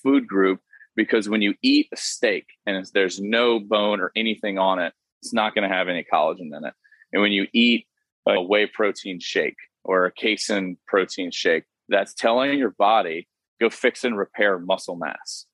food 0.03 0.27
group 0.27 0.61
because 0.97 1.29
when 1.29 1.43
you 1.43 1.55
eat 1.63 1.89
a 1.93 1.97
steak 1.97 2.47
and 2.67 2.85
there's 2.93 3.21
no 3.21 3.61
bone 3.61 4.01
or 4.01 4.13
anything 4.17 4.59
on 4.59 4.79
it, 4.79 4.93
it's 5.23 5.33
not 5.33 5.55
going 5.55 5.69
to 5.69 5.75
have 5.75 5.89
any 5.89 6.05
collagen 6.13 6.57
in 6.57 6.65
it. 6.65 6.75
And 7.13 7.23
when 7.23 7.33
you 7.33 7.47
eat 7.53 7.87
a 8.27 8.41
whey 8.43 8.67
protein 8.67 9.21
shake 9.21 9.57
or 9.85 10.07
a 10.07 10.13
casein 10.13 10.77
protein 10.87 11.31
shake, 11.31 11.65
that's 11.89 12.15
telling 12.15 12.59
your 12.59 12.71
body 12.71 13.29
go 13.61 13.69
fix 13.69 14.05
and 14.05 14.17
repair 14.17 14.59
muscle 14.59 14.97
mass 14.97 15.47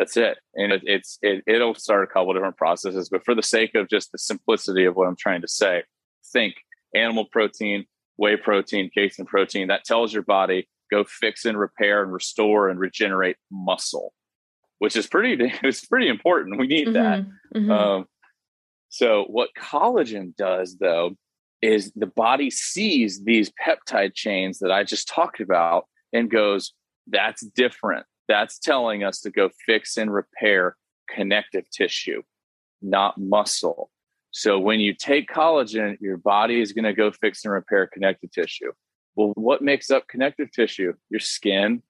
that's 0.00 0.16
it. 0.16 0.38
And 0.54 0.72
it, 0.72 0.82
it's 0.84 1.18
it, 1.22 1.44
it'll 1.46 1.74
start 1.74 2.04
a 2.04 2.06
couple 2.06 2.32
different 2.32 2.56
processes 2.56 3.08
but 3.08 3.24
for 3.24 3.34
the 3.34 3.42
sake 3.42 3.74
of 3.74 3.88
just 3.88 4.12
the 4.12 4.18
simplicity 4.18 4.84
of 4.84 4.96
what 4.96 5.06
i'm 5.06 5.16
trying 5.16 5.42
to 5.42 5.48
say 5.48 5.82
think 6.32 6.54
animal 6.94 7.26
protein 7.26 7.84
whey 8.16 8.36
protein 8.36 8.90
casein 8.92 9.26
protein 9.26 9.68
that 9.68 9.84
tells 9.84 10.12
your 10.12 10.22
body 10.22 10.68
go 10.90 11.04
fix 11.04 11.44
and 11.44 11.58
repair 11.58 12.02
and 12.02 12.12
restore 12.12 12.68
and 12.68 12.80
regenerate 12.80 13.36
muscle 13.50 14.12
which 14.80 14.96
is 14.96 15.06
pretty 15.06 15.36
it's 15.62 15.86
pretty 15.86 16.08
important. 16.08 16.58
We 16.58 16.66
need 16.66 16.88
mm-hmm, 16.88 16.94
that 16.94 17.26
mm-hmm. 17.54 17.70
Um, 17.70 18.06
so 18.88 19.24
what 19.28 19.50
collagen 19.56 20.34
does 20.34 20.78
though 20.78 21.16
is 21.62 21.92
the 21.94 22.06
body 22.06 22.50
sees 22.50 23.22
these 23.22 23.52
peptide 23.64 24.14
chains 24.14 24.58
that 24.58 24.72
i 24.72 24.82
just 24.82 25.06
talked 25.06 25.40
about 25.40 25.86
and 26.12 26.30
goes 26.30 26.72
that's 27.06 27.42
different 27.42 28.06
that's 28.30 28.60
telling 28.60 29.02
us 29.02 29.20
to 29.22 29.30
go 29.30 29.50
fix 29.66 29.96
and 29.96 30.12
repair 30.12 30.76
connective 31.08 31.68
tissue, 31.68 32.22
not 32.80 33.18
muscle. 33.18 33.90
So 34.30 34.60
when 34.60 34.78
you 34.78 34.94
take 34.94 35.28
collagen, 35.28 35.96
your 36.00 36.16
body 36.16 36.60
is 36.60 36.72
going 36.72 36.84
to 36.84 36.92
go 36.92 37.10
fix 37.10 37.44
and 37.44 37.52
repair 37.52 37.88
connective 37.92 38.30
tissue. 38.30 38.70
Well, 39.16 39.32
what 39.34 39.62
makes 39.62 39.90
up 39.90 40.06
connective 40.06 40.52
tissue? 40.52 40.92
Your 41.10 41.18
skin, 41.18 41.82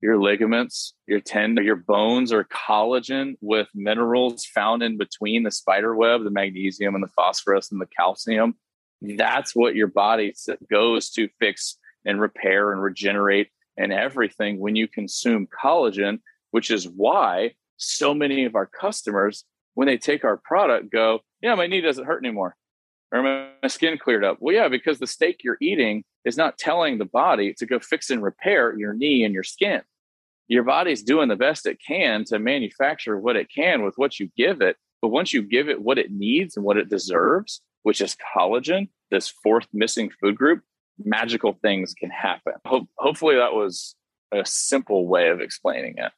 your 0.00 0.18
ligaments, 0.18 0.94
your 1.06 1.20
tendon, 1.20 1.64
your 1.64 1.76
bones 1.76 2.32
are 2.32 2.42
collagen 2.42 3.34
with 3.40 3.68
minerals 3.72 4.44
found 4.44 4.82
in 4.82 4.98
between 4.98 5.44
the 5.44 5.52
spider 5.52 5.94
web, 5.94 6.24
the 6.24 6.30
magnesium 6.30 6.96
and 6.96 7.04
the 7.04 7.12
phosphorus 7.14 7.70
and 7.70 7.80
the 7.80 7.86
calcium. 7.96 8.56
That's 9.00 9.54
what 9.54 9.76
your 9.76 9.86
body 9.86 10.34
goes 10.68 11.10
to 11.10 11.28
fix 11.38 11.78
and 12.04 12.20
repair 12.20 12.72
and 12.72 12.82
regenerate 12.82 13.50
and 13.76 13.92
everything 13.92 14.58
when 14.58 14.76
you 14.76 14.88
consume 14.88 15.46
collagen, 15.46 16.20
which 16.50 16.70
is 16.70 16.88
why 16.88 17.52
so 17.76 18.14
many 18.14 18.44
of 18.44 18.54
our 18.54 18.66
customers, 18.66 19.44
when 19.74 19.86
they 19.86 19.98
take 19.98 20.24
our 20.24 20.36
product, 20.36 20.90
go, 20.90 21.20
Yeah, 21.42 21.54
my 21.54 21.66
knee 21.66 21.80
doesn't 21.80 22.04
hurt 22.04 22.24
anymore. 22.24 22.56
Or 23.12 23.22
my 23.22 23.68
skin 23.68 23.98
cleared 23.98 24.24
up. 24.24 24.38
Well, 24.40 24.54
yeah, 24.54 24.68
because 24.68 24.98
the 24.98 25.06
steak 25.06 25.40
you're 25.44 25.58
eating 25.60 26.04
is 26.24 26.36
not 26.36 26.58
telling 26.58 26.98
the 26.98 27.04
body 27.04 27.54
to 27.54 27.66
go 27.66 27.78
fix 27.78 28.10
and 28.10 28.22
repair 28.22 28.76
your 28.76 28.92
knee 28.92 29.24
and 29.24 29.32
your 29.32 29.44
skin. 29.44 29.82
Your 30.48 30.64
body's 30.64 31.02
doing 31.02 31.28
the 31.28 31.36
best 31.36 31.66
it 31.66 31.78
can 31.86 32.24
to 32.26 32.38
manufacture 32.38 33.18
what 33.18 33.36
it 33.36 33.48
can 33.54 33.82
with 33.82 33.94
what 33.96 34.18
you 34.20 34.30
give 34.36 34.60
it. 34.60 34.76
But 35.00 35.08
once 35.08 35.32
you 35.32 35.42
give 35.42 35.68
it 35.68 35.80
what 35.80 35.98
it 35.98 36.10
needs 36.10 36.56
and 36.56 36.64
what 36.64 36.76
it 36.76 36.90
deserves, 36.90 37.60
which 37.82 38.00
is 38.00 38.16
collagen, 38.36 38.88
this 39.10 39.28
fourth 39.28 39.68
missing 39.72 40.10
food 40.10 40.36
group, 40.36 40.62
magical 41.02 41.58
things 41.62 41.94
can 41.94 42.10
happen. 42.10 42.54
Ho- 42.66 42.88
hopefully, 42.98 43.36
that 43.36 43.54
was 43.54 43.94
a 44.32 44.44
simple 44.44 45.06
way 45.06 45.28
of 45.28 45.40
explaining 45.40 45.94
it. 45.98 46.12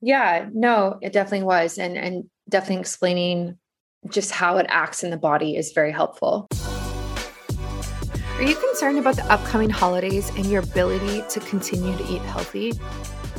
Yeah, 0.00 0.48
no, 0.52 0.98
it 1.02 1.12
definitely 1.12 1.46
was, 1.46 1.78
and 1.78 1.96
and 1.96 2.24
definitely 2.48 2.80
explaining 2.80 3.58
just 4.10 4.30
how 4.30 4.58
it 4.58 4.66
acts 4.68 5.02
in 5.02 5.10
the 5.10 5.16
body 5.16 5.56
is 5.56 5.72
very 5.72 5.92
helpful. 5.92 6.46
Are 8.38 8.44
you 8.44 8.54
concerned 8.54 8.98
about 8.98 9.16
the 9.16 9.24
upcoming 9.32 9.70
holidays 9.70 10.30
and 10.36 10.46
your 10.46 10.62
ability 10.62 11.24
to 11.28 11.40
continue 11.40 11.96
to 11.96 12.04
eat 12.04 12.22
healthy? 12.22 12.72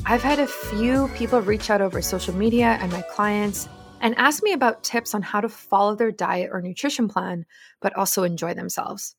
I've 0.05 0.21
had 0.21 0.39
a 0.39 0.47
few 0.47 1.07
people 1.15 1.39
reach 1.39 1.69
out 1.69 1.81
over 1.81 2.01
social 2.01 2.35
media 2.35 2.77
and 2.81 2.91
my 2.91 3.01
clients 3.03 3.69
and 4.01 4.13
ask 4.17 4.43
me 4.43 4.51
about 4.51 4.83
tips 4.83 5.13
on 5.13 5.21
how 5.21 5.39
to 5.39 5.47
follow 5.47 5.95
their 5.95 6.11
diet 6.11 6.49
or 6.51 6.61
nutrition 6.61 7.07
plan, 7.07 7.45
but 7.81 7.95
also 7.95 8.23
enjoy 8.23 8.53
themselves. 8.53 9.15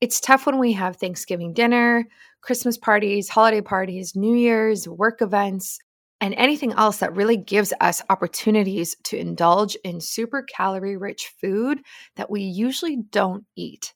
It's 0.00 0.20
tough 0.20 0.46
when 0.46 0.58
we 0.58 0.72
have 0.72 0.96
Thanksgiving 0.96 1.52
dinner, 1.52 2.04
Christmas 2.40 2.76
parties, 2.76 3.28
holiday 3.28 3.60
parties, 3.60 4.14
New 4.14 4.34
Year's, 4.34 4.88
work 4.88 5.22
events, 5.22 5.78
and 6.20 6.34
anything 6.34 6.72
else 6.72 6.98
that 6.98 7.16
really 7.16 7.36
gives 7.36 7.72
us 7.80 8.02
opportunities 8.10 8.96
to 9.04 9.16
indulge 9.16 9.76
in 9.84 10.00
super 10.00 10.42
calorie 10.42 10.96
rich 10.96 11.32
food 11.40 11.80
that 12.16 12.30
we 12.30 12.42
usually 12.42 12.96
don't 12.96 13.44
eat. 13.56 13.94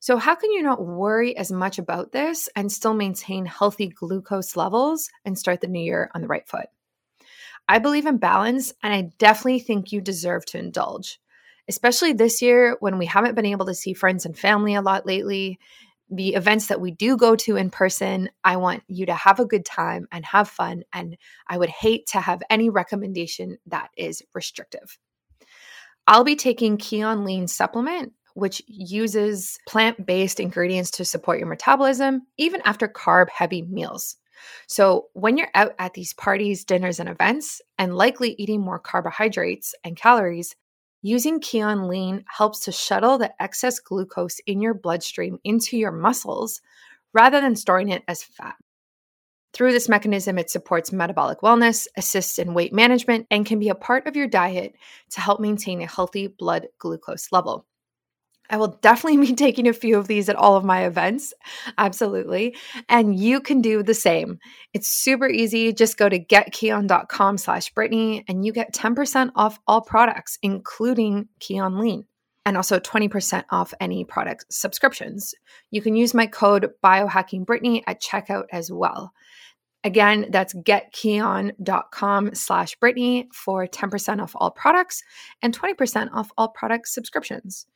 So, 0.00 0.16
how 0.18 0.34
can 0.34 0.50
you 0.52 0.62
not 0.62 0.84
worry 0.84 1.36
as 1.36 1.50
much 1.50 1.78
about 1.78 2.12
this 2.12 2.48
and 2.56 2.70
still 2.70 2.94
maintain 2.94 3.46
healthy 3.46 3.88
glucose 3.88 4.56
levels 4.56 5.08
and 5.24 5.38
start 5.38 5.60
the 5.60 5.66
new 5.66 5.82
year 5.82 6.10
on 6.14 6.20
the 6.20 6.28
right 6.28 6.46
foot? 6.48 6.66
I 7.68 7.78
believe 7.78 8.06
in 8.06 8.18
balance, 8.18 8.72
and 8.82 8.92
I 8.92 9.10
definitely 9.18 9.60
think 9.60 9.92
you 9.92 10.00
deserve 10.00 10.44
to 10.46 10.58
indulge, 10.58 11.18
especially 11.68 12.12
this 12.12 12.42
year 12.42 12.76
when 12.80 12.98
we 12.98 13.06
haven't 13.06 13.34
been 13.34 13.46
able 13.46 13.66
to 13.66 13.74
see 13.74 13.94
friends 13.94 14.26
and 14.26 14.38
family 14.38 14.74
a 14.74 14.82
lot 14.82 15.06
lately. 15.06 15.58
The 16.10 16.34
events 16.34 16.66
that 16.66 16.80
we 16.80 16.90
do 16.90 17.16
go 17.16 17.34
to 17.36 17.56
in 17.56 17.70
person, 17.70 18.28
I 18.44 18.58
want 18.58 18.82
you 18.88 19.06
to 19.06 19.14
have 19.14 19.40
a 19.40 19.46
good 19.46 19.64
time 19.64 20.06
and 20.12 20.24
have 20.26 20.48
fun. 20.48 20.84
And 20.92 21.16
I 21.48 21.56
would 21.56 21.70
hate 21.70 22.06
to 22.08 22.20
have 22.20 22.42
any 22.50 22.68
recommendation 22.68 23.58
that 23.66 23.88
is 23.96 24.22
restrictive. 24.34 24.98
I'll 26.06 26.24
be 26.24 26.36
taking 26.36 26.76
Kion 26.76 27.24
Lean 27.24 27.48
supplement, 27.48 28.12
which 28.34 28.62
uses 28.66 29.58
plant 29.66 30.04
based 30.04 30.40
ingredients 30.40 30.90
to 30.92 31.04
support 31.04 31.38
your 31.38 31.48
metabolism, 31.48 32.26
even 32.36 32.60
after 32.64 32.86
carb 32.86 33.30
heavy 33.30 33.62
meals. 33.62 34.16
So, 34.66 35.06
when 35.14 35.38
you're 35.38 35.50
out 35.54 35.74
at 35.78 35.94
these 35.94 36.12
parties, 36.12 36.64
dinners, 36.64 37.00
and 37.00 37.08
events, 37.08 37.62
and 37.78 37.96
likely 37.96 38.34
eating 38.38 38.60
more 38.60 38.78
carbohydrates 38.78 39.74
and 39.84 39.96
calories, 39.96 40.54
using 41.04 41.38
Kion 41.38 41.86
Lean 41.86 42.24
helps 42.26 42.60
to 42.60 42.72
shuttle 42.72 43.18
the 43.18 43.30
excess 43.42 43.78
glucose 43.78 44.40
in 44.46 44.62
your 44.62 44.72
bloodstream 44.72 45.38
into 45.44 45.76
your 45.76 45.92
muscles 45.92 46.62
rather 47.12 47.42
than 47.42 47.54
storing 47.54 47.90
it 47.90 48.02
as 48.08 48.22
fat. 48.22 48.56
Through 49.52 49.72
this 49.72 49.88
mechanism, 49.88 50.38
it 50.38 50.50
supports 50.50 50.92
metabolic 50.92 51.40
wellness, 51.40 51.86
assists 51.98 52.38
in 52.38 52.54
weight 52.54 52.72
management, 52.72 53.26
and 53.30 53.44
can 53.44 53.58
be 53.58 53.68
a 53.68 53.74
part 53.74 54.06
of 54.06 54.16
your 54.16 54.26
diet 54.26 54.74
to 55.10 55.20
help 55.20 55.40
maintain 55.40 55.82
a 55.82 55.86
healthy 55.86 56.26
blood 56.26 56.68
glucose 56.78 57.30
level. 57.30 57.66
I 58.50 58.56
will 58.56 58.78
definitely 58.82 59.26
be 59.26 59.34
taking 59.34 59.68
a 59.68 59.72
few 59.72 59.98
of 59.98 60.06
these 60.06 60.28
at 60.28 60.36
all 60.36 60.56
of 60.56 60.64
my 60.64 60.86
events. 60.86 61.32
Absolutely. 61.78 62.56
And 62.88 63.18
you 63.18 63.40
can 63.40 63.60
do 63.60 63.82
the 63.82 63.94
same. 63.94 64.38
It's 64.72 64.88
super 64.88 65.28
easy. 65.28 65.72
Just 65.72 65.96
go 65.96 66.08
to 66.08 66.18
getkion.com 66.18 67.38
slash 67.38 67.72
Brittany 67.72 68.24
and 68.28 68.44
you 68.44 68.52
get 68.52 68.74
10% 68.74 69.30
off 69.34 69.58
all 69.66 69.80
products, 69.80 70.38
including 70.42 71.28
Kion 71.40 71.78
Lean 71.78 72.06
and 72.46 72.56
also 72.56 72.78
20% 72.78 73.44
off 73.50 73.72
any 73.80 74.04
product 74.04 74.44
subscriptions. 74.50 75.34
You 75.70 75.80
can 75.80 75.96
use 75.96 76.12
my 76.12 76.26
code 76.26 76.70
biohackingbrittany 76.82 77.82
at 77.86 78.02
checkout 78.02 78.44
as 78.52 78.70
well. 78.70 79.12
Again, 79.84 80.26
that's 80.30 80.54
getkion.com 80.54 82.34
slash 82.34 82.74
Brittany 82.76 83.28
for 83.34 83.66
10% 83.66 84.22
off 84.22 84.32
all 84.34 84.50
products 84.50 85.02
and 85.42 85.56
20% 85.56 86.08
off 86.14 86.30
all 86.38 86.48
product 86.48 86.88
subscriptions. 86.88 87.66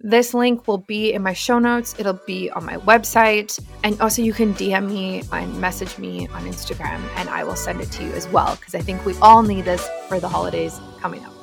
This 0.00 0.32
link 0.32 0.66
will 0.66 0.78
be 0.78 1.12
in 1.12 1.22
my 1.22 1.34
show 1.34 1.58
notes. 1.58 1.94
It'll 1.98 2.20
be 2.26 2.50
on 2.50 2.64
my 2.64 2.78
website. 2.78 3.60
And 3.84 4.00
also 4.00 4.22
you 4.22 4.32
can 4.32 4.54
DM 4.54 4.88
me 4.88 5.22
and 5.30 5.60
message 5.60 5.98
me 5.98 6.26
on 6.28 6.44
Instagram 6.44 7.02
and 7.16 7.28
I 7.28 7.44
will 7.44 7.56
send 7.56 7.82
it 7.82 7.92
to 7.92 8.04
you 8.04 8.12
as 8.12 8.26
well 8.28 8.56
because 8.56 8.74
I 8.74 8.80
think 8.80 9.04
we 9.04 9.14
all 9.18 9.42
need 9.42 9.66
this 9.66 9.86
for 10.08 10.18
the 10.18 10.28
holidays 10.28 10.80
coming 11.00 11.22
up. 11.22 11.34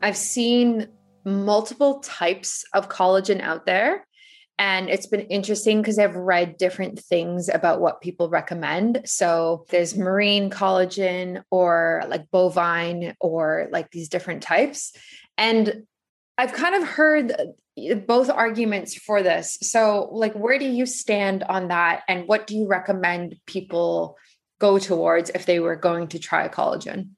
I've 0.00 0.16
seen 0.16 0.88
multiple 1.26 2.00
types 2.00 2.64
of 2.72 2.88
collagen 2.88 3.42
out 3.42 3.66
there 3.66 4.06
and 4.58 4.90
it's 4.90 5.06
been 5.06 5.20
interesting 5.22 5.80
because 5.80 5.98
I've 5.98 6.16
read 6.16 6.56
different 6.56 6.98
things 6.98 7.48
about 7.48 7.80
what 7.80 8.00
people 8.00 8.28
recommend. 8.28 9.02
So 9.04 9.66
there's 9.70 9.96
marine 9.96 10.50
collagen 10.50 11.42
or 11.50 12.02
like 12.08 12.28
bovine 12.32 13.14
or 13.20 13.68
like 13.70 13.90
these 13.92 14.08
different 14.08 14.42
types. 14.42 14.92
And 15.36 15.84
I've 16.36 16.52
kind 16.52 16.74
of 16.74 16.88
heard 16.88 17.32
both 18.06 18.28
arguments 18.28 18.96
for 18.96 19.22
this. 19.22 19.58
So, 19.62 20.08
like, 20.10 20.34
where 20.34 20.58
do 20.58 20.68
you 20.68 20.86
stand 20.86 21.44
on 21.44 21.68
that? 21.68 22.02
And 22.08 22.26
what 22.26 22.48
do 22.48 22.56
you 22.56 22.66
recommend 22.66 23.36
people 23.46 24.16
go 24.58 24.78
towards 24.78 25.30
if 25.30 25.46
they 25.46 25.60
were 25.60 25.76
going 25.76 26.08
to 26.08 26.18
try 26.18 26.48
collagen? 26.48 27.10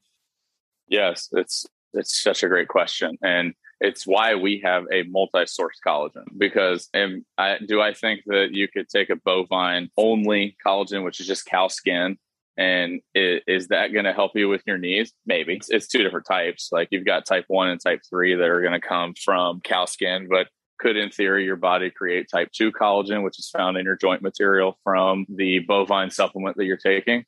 Yes, 0.88 1.28
it's 1.32 1.66
it's 1.94 2.20
such 2.20 2.42
a 2.42 2.48
great 2.48 2.68
question. 2.68 3.16
And 3.22 3.54
it's 3.80 4.06
why 4.06 4.34
we 4.34 4.60
have 4.62 4.84
a 4.92 5.04
multi-source 5.04 5.78
collagen 5.84 6.24
because 6.36 6.88
and 6.92 7.24
I, 7.38 7.58
do 7.66 7.80
I 7.80 7.94
think 7.94 8.22
that 8.26 8.48
you 8.52 8.68
could 8.68 8.88
take 8.88 9.10
a 9.10 9.16
bovine 9.16 9.90
only 9.96 10.56
collagen, 10.64 11.04
which 11.04 11.20
is 11.20 11.26
just 11.26 11.46
cow 11.46 11.68
skin, 11.68 12.18
and 12.58 13.00
it, 13.14 13.42
is 13.46 13.68
that 13.68 13.92
going 13.92 14.04
to 14.04 14.12
help 14.12 14.32
you 14.34 14.48
with 14.48 14.62
your 14.66 14.78
knees? 14.78 15.12
Maybe 15.24 15.54
it's, 15.54 15.70
it's 15.70 15.88
two 15.88 16.02
different 16.02 16.26
types. 16.26 16.68
Like 16.70 16.88
you've 16.90 17.06
got 17.06 17.26
type 17.26 17.46
one 17.48 17.68
and 17.68 17.80
type 17.80 18.02
three 18.08 18.34
that 18.34 18.48
are 18.48 18.60
going 18.60 18.78
to 18.78 18.86
come 18.86 19.14
from 19.14 19.60
cow 19.62 19.86
skin, 19.86 20.28
but 20.28 20.48
could 20.78 20.96
in 20.96 21.10
theory 21.10 21.44
your 21.44 21.56
body 21.56 21.90
create 21.90 22.26
type 22.30 22.50
2 22.52 22.72
collagen 22.72 23.22
which 23.22 23.38
is 23.38 23.50
found 23.50 23.76
in 23.76 23.84
your 23.84 23.96
joint 23.96 24.22
material 24.22 24.78
from 24.82 25.26
the 25.28 25.58
bovine 25.60 26.10
supplement 26.10 26.56
that 26.56 26.64
you're 26.64 26.78
taking 26.78 27.22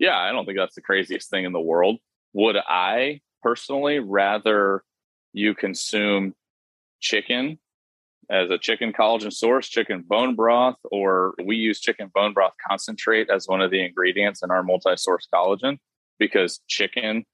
yeah 0.00 0.18
i 0.18 0.32
don't 0.32 0.44
think 0.44 0.58
that's 0.58 0.74
the 0.74 0.82
craziest 0.82 1.30
thing 1.30 1.44
in 1.44 1.52
the 1.52 1.60
world 1.60 1.98
would 2.32 2.56
i 2.56 3.20
personally 3.42 4.00
rather 4.00 4.82
you 5.36 5.54
consume 5.54 6.34
chicken 7.00 7.58
as 8.30 8.50
a 8.50 8.58
chicken 8.58 8.92
collagen 8.92 9.32
source, 9.32 9.68
chicken 9.68 10.02
bone 10.08 10.34
broth, 10.34 10.76
or 10.90 11.34
we 11.44 11.56
use 11.56 11.78
chicken 11.78 12.10
bone 12.12 12.32
broth 12.32 12.54
concentrate 12.66 13.28
as 13.30 13.46
one 13.46 13.60
of 13.60 13.70
the 13.70 13.84
ingredients 13.84 14.42
in 14.42 14.50
our 14.50 14.62
multi 14.62 14.96
source 14.96 15.28
collagen 15.32 15.76
because 16.18 16.60
chicken 16.66 17.24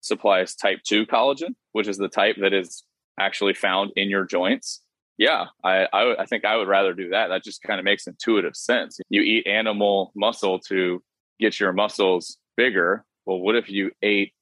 supplies 0.00 0.54
type 0.54 0.80
2 0.88 1.04
collagen, 1.04 1.54
which 1.72 1.86
is 1.86 1.98
the 1.98 2.08
type 2.08 2.36
that 2.40 2.54
is 2.54 2.82
actually 3.20 3.52
found 3.52 3.92
in 3.94 4.08
your 4.08 4.24
joints. 4.24 4.80
Yeah, 5.18 5.44
I, 5.62 5.86
I, 5.92 6.22
I 6.22 6.24
think 6.24 6.46
I 6.46 6.56
would 6.56 6.66
rather 6.66 6.94
do 6.94 7.10
that. 7.10 7.28
That 7.28 7.44
just 7.44 7.62
kind 7.62 7.78
of 7.78 7.84
makes 7.84 8.06
intuitive 8.06 8.56
sense. 8.56 8.98
You 9.10 9.20
eat 9.20 9.46
animal 9.46 10.12
muscle 10.16 10.60
to 10.68 11.02
get 11.38 11.60
your 11.60 11.74
muscles 11.74 12.38
bigger. 12.56 13.04
Well, 13.26 13.40
what 13.40 13.54
if 13.54 13.68
you 13.68 13.90
ate 14.02 14.32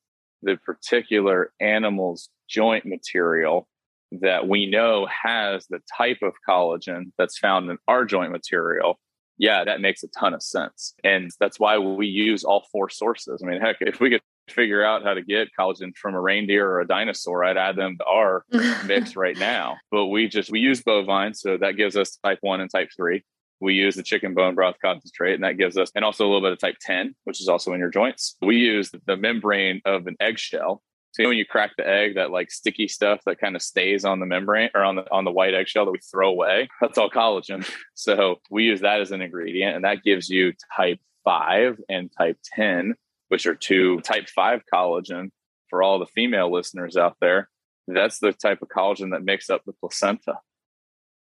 the 0.40 0.56
particular 0.64 1.52
animal's 1.60 2.30
joint 2.48 2.86
material 2.86 3.68
that 4.10 4.48
we 4.48 4.66
know 4.66 5.06
has 5.06 5.66
the 5.66 5.80
type 5.96 6.18
of 6.22 6.32
collagen 6.48 7.12
that's 7.18 7.38
found 7.38 7.70
in 7.70 7.78
our 7.86 8.04
joint 8.04 8.32
material, 8.32 8.98
yeah, 9.36 9.64
that 9.64 9.80
makes 9.80 10.02
a 10.02 10.08
ton 10.08 10.34
of 10.34 10.42
sense. 10.42 10.94
And 11.04 11.30
that's 11.38 11.60
why 11.60 11.78
we 11.78 12.06
use 12.06 12.44
all 12.44 12.66
four 12.72 12.90
sources. 12.90 13.42
I 13.42 13.48
mean, 13.48 13.60
heck, 13.60 13.76
if 13.80 14.00
we 14.00 14.10
could 14.10 14.22
figure 14.48 14.84
out 14.84 15.04
how 15.04 15.14
to 15.14 15.22
get 15.22 15.48
collagen 15.58 15.96
from 15.96 16.14
a 16.14 16.20
reindeer 16.20 16.68
or 16.68 16.80
a 16.80 16.86
dinosaur, 16.86 17.44
I'd 17.44 17.56
add 17.56 17.76
them 17.76 17.96
to 17.98 18.04
our 18.04 18.44
mix 18.86 19.14
right 19.14 19.38
now. 19.38 19.76
But 19.90 20.06
we 20.06 20.28
just 20.28 20.50
we 20.50 20.60
use 20.60 20.82
bovine, 20.82 21.34
so 21.34 21.56
that 21.58 21.76
gives 21.76 21.96
us 21.96 22.16
type 22.24 22.38
one 22.40 22.60
and 22.60 22.70
type 22.70 22.88
three. 22.96 23.22
We 23.60 23.74
use 23.74 23.96
the 23.96 24.02
chicken 24.04 24.34
bone 24.34 24.54
broth 24.54 24.76
concentrate, 24.82 25.34
and 25.34 25.44
that 25.44 25.58
gives 25.58 25.76
us, 25.76 25.90
and 25.94 26.04
also 26.04 26.24
a 26.24 26.28
little 26.28 26.42
bit 26.42 26.52
of 26.52 26.60
type 26.60 26.76
10, 26.80 27.14
which 27.24 27.40
is 27.40 27.48
also 27.48 27.72
in 27.72 27.80
your 27.80 27.90
joints. 27.90 28.36
We 28.40 28.56
use 28.56 28.92
the 29.06 29.16
membrane 29.16 29.80
of 29.84 30.06
an 30.06 30.16
eggshell, 30.20 30.80
so 31.12 31.26
when 31.26 31.38
you 31.38 31.46
crack 31.46 31.72
the 31.76 31.88
egg, 31.88 32.14
that 32.16 32.30
like 32.30 32.50
sticky 32.50 32.88
stuff 32.88 33.20
that 33.26 33.40
kind 33.40 33.56
of 33.56 33.62
stays 33.62 34.04
on 34.04 34.20
the 34.20 34.26
membrane 34.26 34.70
or 34.74 34.84
on 34.84 34.96
the 34.96 35.10
on 35.10 35.24
the 35.24 35.30
white 35.30 35.54
eggshell 35.54 35.86
that 35.86 35.90
we 35.90 35.98
throw 35.98 36.30
away, 36.30 36.68
that's 36.80 36.98
all 36.98 37.10
collagen. 37.10 37.68
So 37.94 38.36
we 38.48 38.62
use 38.62 38.82
that 38.82 39.00
as 39.00 39.10
an 39.10 39.22
ingredient, 39.22 39.74
and 39.74 39.84
that 39.84 40.04
gives 40.04 40.28
you 40.28 40.52
type 40.76 41.00
five 41.24 41.80
and 41.88 42.10
type 42.16 42.38
10, 42.54 42.94
which 43.26 43.44
are 43.46 43.56
two 43.56 44.00
type 44.00 44.28
five 44.28 44.62
collagen 44.72 45.30
for 45.68 45.82
all 45.82 45.98
the 45.98 46.06
female 46.06 46.50
listeners 46.52 46.96
out 46.96 47.16
there. 47.20 47.48
That's 47.88 48.20
the 48.20 48.32
type 48.32 48.62
of 48.62 48.68
collagen 48.68 49.10
that 49.10 49.24
makes 49.24 49.50
up 49.50 49.62
the 49.66 49.72
placenta. 49.72 50.38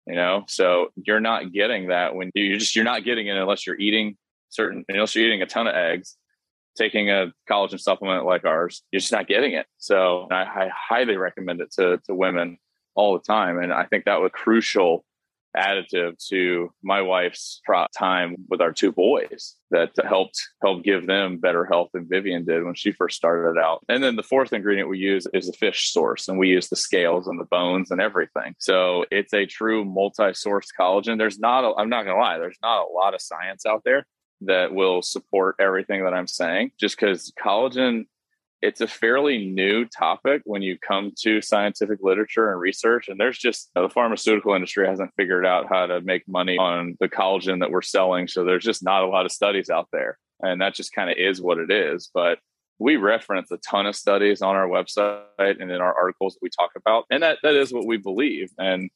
You 0.07 0.17
know, 0.17 0.45
so 0.49 0.89
you're 0.97 1.21
not 1.21 1.53
getting 1.53 1.89
that 1.89 2.15
when 2.15 2.31
you 2.35 2.59
just 2.59 2.77
you're 2.77 2.85
not 2.85 3.05
getting 3.05 3.27
it 3.27 3.37
unless 3.37 3.67
you're 3.67 3.81
eating 3.81 4.17
certain 4.51 4.85
unless 4.89 5.15
you're 5.15 5.27
eating 5.27 5.43
a 5.43 5.47
ton 5.47 5.67
of 5.67 5.75
eggs 5.75 6.17
taking 6.77 7.11
a 7.11 7.33
collagen 7.51 7.81
supplement 7.81 8.25
like 8.25 8.45
ours, 8.45 8.83
you're 8.91 9.01
just 9.01 9.13
not 9.13 9.27
getting 9.27 9.53
it. 9.53 9.67
So 9.79 10.29
I, 10.31 10.43
I 10.43 10.71
highly 10.75 11.17
recommend 11.17 11.61
it 11.61 11.73
to, 11.73 12.01
to 12.07 12.15
women 12.15 12.59
all 12.95 13.15
the 13.15 13.25
time. 13.25 13.59
And 13.59 13.73
I 13.73 13.85
think 13.85 14.05
that 14.05 14.21
was 14.21 14.31
crucial 14.33 15.05
additive 15.57 16.15
to 16.29 16.71
my 16.83 17.03
wife's 17.03 17.61
time 17.97 18.37
with 18.49 18.61
our 18.61 18.73
two 18.73 18.93
boys 18.93 19.57
that 19.71 19.91
helped 20.05 20.41
help 20.63 20.85
give 20.85 21.07
them 21.07 21.39
better 21.39 21.65
health 21.65 21.89
than 21.93 22.09
Vivian 22.09 22.45
did 22.45 22.65
when 22.65 22.75
she 22.75 22.93
first 22.93 23.17
started 23.17 23.59
out. 23.61 23.85
And 23.89 24.03
then 24.03 24.17
the 24.17 24.23
fourth 24.23 24.53
ingredient 24.53 24.89
we 24.89 24.99
use 24.99 25.27
is 25.35 25.47
the 25.47 25.53
fish 25.53 25.93
source, 25.93 26.29
and 26.29 26.39
we 26.39 26.49
use 26.49 26.69
the 26.69 26.77
scales 26.77 27.27
and 27.27 27.39
the 27.39 27.45
bones 27.45 27.91
and 27.91 28.01
everything. 28.01 28.55
So 28.59 29.05
it's 29.11 29.35
a 29.35 29.47
true 29.47 29.85
multi-source 29.85 30.69
collagen. 30.79 31.19
There's 31.19 31.39
not, 31.39 31.65
a, 31.65 31.75
I'm 31.77 31.89
not 31.89 32.05
going 32.05 32.17
to 32.17 32.23
lie, 32.23 32.39
there's 32.39 32.59
not 32.63 32.87
a 32.87 32.93
lot 32.93 33.15
of 33.15 33.21
science 33.21 33.67
out 33.67 33.83
there 33.85 34.07
that 34.43 34.73
will 34.73 35.03
support 35.03 35.57
everything 35.59 36.05
that 36.05 36.15
I'm 36.15 36.27
saying, 36.27 36.73
just 36.79 36.99
because 36.99 37.33
collagen, 37.43 38.07
it's 38.63 38.81
a 38.81 38.87
fairly 38.87 39.47
new 39.47 39.87
topic 39.87 40.43
when 40.45 40.63
you 40.63 40.79
come 40.79 41.13
to 41.21 41.41
scientific 41.41 41.99
literature 42.03 42.51
and 42.51 42.61
research. 42.61 43.09
And 43.09 43.19
there's 43.19 43.39
just 43.39 43.71
you 43.75 43.81
know, 43.81 43.89
the 43.89 43.95
pharmaceutical 43.95 44.55
industry 44.55 44.87
hasn't 44.87 45.15
figured 45.17 45.47
out 45.47 45.67
how 45.69 45.87
to 45.87 46.01
make 46.03 46.29
money 46.29 46.59
on 46.59 46.97
the 47.01 47.09
collagen 47.09 47.61
that 47.61 47.71
we're 47.71 47.83
selling. 47.83 48.29
So 48.29 48.45
there's 48.45 48.65
just 48.65 48.83
not 48.83 49.03
a 49.03 49.09
lot 49.09 49.25
of 49.25 49.33
studies 49.33 49.71
out 49.71 49.89
there. 49.93 50.19
And 50.41 50.61
that 50.61 50.75
just 50.75 50.93
kind 50.93 51.11
of 51.11 51.17
is 51.19 51.41
what 51.41 51.59
it 51.59 51.71
is. 51.71 52.11
But 52.13 52.39
we 52.79 52.97
reference 52.97 53.51
a 53.51 53.59
ton 53.59 53.87
of 53.87 53.95
studies 53.95 54.43
on 54.43 54.57
our 54.57 54.67
website 54.67 55.61
and 55.61 55.71
in 55.71 55.81
our 55.81 55.95
articles 55.95 56.35
that 56.35 56.43
we 56.43 56.49
talk 56.49 56.71
about. 56.77 57.05
And 57.11 57.23
that, 57.23 57.39
that 57.43 57.55
is 57.55 57.73
what 57.73 57.87
we 57.87 57.99
believe. 57.99 58.51
And 58.59 58.91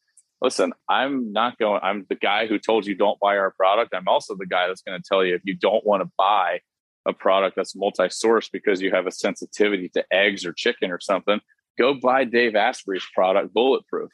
listen, 0.45 0.75
I'm 0.91 1.33
not 1.33 1.59
going, 1.59 1.81
I'm 1.83 2.05
the 2.11 2.15
guy 2.15 2.47
who 2.47 2.59
told 2.59 2.87
you 2.87 2.95
don't 2.95 3.19
buy 3.19 3.39
our 3.39 3.53
product. 3.53 3.95
I'm 3.95 4.07
also 4.07 4.37
the 4.37 4.47
guy 4.47 4.69
that's 4.69 4.83
going 4.83 5.01
to 5.01 5.05
tell 5.07 5.25
you 5.25 5.35
if 5.35 5.41
you 5.45 5.55
don't 5.55 5.85
want 5.87 6.03
to 6.03 6.11
buy 6.19 6.61
a 7.09 7.15
product 7.15 7.57
that's 7.57 7.75
multi-source 7.75 8.51
because 8.51 8.83
you 8.83 8.91
have 8.91 9.07
a 9.07 9.11
sensitivity 9.11 9.89
to 9.95 10.05
eggs 10.13 10.45
or 10.45 10.53
chicken 10.53 10.91
or 10.91 11.01
something, 11.01 11.41
go 11.79 11.95
buy 11.95 12.25
Dave 12.25 12.55
Asprey's 12.55 13.07
product, 13.15 13.55
Bulletproof. 13.55 14.11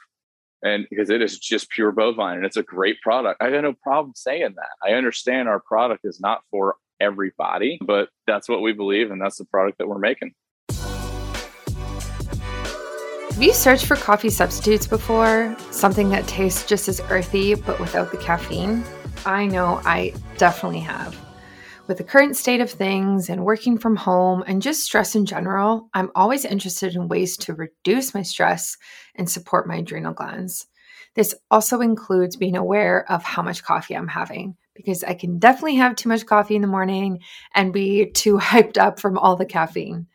And 0.62 0.86
because 0.88 1.10
it 1.10 1.20
is 1.20 1.38
just 1.38 1.68
pure 1.70 1.90
bovine 1.90 2.36
and 2.36 2.46
it's 2.46 2.56
a 2.56 2.62
great 2.62 3.00
product. 3.00 3.42
I 3.42 3.50
have 3.50 3.62
no 3.62 3.74
problem 3.82 4.12
saying 4.14 4.54
that. 4.56 4.88
I 4.88 4.94
understand 4.94 5.48
our 5.48 5.60
product 5.60 6.02
is 6.04 6.20
not 6.20 6.42
for 6.50 6.76
everybody, 7.00 7.80
but 7.84 8.08
that's 8.28 8.48
what 8.48 8.62
we 8.62 8.72
believe 8.72 9.10
and 9.10 9.20
that's 9.20 9.38
the 9.38 9.46
product 9.46 9.78
that 9.78 9.88
we're 9.88 9.98
making. 9.98 10.32
Have 13.40 13.46
you 13.46 13.54
searched 13.54 13.86
for 13.86 13.96
coffee 13.96 14.28
substitutes 14.28 14.86
before? 14.86 15.56
Something 15.70 16.10
that 16.10 16.26
tastes 16.26 16.66
just 16.66 16.88
as 16.88 17.00
earthy 17.08 17.54
but 17.54 17.80
without 17.80 18.10
the 18.10 18.18
caffeine? 18.18 18.84
I 19.24 19.46
know 19.46 19.80
I 19.86 20.12
definitely 20.36 20.80
have. 20.80 21.18
With 21.86 21.96
the 21.96 22.04
current 22.04 22.36
state 22.36 22.60
of 22.60 22.70
things 22.70 23.30
and 23.30 23.46
working 23.46 23.78
from 23.78 23.96
home 23.96 24.44
and 24.46 24.60
just 24.60 24.82
stress 24.82 25.14
in 25.14 25.24
general, 25.24 25.88
I'm 25.94 26.10
always 26.14 26.44
interested 26.44 26.94
in 26.94 27.08
ways 27.08 27.38
to 27.38 27.54
reduce 27.54 28.12
my 28.12 28.20
stress 28.20 28.76
and 29.14 29.26
support 29.26 29.66
my 29.66 29.76
adrenal 29.76 30.12
glands. 30.12 30.66
This 31.14 31.34
also 31.50 31.80
includes 31.80 32.36
being 32.36 32.58
aware 32.58 33.10
of 33.10 33.22
how 33.22 33.40
much 33.40 33.64
coffee 33.64 33.96
I'm 33.96 34.08
having 34.08 34.54
because 34.74 35.02
I 35.02 35.14
can 35.14 35.38
definitely 35.38 35.76
have 35.76 35.96
too 35.96 36.10
much 36.10 36.26
coffee 36.26 36.56
in 36.56 36.60
the 36.62 36.68
morning 36.68 37.20
and 37.54 37.72
be 37.72 38.04
too 38.04 38.36
hyped 38.38 38.76
up 38.76 39.00
from 39.00 39.16
all 39.16 39.36
the 39.36 39.46
caffeine. 39.46 40.08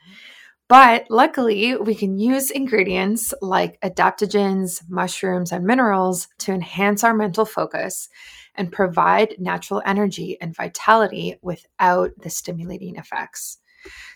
But 0.68 1.06
luckily, 1.12 1.76
we 1.76 1.94
can 1.94 2.18
use 2.18 2.50
ingredients 2.50 3.36
like 3.40 3.80
adaptogens, 3.82 4.82
mushrooms, 4.90 5.52
and 5.52 5.64
minerals 5.64 6.28
to 6.40 6.54
enhance 6.54 7.04
our 7.04 7.14
mental 7.14 7.46
focus 7.46 8.10
and 8.56 8.72
provide 8.72 9.36
natural 9.38 9.84
energy 9.86 10.38
and 10.42 10.56
vitality 10.56 11.36
without 11.44 12.12
the 12.18 12.32
stimulating 12.32 12.96
effects. 12.96 13.60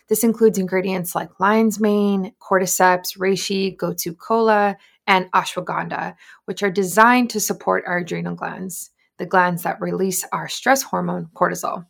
This 0.08 0.24
includes 0.24 0.58
ingredients 0.58 1.14
like 1.14 1.38
lion's 1.38 1.78
mane, 1.78 2.32
cordyceps, 2.40 3.16
reishi, 3.16 3.76
gotu 3.76 4.18
kola, 4.18 4.76
and 5.06 5.30
ashwagandha, 5.30 6.16
which 6.46 6.64
are 6.64 6.70
designed 6.70 7.30
to 7.30 7.38
support 7.38 7.84
our 7.86 7.98
adrenal 7.98 8.34
glands, 8.34 8.90
the 9.18 9.26
glands 9.26 9.62
that 9.62 9.80
release 9.80 10.24
our 10.32 10.48
stress 10.48 10.82
hormone, 10.82 11.28
cortisol. 11.32 11.86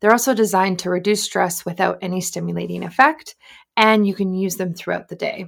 They're 0.00 0.12
also 0.12 0.34
designed 0.34 0.78
to 0.80 0.90
reduce 0.90 1.24
stress 1.24 1.64
without 1.64 1.98
any 2.00 2.20
stimulating 2.20 2.84
effect, 2.84 3.34
and 3.78 4.06
you 4.06 4.14
can 4.14 4.34
use 4.34 4.56
them 4.56 4.74
throughout 4.74 5.08
the 5.08 5.16
day. 5.16 5.46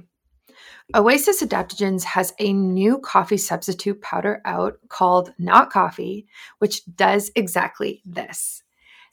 Oasis 0.95 1.43
Adaptogens 1.43 2.03
has 2.03 2.33
a 2.39 2.53
new 2.53 2.97
coffee 2.97 3.37
substitute 3.37 4.01
powder 4.01 4.41
out 4.45 4.79
called 4.87 5.33
Not 5.37 5.69
Coffee, 5.69 6.27
which 6.59 6.81
does 6.95 7.29
exactly 7.35 8.01
this. 8.05 8.63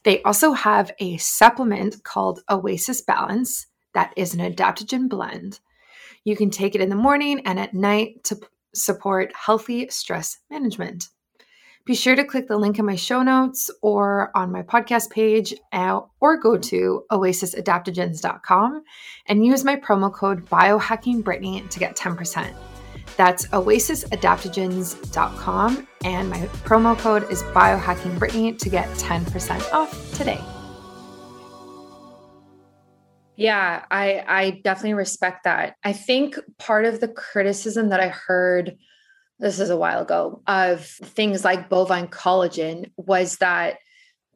They 0.05 0.23
also 0.23 0.53
have 0.53 0.93
a 1.01 1.17
supplement 1.19 2.03
called 2.05 2.41
Oasis 2.49 3.03
Balance 3.03 3.67
that 3.93 4.13
is 4.17 4.35
an 4.35 4.41
adaptogen 4.41 5.09
blend. 5.09 5.59
You 6.25 6.37
can 6.37 6.51
take 6.51 6.75
it 6.75 6.81
in 6.81 6.89
the 6.89 6.95
morning 6.95 7.41
and 7.45 7.59
at 7.59 7.75
night 7.75 8.23
to 8.25 8.39
support 8.75 9.33
healthy 9.35 9.89
stress 9.89 10.39
management. 10.51 11.09
Be 11.89 11.95
sure 11.95 12.15
to 12.15 12.23
click 12.23 12.47
the 12.49 12.59
link 12.59 12.79
in 12.79 12.85
my 12.85 12.97
show 12.97 13.23
notes 13.23 13.71
or 13.81 14.31
on 14.37 14.53
my 14.53 14.61
podcast 14.61 15.09
page 15.09 15.55
uh, 15.73 16.01
or 16.21 16.37
go 16.37 16.59
to 16.59 17.03
oasisadaptogens.com 17.11 18.85
and 19.25 19.47
use 19.47 19.65
my 19.65 19.75
promo 19.75 20.13
code 20.13 20.45
biohackingbrittany 20.51 21.71
to 21.71 21.79
get 21.79 21.97
10%. 21.97 22.55
That's 23.17 23.47
oasisadaptogens.com 23.47 25.89
and 26.05 26.29
my 26.29 26.41
promo 26.41 26.99
code 26.99 27.33
is 27.33 27.43
biohackingbrittany 27.43 28.59
to 28.59 28.69
get 28.69 28.87
10% 28.91 29.73
off 29.73 30.13
today. 30.13 30.45
Yeah, 33.37 33.87
I 33.91 34.23
I 34.29 34.61
definitely 34.63 34.93
respect 34.93 35.45
that. 35.45 35.77
I 35.85 35.95
think 35.95 36.39
part 36.59 36.85
of 36.85 37.01
the 37.01 37.09
criticism 37.09 37.89
that 37.89 38.01
I 38.01 38.09
heard 38.09 38.77
this 39.39 39.61
is 39.61 39.71
a 39.71 39.77
while 39.77 40.03
ago, 40.03 40.43
of 40.47 40.85
things 40.85 41.45
like 41.45 41.69
bovine 41.69 42.09
collagen 42.09 42.91
was 42.97 43.37
that 43.37 43.79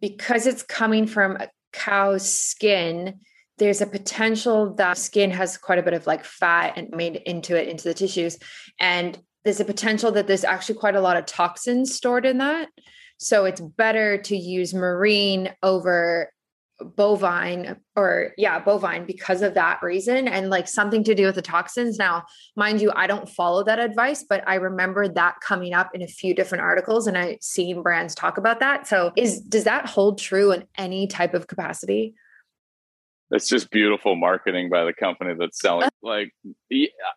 because 0.00 0.46
it's 0.46 0.62
coming 0.62 1.07
from 1.07 1.36
a 1.36 1.48
cow's 1.72 2.30
skin, 2.30 3.20
there's 3.59 3.80
a 3.80 3.86
potential 3.86 4.74
that 4.74 4.98
skin 4.98 5.30
has 5.30 5.57
quite 5.57 5.78
a 5.78 5.82
bit 5.82 5.94
of 5.94 6.07
like 6.07 6.24
fat 6.24 6.74
and 6.76 6.90
made 6.90 7.16
into 7.26 7.57
it 7.57 7.68
into 7.68 7.84
the 7.84 7.94
tissues. 7.94 8.38
And 8.78 9.18
there's 9.44 9.61
a 9.61 9.64
potential 9.64 10.12
that 10.12 10.26
there's 10.26 10.44
actually 10.44 10.78
quite 10.78 10.96
a 10.96 11.00
lot 11.00 11.16
of 11.16 11.26
toxins 11.26 11.94
stored 11.94 12.26
in 12.26 12.38
that. 12.38 12.68
So 13.18 13.44
it's 13.44 13.61
better 13.61 14.18
to 14.18 14.36
use 14.36 14.74
marine 14.74 15.53
over 15.62 16.32
bovine 16.85 17.76
or 17.97 18.33
yeah 18.37 18.59
bovine 18.59 19.07
because 19.07 19.43
of 19.43 19.55
that 19.55 19.83
reason 19.83 20.28
and 20.28 20.51
like 20.51 20.68
something 20.68 21.05
to 21.05 21.14
do 21.14 21.26
with 21.26 21.35
the 21.35 21.43
toxins. 21.43 21.99
Now 21.99 22.24
mind 22.57 22.80
you 22.80 22.93
i 22.95 23.07
don't 23.07 23.28
follow 23.28 23.64
that 23.64 23.78
advice 23.78 24.24
but 24.28 24.43
i 24.47 24.55
remember 24.55 25.09
that 25.09 25.37
coming 25.41 25.74
up 25.74 25.91
in 25.95 26.03
a 26.03 26.07
few 26.07 26.35
different 26.35 26.62
articles 26.62 27.07
and 27.07 27.16
i 27.16 27.39
seen 27.41 27.83
brands 27.83 28.14
talk 28.14 28.39
about 28.39 28.61
that. 28.61 28.87
So 28.87 29.12
is 29.16 29.41
does 29.41 29.64
that 29.64 29.87
hold 29.87 30.18
true 30.18 30.53
in 30.53 30.64
any 30.76 31.07
type 31.07 31.35
of 31.35 31.47
capacity? 31.47 32.14
It's 33.30 33.49
just 33.49 33.70
beautiful 33.70 34.14
marketing 34.14 34.68
by 34.68 34.85
the 34.85 34.93
company 34.93 35.35
that's 35.39 35.61
selling. 35.61 35.85
Uh-huh. 35.85 36.09
Like 36.09 36.33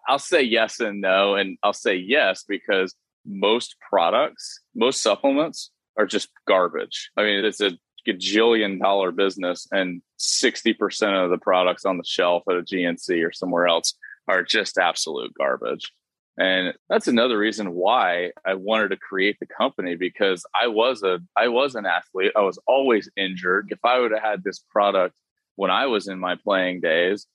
i'll 0.07 0.19
say 0.19 0.41
yes 0.41 0.79
and 0.79 1.01
no 1.01 1.35
and 1.35 1.57
i'll 1.63 1.73
say 1.73 1.95
yes 1.95 2.43
because 2.47 2.95
most 3.25 3.75
products 3.89 4.61
most 4.75 5.01
supplements 5.01 5.71
are 5.97 6.05
just 6.05 6.29
garbage. 6.47 7.09
I 7.17 7.23
mean 7.23 7.45
it's 7.45 7.61
a 7.61 7.71
gajillion 8.07 8.79
dollar 8.79 9.11
business 9.11 9.67
and 9.71 10.01
60% 10.19 11.23
of 11.23 11.29
the 11.29 11.37
products 11.37 11.85
on 11.85 11.97
the 11.97 12.03
shelf 12.03 12.43
at 12.49 12.57
a 12.57 12.61
GNC 12.61 13.25
or 13.25 13.31
somewhere 13.31 13.67
else 13.67 13.93
are 14.27 14.43
just 14.43 14.77
absolute 14.77 15.33
garbage. 15.37 15.91
And 16.37 16.73
that's 16.89 17.07
another 17.07 17.37
reason 17.37 17.73
why 17.73 18.31
I 18.45 18.55
wanted 18.55 18.89
to 18.89 18.97
create 18.97 19.37
the 19.39 19.45
company 19.45 19.95
because 19.95 20.45
I 20.53 20.67
was 20.67 21.01
a 21.01 21.19
I 21.37 21.47
was 21.47 21.75
an 21.75 21.85
athlete. 21.85 22.33
I 22.35 22.41
was 22.41 22.59
always 22.67 23.09
injured. 23.15 23.69
If 23.71 23.79
I 23.85 23.99
would 23.99 24.11
have 24.11 24.21
had 24.21 24.43
this 24.43 24.59
product 24.59 25.15
when 25.55 25.71
I 25.71 25.85
was 25.85 26.09
in 26.09 26.19
my 26.19 26.35
playing 26.35 26.81
days, 26.81 27.25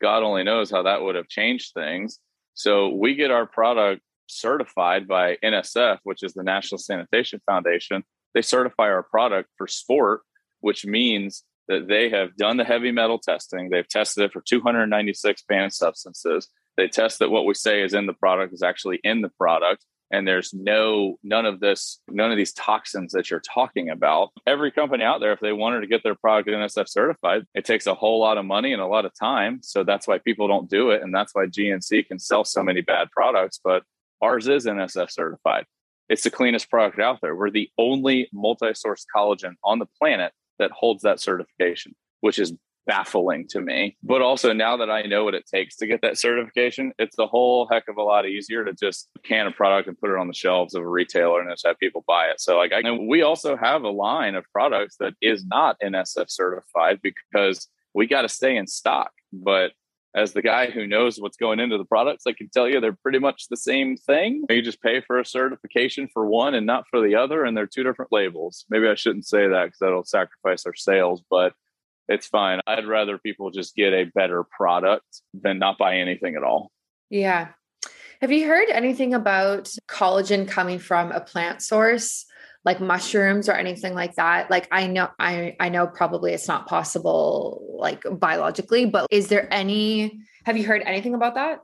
God 0.00 0.22
only 0.22 0.42
knows 0.42 0.70
how 0.70 0.82
that 0.82 1.02
would 1.02 1.16
have 1.16 1.28
changed 1.28 1.74
things. 1.74 2.18
So 2.54 2.88
we 2.88 3.14
get 3.14 3.30
our 3.30 3.44
product 3.44 4.00
certified 4.26 5.06
by 5.06 5.36
NSF, 5.44 5.98
which 6.04 6.22
is 6.22 6.32
the 6.32 6.42
National 6.42 6.78
Sanitation 6.78 7.40
Foundation, 7.44 8.04
they 8.36 8.42
certify 8.42 8.90
our 8.90 9.02
product 9.02 9.48
for 9.56 9.66
sport, 9.66 10.20
which 10.60 10.84
means 10.84 11.42
that 11.68 11.88
they 11.88 12.10
have 12.10 12.36
done 12.36 12.58
the 12.58 12.64
heavy 12.64 12.92
metal 12.92 13.18
testing. 13.18 13.70
They've 13.70 13.88
tested 13.88 14.24
it 14.24 14.32
for 14.34 14.42
296 14.42 15.42
banned 15.48 15.72
substances. 15.72 16.46
They 16.76 16.86
test 16.86 17.20
that 17.20 17.30
what 17.30 17.46
we 17.46 17.54
say 17.54 17.82
is 17.82 17.94
in 17.94 18.04
the 18.04 18.12
product 18.12 18.52
is 18.52 18.62
actually 18.62 19.00
in 19.02 19.22
the 19.22 19.30
product. 19.30 19.86
And 20.12 20.28
there's 20.28 20.52
no, 20.52 21.16
none 21.22 21.46
of 21.46 21.60
this, 21.60 21.98
none 22.08 22.30
of 22.30 22.36
these 22.36 22.52
toxins 22.52 23.12
that 23.12 23.30
you're 23.30 23.40
talking 23.40 23.88
about. 23.88 24.32
Every 24.46 24.70
company 24.70 25.02
out 25.02 25.20
there, 25.20 25.32
if 25.32 25.40
they 25.40 25.54
wanted 25.54 25.80
to 25.80 25.86
get 25.86 26.02
their 26.02 26.14
product 26.14 26.50
NSF 26.50 26.90
certified, 26.90 27.46
it 27.54 27.64
takes 27.64 27.86
a 27.86 27.94
whole 27.94 28.20
lot 28.20 28.36
of 28.36 28.44
money 28.44 28.74
and 28.74 28.82
a 28.82 28.86
lot 28.86 29.06
of 29.06 29.12
time. 29.18 29.60
So 29.62 29.82
that's 29.82 30.06
why 30.06 30.18
people 30.18 30.46
don't 30.46 30.68
do 30.68 30.90
it. 30.90 31.00
And 31.02 31.14
that's 31.14 31.34
why 31.34 31.46
GNC 31.46 32.06
can 32.06 32.18
sell 32.18 32.44
so 32.44 32.62
many 32.62 32.82
bad 32.82 33.10
products. 33.12 33.58
But 33.64 33.82
ours 34.20 34.46
is 34.46 34.66
NSF 34.66 35.10
certified. 35.10 35.64
It's 36.08 36.22
the 36.22 36.30
cleanest 36.30 36.70
product 36.70 36.98
out 36.98 37.20
there. 37.20 37.34
We're 37.34 37.50
the 37.50 37.70
only 37.78 38.28
multi 38.32 38.74
source 38.74 39.04
collagen 39.14 39.54
on 39.64 39.78
the 39.78 39.86
planet 40.00 40.32
that 40.58 40.70
holds 40.70 41.02
that 41.02 41.20
certification, 41.20 41.94
which 42.20 42.38
is 42.38 42.52
baffling 42.86 43.46
to 43.48 43.60
me. 43.60 43.96
But 44.02 44.22
also, 44.22 44.52
now 44.52 44.76
that 44.76 44.90
I 44.90 45.02
know 45.02 45.24
what 45.24 45.34
it 45.34 45.46
takes 45.46 45.76
to 45.76 45.86
get 45.86 46.02
that 46.02 46.18
certification, 46.18 46.92
it's 46.98 47.18
a 47.18 47.26
whole 47.26 47.66
heck 47.70 47.88
of 47.88 47.96
a 47.96 48.02
lot 48.02 48.26
easier 48.26 48.64
to 48.64 48.72
just 48.72 49.08
can 49.24 49.46
a 49.46 49.50
product 49.50 49.88
and 49.88 49.98
put 49.98 50.10
it 50.10 50.18
on 50.18 50.28
the 50.28 50.34
shelves 50.34 50.74
of 50.74 50.82
a 50.82 50.88
retailer 50.88 51.40
and 51.40 51.50
just 51.50 51.66
have 51.66 51.78
people 51.78 52.04
buy 52.06 52.26
it. 52.26 52.40
So, 52.40 52.56
like, 52.56 52.72
I, 52.72 52.88
we 52.92 53.22
also 53.22 53.56
have 53.56 53.82
a 53.82 53.90
line 53.90 54.36
of 54.36 54.44
products 54.52 54.96
that 55.00 55.14
is 55.20 55.44
not 55.44 55.76
NSF 55.82 56.30
certified 56.30 57.00
because 57.02 57.68
we 57.92 58.06
got 58.06 58.22
to 58.22 58.28
stay 58.28 58.56
in 58.56 58.66
stock. 58.66 59.10
But 59.32 59.72
as 60.16 60.32
the 60.32 60.40
guy 60.40 60.70
who 60.70 60.86
knows 60.86 61.20
what's 61.20 61.36
going 61.36 61.60
into 61.60 61.76
the 61.76 61.84
products, 61.84 62.24
I 62.26 62.32
can 62.32 62.48
tell 62.48 62.66
you 62.66 62.80
they're 62.80 62.96
pretty 63.02 63.18
much 63.18 63.48
the 63.48 63.56
same 63.56 63.98
thing. 63.98 64.44
You 64.48 64.62
just 64.62 64.80
pay 64.80 65.02
for 65.02 65.20
a 65.20 65.26
certification 65.26 66.08
for 66.12 66.26
one 66.26 66.54
and 66.54 66.66
not 66.66 66.86
for 66.90 67.06
the 67.06 67.14
other, 67.14 67.44
and 67.44 67.54
they're 67.54 67.66
two 67.66 67.82
different 67.82 68.10
labels. 68.10 68.64
Maybe 68.70 68.88
I 68.88 68.94
shouldn't 68.94 69.26
say 69.26 69.46
that 69.46 69.66
because 69.66 69.78
that'll 69.78 70.04
sacrifice 70.04 70.64
our 70.64 70.74
sales, 70.74 71.22
but 71.30 71.52
it's 72.08 72.26
fine. 72.26 72.60
I'd 72.66 72.86
rather 72.86 73.18
people 73.18 73.50
just 73.50 73.76
get 73.76 73.92
a 73.92 74.04
better 74.04 74.42
product 74.44 75.20
than 75.34 75.58
not 75.58 75.76
buy 75.76 75.98
anything 75.98 76.34
at 76.34 76.42
all. 76.42 76.72
Yeah. 77.10 77.48
Have 78.22 78.32
you 78.32 78.46
heard 78.46 78.70
anything 78.70 79.12
about 79.12 79.68
collagen 79.86 80.48
coming 80.48 80.78
from 80.78 81.12
a 81.12 81.20
plant 81.20 81.60
source? 81.60 82.24
Like 82.66 82.80
mushrooms 82.80 83.48
or 83.48 83.52
anything 83.52 83.94
like 83.94 84.14
that 84.16 84.50
like 84.50 84.68
i 84.70 84.86
know 84.86 85.08
i 85.18 85.56
i 85.58 85.70
know 85.70 85.86
probably 85.86 86.34
it's 86.34 86.48
not 86.48 86.66
possible 86.66 87.76
like 87.78 88.02
biologically 88.18 88.84
but 88.84 89.06
is 89.10 89.28
there 89.28 89.52
any 89.52 90.20
have 90.44 90.58
you 90.58 90.66
heard 90.66 90.82
anything 90.84 91.14
about 91.14 91.34
that 91.34 91.60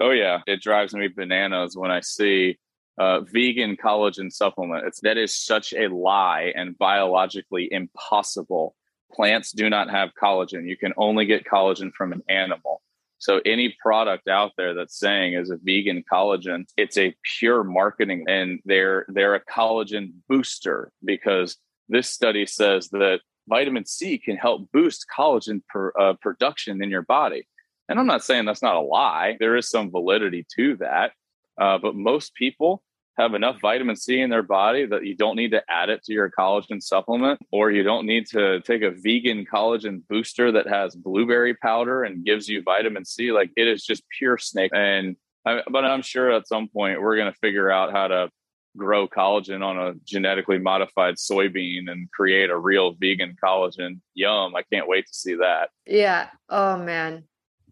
oh 0.00 0.10
yeah 0.10 0.40
it 0.46 0.60
drives 0.60 0.92
me 0.94 1.08
bananas 1.08 1.76
when 1.76 1.90
i 1.90 2.00
see 2.00 2.58
uh, 2.98 3.20
vegan 3.20 3.76
collagen 3.76 4.30
supplement 4.30 4.84
it's 4.86 5.00
that 5.00 5.16
is 5.16 5.34
such 5.34 5.72
a 5.72 5.88
lie 5.88 6.52
and 6.54 6.76
biologically 6.76 7.68
impossible 7.72 8.76
plants 9.14 9.52
do 9.52 9.70
not 9.70 9.90
have 9.90 10.10
collagen. 10.20 10.68
You 10.68 10.76
can 10.76 10.92
only 10.96 11.24
get 11.24 11.44
collagen 11.44 11.92
from 11.92 12.12
an 12.12 12.22
animal. 12.28 12.82
So 13.24 13.40
any 13.46 13.74
product 13.80 14.28
out 14.28 14.52
there 14.58 14.74
that's 14.74 14.98
saying 14.98 15.32
is 15.32 15.48
a 15.48 15.56
vegan 15.56 16.04
collagen, 16.12 16.66
it's 16.76 16.98
a 16.98 17.16
pure 17.38 17.64
marketing 17.64 18.26
and 18.28 18.60
they're 18.66 19.06
they're 19.08 19.34
a 19.34 19.42
collagen 19.42 20.12
booster 20.28 20.92
because 21.02 21.56
this 21.88 22.06
study 22.06 22.44
says 22.44 22.90
that 22.90 23.20
vitamin 23.48 23.86
C 23.86 24.18
can 24.18 24.36
help 24.36 24.70
boost 24.72 25.06
collagen 25.16 25.62
per, 25.70 25.90
uh, 25.98 26.12
production 26.20 26.82
in 26.82 26.90
your 26.90 27.00
body. 27.00 27.48
And 27.88 27.98
I'm 27.98 28.06
not 28.06 28.22
saying 28.22 28.44
that's 28.44 28.60
not 28.60 28.76
a 28.76 28.80
lie. 28.80 29.38
There 29.40 29.56
is 29.56 29.70
some 29.70 29.90
validity 29.90 30.46
to 30.56 30.76
that. 30.80 31.12
Uh, 31.58 31.78
but 31.78 31.94
most 31.94 32.34
people 32.34 32.82
have 33.16 33.34
enough 33.34 33.60
vitamin 33.60 33.96
C 33.96 34.20
in 34.20 34.30
their 34.30 34.42
body 34.42 34.86
that 34.86 35.04
you 35.06 35.14
don't 35.14 35.36
need 35.36 35.52
to 35.52 35.62
add 35.68 35.88
it 35.88 36.02
to 36.04 36.12
your 36.12 36.30
collagen 36.30 36.82
supplement, 36.82 37.40
or 37.52 37.70
you 37.70 37.82
don't 37.82 38.06
need 38.06 38.26
to 38.28 38.60
take 38.60 38.82
a 38.82 38.90
vegan 38.90 39.44
collagen 39.44 40.02
booster 40.08 40.50
that 40.52 40.66
has 40.66 40.94
blueberry 40.96 41.54
powder 41.54 42.02
and 42.04 42.24
gives 42.24 42.48
you 42.48 42.62
vitamin 42.62 43.04
C. 43.04 43.32
Like 43.32 43.50
it 43.56 43.68
is 43.68 43.84
just 43.84 44.02
pure 44.18 44.38
snake. 44.38 44.72
And 44.74 45.16
I, 45.46 45.62
but 45.70 45.84
I'm 45.84 46.02
sure 46.02 46.32
at 46.32 46.48
some 46.48 46.68
point 46.68 47.00
we're 47.00 47.16
going 47.16 47.32
to 47.32 47.38
figure 47.38 47.70
out 47.70 47.92
how 47.92 48.08
to 48.08 48.30
grow 48.76 49.06
collagen 49.06 49.64
on 49.64 49.78
a 49.78 49.94
genetically 50.04 50.58
modified 50.58 51.14
soybean 51.14 51.88
and 51.88 52.10
create 52.10 52.50
a 52.50 52.58
real 52.58 52.94
vegan 52.98 53.36
collagen. 53.42 54.00
Yum. 54.14 54.56
I 54.56 54.62
can't 54.72 54.88
wait 54.88 55.06
to 55.06 55.14
see 55.14 55.34
that. 55.36 55.70
Yeah. 55.86 56.28
Oh 56.48 56.76
man. 56.78 57.24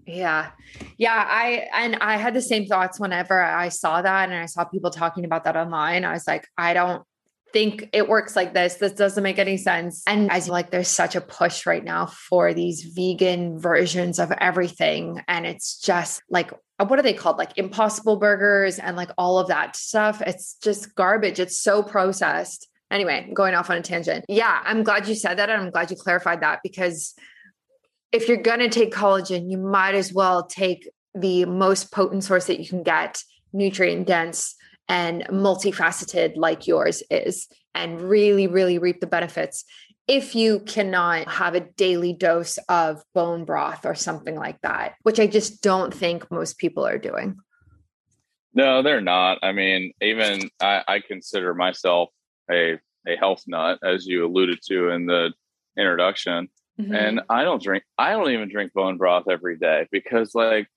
Yeah. 0.07 0.51
Yeah. 0.99 1.25
I, 1.29 1.69
and 1.73 1.97
I 1.97 2.17
had 2.17 2.35
the 2.35 2.43
same 2.43 2.67
thoughts 2.67 2.99
whenever 2.99 3.41
I 3.41 3.69
saw 3.69 4.03
that 4.03 4.29
and 4.29 4.39
I 4.39 4.47
saw 4.47 4.65
people 4.65 4.91
talking 4.91 5.25
about 5.25 5.45
that 5.45 5.57
online. 5.57 6.05
I 6.05 6.13
was 6.13 6.27
like, 6.27 6.47
I 6.59 6.75
don't 6.75 7.05
think 7.53 7.91
it 7.93 8.09
works 8.09 8.35
like 8.35 8.55
this. 8.55 8.75
This 8.75 8.93
doesn't 8.93 9.23
make 9.23 9.39
any 9.39 9.57
sense. 9.57 10.03
And 10.07 10.31
as 10.31 10.49
like, 10.49 10.71
there's 10.71 10.89
such 10.89 11.15
a 11.15 11.21
push 11.21 11.67
right 11.67 11.85
now 11.85 12.07
for 12.07 12.55
these 12.55 12.83
vegan 12.83 13.59
versions 13.59 14.19
of 14.19 14.33
everything. 14.33 15.23
And 15.29 15.47
it's 15.47 15.79
just 15.79 16.23
like, 16.31 16.53
uh, 16.79 16.87
what 16.87 16.99
are 16.99 17.03
they 17.03 17.13
called? 17.13 17.39
Like 17.39 17.57
impossible 17.57 18.17
burgers 18.17 18.79
and 18.79 18.97
like 18.97 19.11
all 19.19 19.39
of 19.39 19.49
that 19.49 19.77
stuff. 19.77 20.23
It's 20.23 20.55
just 20.63 20.95
garbage. 20.95 21.39
It's 21.39 21.59
so 21.59 21.83
processed. 21.83 22.69
Anyway, 22.91 23.31
going 23.35 23.55
off 23.55 23.71
on 23.71 23.77
a 23.79 23.83
tangent. 23.83 24.25
Yeah, 24.29 24.61
I'm 24.65 24.83
glad 24.83 25.09
you 25.09 25.15
said 25.15 25.39
that. 25.39 25.49
And 25.49 25.63
I'm 25.63 25.71
glad 25.71 25.91
you 25.91 25.97
clarified 25.97 26.41
that 26.41 26.61
because 26.63 27.15
if 28.13 28.29
you're 28.29 28.37
going 28.37 28.61
to 28.61 28.69
take 28.69 28.95
collagen, 28.95 29.51
you 29.51 29.59
might 29.59 29.95
as 29.95 30.13
well 30.13 30.47
take 30.47 30.89
the 31.15 31.45
most 31.47 31.91
potent 31.91 32.25
source 32.25 32.47
that 32.47 32.61
you 32.61 32.69
can 32.69 32.83
get, 32.83 33.23
nutrient 33.53 34.07
dense 34.07 34.55
and 34.89 35.23
multifaceted 35.29 36.37
like 36.37 36.67
yours 36.67 37.03
is, 37.11 37.49
and 37.75 38.01
really, 38.01 38.47
really 38.47 38.79
reap 38.79 39.01
the 39.01 39.07
benefits. 39.07 39.65
If 40.07 40.35
you 40.35 40.61
cannot 40.61 41.29
have 41.29 41.55
a 41.55 41.61
daily 41.61 42.13
dose 42.13 42.59
of 42.69 43.03
bone 43.15 43.45
broth 43.45 43.87
or 43.87 43.95
something 43.95 44.35
like 44.35 44.61
that, 44.63 44.95
which 45.03 45.19
I 45.19 45.27
just 45.27 45.63
don't 45.63 45.95
think 45.95 46.31
most 46.31 46.59
people 46.59 46.87
are 46.87 46.99
doing. 46.99 47.37
No, 48.53 48.83
they're 48.83 49.01
not. 49.01 49.39
I 49.43 49.53
mean, 49.53 49.93
even 50.03 50.51
I, 50.61 50.83
I 50.87 51.01
consider 51.01 51.55
myself 51.55 52.11
a 52.51 52.79
a 53.07 53.17
health 53.17 53.43
nut, 53.47 53.79
as 53.83 54.07
you 54.07 54.27
alluded 54.27 54.61
to 54.69 54.91
in 54.91 55.07
the 55.07 55.33
introduction. 55.79 56.49
Mm-hmm. 56.81 56.95
And 56.95 57.21
I 57.29 57.45
don't 57.45 57.63
drink, 57.63 57.85
I 57.99 58.13
don't 58.13 58.31
even 58.31 58.49
drink 58.49 58.73
bone 58.73 58.97
broth 58.97 59.29
every 59.29 59.59
day 59.59 59.87
because, 59.91 60.35
like, 60.35 60.69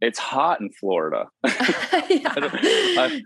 it's 0.00 0.18
hot 0.18 0.60
in 0.60 0.70
Florida. 0.70 1.26
I, 1.44 3.22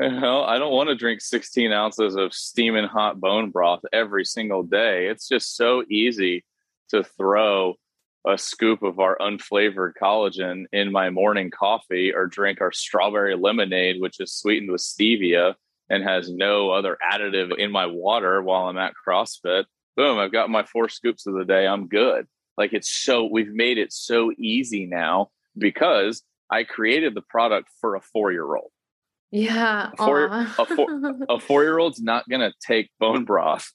you 0.00 0.20
know, 0.20 0.42
I 0.42 0.58
don't 0.58 0.72
want 0.72 0.88
to 0.88 0.94
drink 0.94 1.20
16 1.20 1.72
ounces 1.72 2.14
of 2.14 2.32
steaming 2.32 2.86
hot 2.86 3.20
bone 3.20 3.50
broth 3.50 3.80
every 3.92 4.24
single 4.24 4.62
day. 4.62 5.08
It's 5.08 5.28
just 5.28 5.56
so 5.56 5.84
easy 5.90 6.44
to 6.90 7.02
throw 7.02 7.74
a 8.26 8.38
scoop 8.38 8.82
of 8.82 8.98
our 8.98 9.16
unflavored 9.18 9.92
collagen 10.00 10.64
in 10.72 10.92
my 10.92 11.10
morning 11.10 11.50
coffee 11.50 12.12
or 12.12 12.26
drink 12.26 12.60
our 12.60 12.72
strawberry 12.72 13.36
lemonade, 13.36 14.00
which 14.00 14.20
is 14.20 14.32
sweetened 14.32 14.70
with 14.70 14.80
stevia 14.80 15.54
and 15.90 16.04
has 16.04 16.30
no 16.30 16.70
other 16.70 16.98
additive 17.02 17.56
in 17.56 17.70
my 17.70 17.86
water 17.86 18.42
while 18.42 18.68
I'm 18.68 18.78
at 18.78 18.92
CrossFit 19.06 19.64
boom, 19.98 20.16
I've 20.16 20.30
got 20.30 20.48
my 20.48 20.62
four 20.62 20.88
scoops 20.88 21.26
of 21.26 21.34
the 21.34 21.44
day. 21.44 21.66
I'm 21.66 21.88
good. 21.88 22.28
Like 22.56 22.72
it's 22.72 22.88
so, 22.88 23.24
we've 23.24 23.52
made 23.52 23.78
it 23.78 23.92
so 23.92 24.30
easy 24.38 24.86
now 24.86 25.30
because 25.58 26.22
I 26.48 26.62
created 26.62 27.14
the 27.14 27.20
product 27.20 27.68
for 27.80 27.96
a 27.96 28.00
four 28.00 28.30
year 28.30 28.54
old. 28.54 28.70
Yeah. 29.32 29.90
A 29.92 29.96
four, 29.96 30.26
a 30.26 30.46
four, 30.64 31.14
a 31.28 31.40
four 31.40 31.64
year 31.64 31.78
old's 31.78 32.00
not 32.00 32.28
going 32.28 32.40
to 32.40 32.52
take 32.64 32.90
bone 33.00 33.24
broth. 33.24 33.72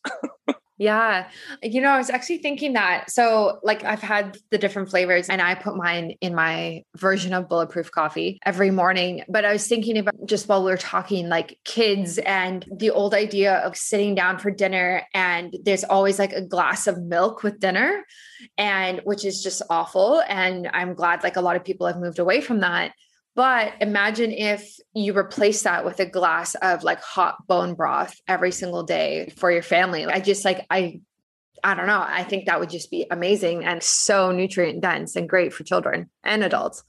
Yeah. 0.77 1.27
You 1.61 1.81
know, 1.81 1.89
I 1.89 1.97
was 1.99 2.09
actually 2.09 2.39
thinking 2.39 2.73
that. 2.73 3.11
So, 3.11 3.59
like, 3.61 3.83
I've 3.83 4.01
had 4.01 4.37
the 4.49 4.57
different 4.57 4.89
flavors 4.89 5.29
and 5.29 5.39
I 5.39 5.53
put 5.53 5.75
mine 5.75 6.15
in 6.19 6.33
my 6.33 6.83
version 6.97 7.33
of 7.33 7.47
bulletproof 7.47 7.91
coffee 7.91 8.39
every 8.43 8.71
morning. 8.71 9.23
But 9.29 9.45
I 9.45 9.53
was 9.53 9.67
thinking 9.67 9.97
about 9.99 10.15
just 10.25 10.49
while 10.49 10.63
we 10.63 10.71
were 10.71 10.77
talking, 10.77 11.29
like 11.29 11.59
kids 11.63 12.17
and 12.17 12.65
the 12.75 12.89
old 12.89 13.13
idea 13.13 13.57
of 13.57 13.77
sitting 13.77 14.15
down 14.15 14.39
for 14.39 14.49
dinner 14.49 15.03
and 15.13 15.55
there's 15.63 15.83
always 15.83 16.17
like 16.17 16.33
a 16.33 16.41
glass 16.41 16.87
of 16.87 17.01
milk 17.01 17.43
with 17.43 17.59
dinner, 17.59 18.03
and 18.57 18.99
which 19.03 19.25
is 19.25 19.43
just 19.43 19.61
awful. 19.69 20.23
And 20.27 20.67
I'm 20.73 20.95
glad 20.95 21.21
like 21.21 21.35
a 21.35 21.41
lot 21.41 21.55
of 21.55 21.63
people 21.63 21.85
have 21.85 21.99
moved 21.99 22.17
away 22.17 22.41
from 22.41 22.61
that. 22.61 22.93
But 23.35 23.73
imagine 23.81 24.31
if 24.31 24.77
you 24.93 25.17
replace 25.17 25.63
that 25.63 25.85
with 25.85 25.99
a 25.99 26.05
glass 26.05 26.55
of 26.55 26.83
like 26.83 27.01
hot 27.01 27.47
bone 27.47 27.73
broth 27.73 28.15
every 28.27 28.51
single 28.51 28.83
day 28.83 29.33
for 29.37 29.51
your 29.51 29.63
family. 29.63 30.05
I 30.05 30.19
just 30.19 30.45
like, 30.45 30.65
I, 30.69 31.01
I 31.63 31.73
don't 31.73 31.87
know. 31.87 32.03
I 32.05 32.23
think 32.23 32.45
that 32.45 32.59
would 32.59 32.69
just 32.69 32.91
be 32.91 33.07
amazing 33.09 33.63
and 33.63 33.81
so 33.81 34.31
nutrient 34.31 34.81
dense 34.81 35.15
and 35.15 35.27
great 35.27 35.53
for 35.53 35.63
children 35.63 36.09
and 36.23 36.43
adults. 36.43 36.83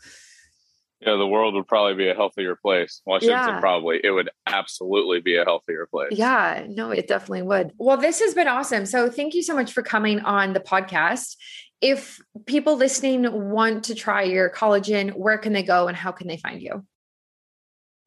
Yeah, 1.00 1.16
the 1.16 1.26
world 1.26 1.54
would 1.54 1.66
probably 1.66 1.94
be 1.94 2.08
a 2.08 2.14
healthier 2.14 2.56
place. 2.56 3.02
Washington 3.04 3.36
yeah. 3.36 3.60
probably. 3.60 4.00
It 4.02 4.10
would 4.10 4.30
absolutely 4.46 5.20
be 5.20 5.36
a 5.36 5.44
healthier 5.44 5.86
place. 5.86 6.12
Yeah, 6.12 6.64
no, 6.66 6.90
it 6.90 7.06
definitely 7.08 7.42
would. 7.42 7.72
Well, 7.76 7.98
this 7.98 8.20
has 8.20 8.32
been 8.32 8.48
awesome. 8.48 8.86
So 8.86 9.10
thank 9.10 9.34
you 9.34 9.42
so 9.42 9.54
much 9.54 9.72
for 9.72 9.82
coming 9.82 10.20
on 10.20 10.54
the 10.54 10.60
podcast 10.60 11.36
if 11.80 12.20
people 12.46 12.76
listening 12.76 13.50
want 13.50 13.84
to 13.84 13.94
try 13.94 14.22
your 14.22 14.50
collagen, 14.50 15.12
where 15.14 15.38
can 15.38 15.52
they 15.52 15.62
go 15.62 15.88
and 15.88 15.96
how 15.96 16.12
can 16.12 16.28
they 16.28 16.36
find 16.36 16.62
you? 16.62 16.84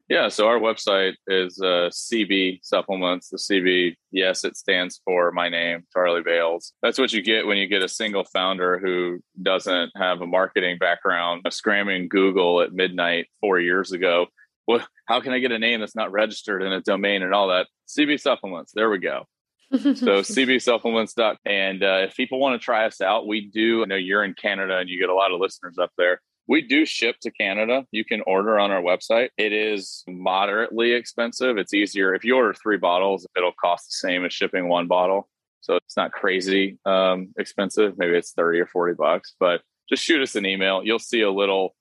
Yeah, 0.08 0.28
so 0.28 0.48
our 0.48 0.58
website 0.58 1.14
is 1.26 1.60
uh, 1.60 1.90
CB 1.92 2.60
Supplements. 2.62 3.28
The 3.28 3.36
CB, 3.36 3.94
yes, 4.10 4.42
it 4.42 4.56
stands 4.56 5.02
for 5.04 5.32
my 5.32 5.50
name, 5.50 5.84
Charlie 5.92 6.22
Bales. 6.22 6.72
That's 6.82 6.98
what 6.98 7.12
you 7.12 7.22
get 7.22 7.46
when 7.46 7.58
you 7.58 7.66
get 7.66 7.82
a 7.82 7.88
single 7.88 8.24
founder 8.24 8.78
who 8.78 9.20
doesn't 9.42 9.90
have 9.96 10.22
a 10.22 10.26
marketing 10.26 10.78
background, 10.78 11.42
a 11.44 11.50
scramming 11.50 12.08
Google 12.08 12.62
at 12.62 12.72
midnight 12.72 13.26
four 13.42 13.60
years 13.60 13.92
ago. 13.92 14.28
Well, 14.66 14.86
how 15.06 15.20
can 15.20 15.32
I 15.32 15.40
get 15.40 15.52
a 15.52 15.58
name 15.58 15.80
that's 15.80 15.96
not 15.96 16.10
registered 16.10 16.62
in 16.62 16.72
a 16.72 16.80
domain 16.80 17.22
and 17.22 17.34
all 17.34 17.48
that? 17.48 17.66
CB 17.86 18.18
Supplements. 18.18 18.72
There 18.74 18.88
we 18.88 18.98
go 18.98 19.26
so 19.72 19.78
cbsupplements. 20.22 21.36
And 21.44 21.82
uh, 21.82 22.06
if 22.08 22.16
people 22.16 22.40
want 22.40 22.60
to 22.60 22.64
try 22.64 22.86
us 22.86 23.00
out, 23.00 23.26
we 23.26 23.46
do. 23.46 23.82
I 23.82 23.86
know 23.86 23.96
you're 23.96 24.24
in 24.24 24.34
Canada 24.34 24.78
and 24.78 24.88
you 24.88 24.98
get 24.98 25.08
a 25.08 25.14
lot 25.14 25.32
of 25.32 25.40
listeners 25.40 25.78
up 25.78 25.92
there. 25.98 26.20
We 26.46 26.62
do 26.62 26.86
ship 26.86 27.16
to 27.20 27.30
Canada. 27.30 27.84
You 27.90 28.06
can 28.06 28.22
order 28.26 28.58
on 28.58 28.70
our 28.70 28.80
website. 28.80 29.28
It 29.36 29.52
is 29.52 30.02
moderately 30.08 30.92
expensive. 30.92 31.58
It's 31.58 31.74
easier 31.74 32.14
if 32.14 32.24
you 32.24 32.36
order 32.36 32.54
three 32.54 32.78
bottles, 32.78 33.26
it'll 33.36 33.52
cost 33.52 33.88
the 33.88 34.08
same 34.08 34.24
as 34.24 34.32
shipping 34.32 34.68
one 34.68 34.86
bottle. 34.86 35.28
So 35.60 35.76
it's 35.76 35.96
not 35.96 36.12
crazy 36.12 36.78
um, 36.86 37.34
expensive. 37.38 37.98
Maybe 37.98 38.14
it's 38.14 38.32
30 38.32 38.60
or 38.60 38.66
40 38.66 38.94
bucks, 38.94 39.34
but 39.38 39.60
just 39.90 40.02
shoot 40.02 40.22
us 40.22 40.36
an 40.36 40.46
email. 40.46 40.82
You'll 40.82 40.98
see 40.98 41.20
a 41.20 41.30
little 41.30 41.74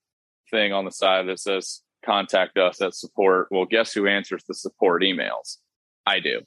thing 0.51 0.73
on 0.73 0.83
the 0.83 0.91
side 0.91 1.27
that 1.29 1.39
says 1.39 1.81
contact 2.05 2.57
us 2.57 2.81
at 2.81 2.93
support. 2.93 3.47
Well, 3.51 3.65
guess 3.65 3.93
who 3.93 4.07
answers 4.07 4.43
the 4.45 4.53
support 4.53 5.01
emails? 5.01 5.57
I 6.05 6.19
do. 6.19 6.41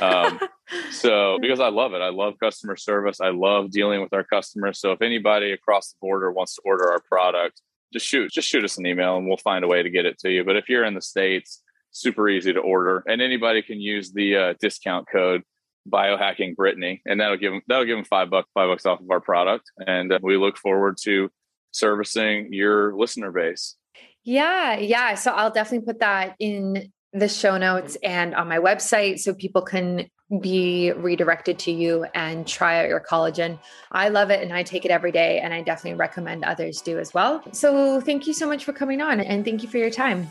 Um, 0.00 0.40
so 0.90 1.38
because 1.40 1.60
I 1.60 1.68
love 1.68 1.94
it, 1.94 2.00
I 2.00 2.10
love 2.10 2.34
customer 2.42 2.76
service. 2.76 3.20
I 3.20 3.30
love 3.30 3.70
dealing 3.70 4.00
with 4.00 4.12
our 4.12 4.24
customers. 4.24 4.80
So 4.80 4.92
if 4.92 5.02
anybody 5.02 5.52
across 5.52 5.90
the 5.90 5.96
border 6.00 6.30
wants 6.30 6.54
to 6.56 6.62
order 6.64 6.90
our 6.90 7.00
product, 7.00 7.60
just 7.92 8.06
shoot, 8.06 8.30
just 8.30 8.48
shoot 8.48 8.64
us 8.64 8.78
an 8.78 8.86
email 8.86 9.16
and 9.16 9.26
we'll 9.26 9.38
find 9.38 9.64
a 9.64 9.68
way 9.68 9.82
to 9.82 9.90
get 9.90 10.06
it 10.06 10.18
to 10.20 10.30
you. 10.30 10.44
But 10.44 10.56
if 10.56 10.68
you're 10.68 10.84
in 10.84 10.94
the 10.94 11.00
States, 11.00 11.62
super 11.90 12.28
easy 12.28 12.52
to 12.52 12.60
order 12.60 13.02
and 13.06 13.22
anybody 13.22 13.62
can 13.62 13.80
use 13.80 14.12
the 14.12 14.36
uh, 14.36 14.54
discount 14.60 15.08
code 15.10 15.42
biohacking 15.88 16.54
Brittany 16.54 17.00
and 17.06 17.20
that'll 17.20 17.38
give 17.38 17.52
them, 17.52 17.62
that'll 17.66 17.86
give 17.86 17.96
them 17.96 18.04
five 18.04 18.28
bucks, 18.28 18.48
five 18.52 18.68
bucks 18.68 18.84
off 18.84 19.00
of 19.00 19.10
our 19.10 19.20
product. 19.20 19.70
And 19.86 20.12
uh, 20.12 20.18
we 20.22 20.36
look 20.36 20.58
forward 20.58 20.96
to 21.04 21.30
servicing 21.72 22.52
your 22.52 22.94
listener 22.94 23.32
base. 23.32 23.76
Yeah. 24.24 24.76
Yeah. 24.76 25.14
So 25.14 25.32
I'll 25.32 25.50
definitely 25.50 25.86
put 25.86 26.00
that 26.00 26.34
in 26.38 26.92
the 27.12 27.28
show 27.28 27.56
notes 27.56 27.96
mm-hmm. 27.96 28.10
and 28.10 28.34
on 28.34 28.48
my 28.48 28.58
website 28.58 29.18
so 29.18 29.34
people 29.34 29.62
can 29.62 30.08
be 30.42 30.92
redirected 30.92 31.58
to 31.58 31.72
you 31.72 32.04
and 32.14 32.46
try 32.46 32.82
out 32.82 32.88
your 32.88 33.00
collagen. 33.00 33.58
I 33.92 34.10
love 34.10 34.30
it 34.30 34.42
and 34.42 34.52
I 34.52 34.62
take 34.62 34.84
it 34.84 34.90
every 34.90 35.10
day 35.10 35.40
and 35.40 35.54
I 35.54 35.62
definitely 35.62 35.98
recommend 35.98 36.44
others 36.44 36.82
do 36.82 36.98
as 36.98 37.14
well. 37.14 37.42
So 37.52 38.00
thank 38.02 38.26
you 38.26 38.34
so 38.34 38.46
much 38.46 38.64
for 38.64 38.74
coming 38.74 39.00
on 39.00 39.20
and 39.20 39.42
thank 39.42 39.62
you 39.62 39.70
for 39.70 39.78
your 39.78 39.90
time. 39.90 40.30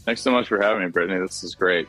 Thanks 0.00 0.20
so 0.20 0.30
much 0.30 0.48
for 0.48 0.60
having 0.60 0.82
me, 0.82 0.90
Brittany. 0.90 1.18
This 1.20 1.42
is 1.42 1.54
great. 1.54 1.88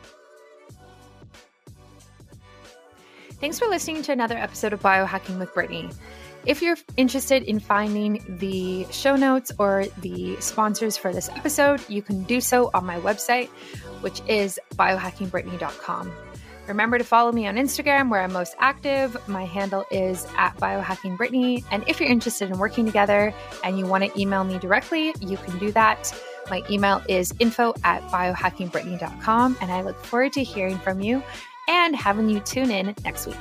Thanks 3.32 3.58
for 3.58 3.66
listening 3.66 4.00
to 4.04 4.12
another 4.12 4.38
episode 4.38 4.72
of 4.72 4.80
Biohacking 4.80 5.38
with 5.38 5.52
Brittany. 5.52 5.90
If 6.46 6.62
you're 6.62 6.76
interested 6.96 7.42
in 7.42 7.58
finding 7.58 8.24
the 8.38 8.86
show 8.92 9.16
notes 9.16 9.50
or 9.58 9.86
the 10.00 10.36
sponsors 10.40 10.96
for 10.96 11.12
this 11.12 11.28
episode, 11.30 11.80
you 11.88 12.02
can 12.02 12.22
do 12.22 12.40
so 12.40 12.70
on 12.72 12.86
my 12.86 13.00
website, 13.00 13.48
which 14.00 14.22
is 14.28 14.60
biohackingbrittany.com. 14.76 16.12
Remember 16.68 16.98
to 16.98 17.04
follow 17.04 17.32
me 17.32 17.48
on 17.48 17.56
Instagram 17.56 18.10
where 18.10 18.22
I'm 18.22 18.32
most 18.32 18.54
active. 18.58 19.16
My 19.28 19.44
handle 19.44 19.84
is 19.90 20.24
at 20.36 20.56
biohackingbrittany. 20.58 21.64
And 21.72 21.84
if 21.88 21.98
you're 21.98 22.08
interested 22.08 22.48
in 22.50 22.58
working 22.58 22.86
together 22.86 23.34
and 23.64 23.76
you 23.76 23.86
want 23.86 24.04
to 24.04 24.20
email 24.20 24.44
me 24.44 24.58
directly, 24.58 25.14
you 25.20 25.36
can 25.38 25.58
do 25.58 25.72
that. 25.72 26.12
My 26.48 26.62
email 26.70 27.02
is 27.08 27.34
info 27.40 27.74
at 27.82 28.02
biohackingbrittany.com. 28.08 29.58
And 29.60 29.72
I 29.72 29.82
look 29.82 30.02
forward 30.04 30.32
to 30.34 30.44
hearing 30.44 30.78
from 30.78 31.00
you 31.00 31.22
and 31.68 31.96
having 31.96 32.28
you 32.28 32.38
tune 32.40 32.70
in 32.70 32.94
next 33.04 33.26
week. 33.26 33.36